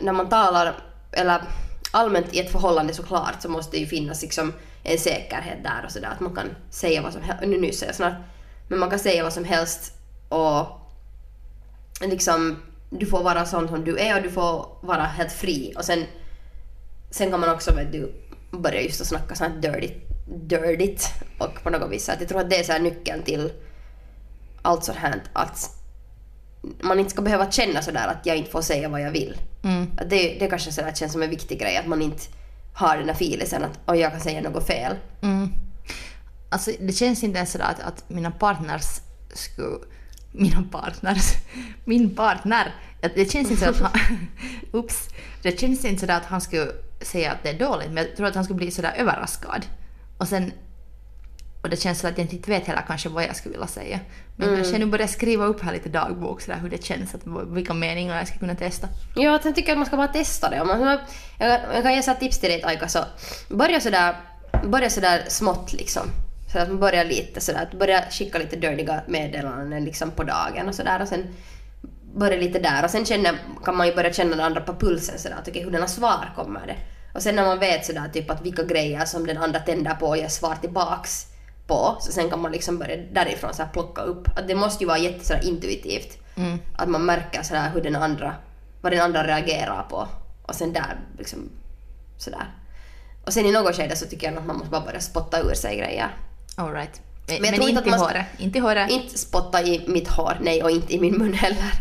när 0.03 0.13
man 0.13 0.29
talar, 0.29 0.75
eller 1.13 1.43
allmänt 1.91 2.35
i 2.35 2.41
ett 2.41 2.53
förhållande 2.53 2.95
såklart 2.95 3.43
så 3.43 3.49
måste 3.49 3.77
det 3.77 3.81
ju 3.81 3.87
finnas 3.87 4.23
liksom 4.23 4.53
en 4.83 4.99
säkerhet 4.99 5.63
där 5.65 5.83
och 5.87 5.93
sådär 5.93 6.09
att 6.09 6.21
man 6.21 6.35
kan 6.35 6.49
säga 6.71 7.03
vad 7.03 7.13
som 7.13 7.23
helst, 7.23 7.43
nu 7.47 7.61
nyss 7.61 7.79
säger 7.79 7.89
jag 7.89 7.97
snart, 7.97 8.15
men 8.69 8.79
man 8.79 8.91
kan 8.91 8.99
säga 8.99 9.23
vad 9.23 9.33
som 9.33 9.45
helst 9.45 9.93
och 10.29 10.67
liksom 12.01 12.63
du 12.91 13.07
får 13.07 13.23
vara 13.23 13.47
sån 13.47 13.69
som 13.69 13.85
du 13.85 13.99
är 13.99 14.17
och 14.17 14.23
du 14.23 14.31
får 14.31 14.67
vara 14.81 15.03
helt 15.03 15.33
fri 15.33 15.75
och 15.77 15.85
sen 15.85 16.05
sen 17.11 17.31
kan 17.31 17.41
man 17.41 17.51
också 17.51 17.75
vet 17.75 17.93
du, 17.93 18.13
börja 18.51 18.81
just 18.81 19.01
att 19.01 19.07
snacka 19.07 19.35
sånt 19.35 19.65
här 19.65 19.73
dirty, 19.73 19.95
dirtigt 20.27 21.09
och 21.39 21.63
på 21.63 21.71
något 21.71 21.91
vis 21.91 22.05
så 22.05 22.13
att 22.13 22.21
jag 22.21 22.29
tror 22.29 22.41
att 22.41 22.51
det 22.51 22.61
är 22.61 22.65
så 22.65 22.73
här 22.73 22.81
nyckeln 22.81 23.23
till 23.23 23.53
allt 24.63 24.85
sånt 24.85 24.99
här 24.99 25.23
att 25.33 25.71
man 26.81 26.99
inte 26.99 27.11
ska 27.11 27.23
behöva 27.23 27.51
känna 27.51 27.83
sådär 27.83 28.09
att 28.09 28.27
jag 28.27 28.37
inte 28.37 28.51
får 28.51 28.63
säga 28.63 28.89
vad 28.89 29.01
jag 29.01 29.11
vill. 29.11 29.41
Mm. 29.65 29.87
Att 29.99 30.11
det, 30.11 30.37
det 30.41 30.49
kanske 30.49 30.73
sådär 30.73 30.93
känns 30.95 31.13
som 31.13 31.23
en 31.23 31.31
viktig 31.31 31.61
grej 31.61 31.77
att 31.77 31.87
man 31.87 32.03
inte 32.03 32.23
har 32.75 32.97
den 32.97 33.07
där 33.07 33.15
filisen 33.15 33.65
att 33.65 33.79
och 33.85 33.97
jag 33.97 34.13
kan 34.13 34.21
säga 34.21 34.41
något 34.41 34.67
fel. 34.67 34.97
Mm. 35.23 35.53
Alltså 36.51 36.71
det 36.81 36.93
känns 36.93 37.23
inte 37.23 37.37
ens 37.37 37.53
sådär 37.53 37.65
att, 37.65 37.81
att 37.81 38.11
mina 38.11 38.31
partners 38.31 39.01
skulle... 39.35 39.79
Mina 40.39 40.65
partners? 40.71 41.33
Min 41.85 42.15
partner! 42.15 42.75
Det 43.01 43.33
känns 43.33 43.51
inte 43.51 43.65
så 43.65 43.71
att 43.71 43.81
han... 43.81 44.19
Ups! 44.73 45.09
Det 45.43 45.61
känns 45.61 45.85
inte 45.85 46.01
sådär 46.01 46.17
att 46.17 46.25
han 46.25 46.41
skulle 46.41 46.73
säga 47.01 47.33
att 47.33 47.43
det 47.43 47.49
är 47.49 47.59
dåligt, 47.59 47.91
men 47.91 48.07
jag 48.07 48.17
tror 48.17 48.27
att 48.27 48.35
han 48.35 48.45
skulle 48.45 48.57
bli 48.57 48.71
sådär 48.71 48.95
överraskad. 48.97 49.67
Och 50.19 50.29
sen... 50.29 50.53
Och 51.63 51.71
det 51.71 51.77
känns 51.77 52.01
så 52.01 52.09
att 52.09 52.19
jag 52.19 52.33
inte 52.33 52.51
vet 52.51 52.67
heller 52.67 52.85
kanske 52.87 53.09
vad 53.09 53.25
jag 53.25 53.37
skulle 53.37 53.53
vilja 53.53 53.67
säga. 53.67 54.01
Men 54.37 54.57
kanske 54.57 54.79
nu 54.79 54.87
börjar 54.87 55.03
jag 55.03 55.11
skriva 55.11 55.45
upp 55.45 55.63
här 55.63 55.73
lite 55.73 55.89
dagbok 55.89 56.41
sådär 56.41 56.59
hur 56.59 56.71
det 56.71 56.85
känns, 56.85 57.15
att, 57.15 57.21
vilka 57.47 57.75
meningar 57.75 58.19
jag 58.19 58.29
ska 58.29 58.39
kunna 58.39 58.55
testa. 58.55 58.89
Ja, 59.15 59.35
att 59.35 59.45
jag 59.45 59.55
tycker 59.55 59.73
att 59.73 59.79
man 59.79 59.87
ska 59.87 59.97
bara 59.97 60.09
testa 60.09 60.51
det. 60.51 60.61
Om 60.61 60.69
man, 60.69 60.99
jag, 61.39 61.61
jag 61.75 61.83
kan 61.83 61.95
ge 61.95 62.03
så 62.03 62.15
tips 62.15 62.39
till 62.39 62.51
dig 62.51 62.63
Aika, 62.63 62.89
så 62.89 63.05
börja 63.49 63.81
sådär, 63.81 64.17
börja 64.65 64.91
sådär 64.91 65.25
smått 65.29 65.73
liksom. 65.73 66.03
Så 66.53 66.59
att 66.59 66.69
man 66.69 66.81
börjar 66.81 67.05
lite 67.05 67.41
sådär, 67.41 67.63
att 67.63 67.79
börja 67.79 68.03
skicka 68.11 68.39
lite 68.39 68.57
dirtiga 68.57 69.03
meddelanden 69.07 69.85
liksom 69.85 70.11
på 70.11 70.25
dagen 70.25 70.69
och 70.69 70.75
sådär 70.75 71.03
och 71.03 71.09
sen 71.09 71.27
börja 72.15 72.37
lite 72.37 72.59
där 72.59 72.85
och 72.85 72.91
sen 72.91 73.05
känner, 73.05 73.35
kan 73.65 73.77
man 73.77 73.87
ju 73.87 73.95
börja 73.95 74.13
känna 74.13 74.31
den 74.31 74.41
andra 74.41 74.61
på 74.61 74.75
pulsen 74.75 75.19
sådär, 75.19 75.37
att 75.37 75.49
okej 75.49 75.63
hurdana 75.63 75.87
svar 75.87 76.33
kommer 76.37 76.67
det? 76.67 76.77
Och 77.15 77.23
sen 77.23 77.37
när 77.37 77.47
man 77.47 77.59
vet 77.59 77.87
sådär 77.87 78.09
typ 78.13 78.31
att 78.31 78.43
vilka 78.43 78.63
grejer 78.63 79.05
som 79.05 79.27
den 79.27 79.39
andra 79.39 79.61
tänder 79.61 79.95
på 79.95 80.07
och 80.07 80.17
ger 80.17 80.29
svar 80.29 80.55
tillbaks 80.61 81.27
på, 81.67 81.97
så 82.01 82.13
sen 82.13 82.31
kan 82.31 82.41
man 82.41 82.53
liksom 82.53 82.79
börja 82.79 82.97
därifrån 82.97 83.55
så 83.55 83.63
här 83.63 83.71
plocka 83.71 84.03
upp. 84.03 84.29
Att 84.39 84.49
det 84.49 84.55
måste 84.55 84.85
ju 84.85 84.89
vara 84.89 84.99
jätte 84.99 85.25
sådär 85.25 85.45
intuitivt. 85.45 86.19
Mm. 86.37 86.59
Att 86.77 86.89
man 86.89 87.05
märker 87.05 87.43
sådär 87.43 87.71
hur 87.75 87.81
den 87.81 87.97
andra, 87.97 88.35
vad 88.81 88.93
den 88.93 89.01
andra 89.01 89.27
reagerar 89.27 89.83
på. 89.83 90.09
Och 90.43 90.55
sen 90.55 90.73
där 90.73 91.01
liksom 91.19 91.51
sådär. 92.19 92.55
Och 93.25 93.33
sen 93.33 93.47
i 93.47 93.53
något 93.53 93.77
skede 93.77 93.97
så 93.97 94.07
tycker 94.07 94.27
jag 94.27 94.39
att 94.39 94.47
man 94.47 94.57
måste 94.57 94.71
bara 94.71 94.85
börja 94.85 95.01
spotta 95.01 95.41
ur 95.41 95.55
sig 95.55 95.77
grejer. 95.77 96.11
All 96.59 96.73
right. 96.73 97.01
Men, 97.27 97.43
men 97.43 97.55
inte 97.55 97.69
inte 97.69 97.89
i 97.89 97.93
håret. 97.93 98.27
Inte 98.39 98.59
i 98.59 98.61
håret. 98.61 98.91
Inte 98.91 99.19
spotta 99.19 99.63
i 99.63 99.85
mitt 99.89 100.09
hår, 100.09 100.39
nej, 100.41 100.63
och 100.63 100.71
inte 100.71 100.95
i 100.95 101.01
min 101.01 101.19
mun 101.19 101.33
heller. 101.33 101.73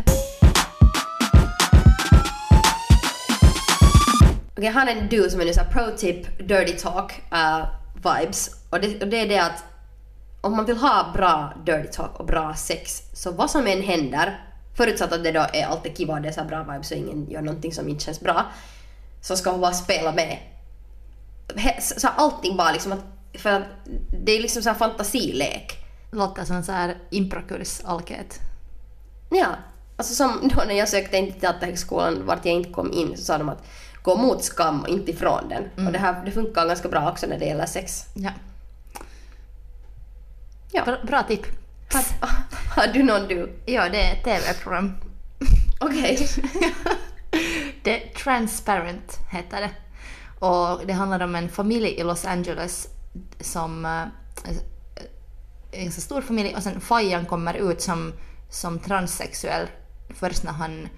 Okej, 4.51 4.65
jag 4.65 4.73
har 4.73 4.87
en 4.87 5.07
du 5.09 5.29
som 5.29 5.41
är 5.41 5.45
nu 5.45 5.53
såhär 5.53 5.71
pro 5.71 5.97
tip, 5.97 6.47
dirty 6.47 6.73
talk 6.73 7.21
uh, 7.33 7.65
vibes. 7.95 8.49
Och 8.69 8.79
det, 8.79 9.01
och 9.01 9.07
det 9.07 9.19
är 9.19 9.27
det 9.27 9.39
att 9.39 9.63
om 10.41 10.55
man 10.55 10.65
vill 10.65 10.77
ha 10.77 11.11
bra 11.13 11.53
dirty 11.65 11.87
talk 11.87 12.19
och 12.19 12.25
bra 12.25 12.55
sex, 12.55 13.01
så 13.13 13.31
vad 13.31 13.51
som 13.51 13.67
än 13.67 13.81
händer, 13.81 14.45
förutsatt 14.75 15.13
att 15.13 15.23
det 15.23 15.31
då 15.31 15.45
är 15.53 15.65
alltid 15.65 15.97
kiva 15.97 16.13
och 16.13 16.21
det 16.21 16.27
är 16.27 16.33
så 16.33 16.43
bra 16.43 16.63
vibes 16.63 16.91
och 16.91 16.97
ingen 16.97 17.29
gör 17.29 17.41
någonting 17.41 17.73
som 17.73 17.89
inte 17.89 18.03
känns 18.03 18.19
bra, 18.19 18.45
så 19.21 19.37
ska 19.37 19.51
man 19.51 19.61
bara 19.61 19.73
spela 19.73 20.11
med. 20.11 20.37
He- 21.47 21.99
så 21.99 22.07
allting 22.07 22.57
bara 22.57 22.71
liksom 22.71 22.91
att, 22.91 22.99
för 23.39 23.49
att 23.49 23.63
det 24.25 24.31
är 24.31 24.41
liksom 24.41 24.63
så 24.63 24.69
här 24.69 24.77
fantasilek. 24.77 25.77
Låter 26.11 26.45
som 26.45 26.63
så 26.63 26.71
här 26.71 26.97
imprakurs 27.09 27.81
alket. 27.83 28.39
Ja, 29.29 29.47
alltså 29.97 30.13
som 30.13 30.39
då 30.55 30.63
när 30.67 30.75
jag 30.75 30.89
sökte 30.89 31.17
in 31.17 31.31
till 31.31 31.41
Teaterhögskolan 31.41 32.25
vart 32.25 32.45
jag 32.45 32.55
inte 32.55 32.69
kom 32.69 32.93
in 32.93 33.17
så 33.17 33.23
sa 33.23 33.37
de 33.37 33.49
att 33.49 33.63
gå 34.01 34.15
mot 34.15 34.43
skam 34.43 34.81
och 34.81 34.89
inte 34.89 35.11
ifrån 35.11 35.49
den. 35.49 35.85
Och 35.85 35.91
det 35.91 35.99
här 35.99 36.25
det 36.25 36.31
funkar 36.31 36.67
ganska 36.67 36.89
bra 36.89 37.11
också 37.11 37.27
när 37.27 37.39
det 37.39 37.45
gäller 37.45 37.65
sex. 37.65 38.05
Ja. 38.13 38.31
Ja. 40.71 40.83
Bra, 40.85 40.97
bra 41.03 41.23
tipp. 41.23 41.45
Har, 41.93 42.03
har 42.75 42.93
du 42.93 43.03
någon 43.03 43.27
du? 43.27 43.53
Ja, 43.65 43.89
det 43.89 44.01
är 44.01 44.13
ett 44.13 44.23
TV-program. 44.23 44.93
Okej. 45.79 46.27
Det 47.83 47.99
Transparent 47.99 49.19
heter 49.31 49.61
det. 49.61 49.71
Och 50.45 50.87
det 50.87 50.93
handlar 50.93 51.19
om 51.19 51.35
en 51.35 51.49
familj 51.49 51.87
i 51.87 52.03
Los 52.03 52.25
Angeles 52.25 52.87
som 53.39 53.85
eh, 53.85 53.91
är 55.71 55.77
en 55.77 55.83
ganska 55.83 56.01
stor 56.01 56.21
familj 56.21 56.55
och 56.55 56.63
sen 56.63 56.81
Fajan 56.81 57.25
kommer 57.25 57.53
ut 57.53 57.81
som, 57.81 58.13
som 58.49 58.79
transsexuell 58.79 59.67
först 60.09 60.43
när 60.43 60.51
han 60.51 60.89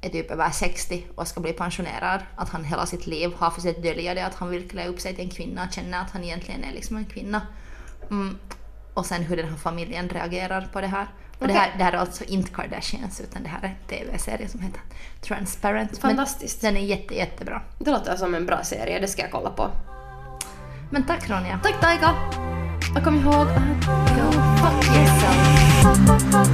är 0.00 0.08
typ 0.08 0.30
över 0.30 0.50
60 0.50 1.06
och 1.14 1.28
ska 1.28 1.40
bli 1.40 1.52
pensionerad. 1.52 2.20
Att 2.36 2.48
han 2.48 2.64
hela 2.64 2.86
sitt 2.86 3.06
liv 3.06 3.32
har 3.36 3.50
försökt 3.50 3.82
dölja 3.82 4.14
det, 4.14 4.26
att 4.26 4.34
han 4.34 4.50
vill 4.50 4.70
klä 4.70 4.86
upp 4.88 5.00
sig 5.00 5.14
till 5.14 5.24
en 5.24 5.30
kvinna 5.30 5.64
och 5.66 5.72
känner 5.72 6.00
att 6.00 6.10
han 6.10 6.24
egentligen 6.24 6.64
är 6.64 6.72
liksom 6.72 6.96
en 6.96 7.04
kvinna. 7.04 7.46
Mm. 8.10 8.38
Och 8.94 9.06
sen 9.06 9.22
hur 9.22 9.36
den 9.36 9.48
här 9.48 9.56
familjen 9.56 10.08
reagerar 10.08 10.68
på 10.72 10.80
det 10.80 10.86
här. 10.86 11.06
Och 11.38 11.46
det, 11.46 11.52
här 11.52 11.74
det 11.78 11.84
här 11.84 11.92
är 11.92 11.96
alltså 11.96 12.24
inte 12.24 12.50
Kardashians 12.50 13.20
utan 13.20 13.42
det 13.42 13.48
här 13.48 13.62
är 13.62 13.68
en 13.68 13.88
TV-serie 13.88 14.48
som 14.48 14.60
heter 14.60 14.80
Transparent. 15.20 15.90
Men 15.92 16.00
Fantastiskt. 16.00 16.60
den 16.60 16.76
är 16.76 16.80
jätte, 16.80 17.14
jättebra. 17.14 17.62
Det 17.78 17.90
låter 17.90 18.16
som 18.16 18.34
en 18.34 18.46
bra 18.46 18.64
serie, 18.64 18.98
det 18.98 19.08
ska 19.08 19.22
jag 19.22 19.30
kolla 19.30 19.50
på. 19.50 19.70
Men 20.92 21.04
tack 21.04 21.30
Ronja. 21.30 21.60
Tack 21.62 21.82
Daiga. 21.82 22.14
Och 22.96 23.04
kom 23.04 23.20
ihåg 23.20 23.48
att 23.48 23.86
Go 23.86 24.32
fuck 24.56 24.84
yourself. 24.96 26.50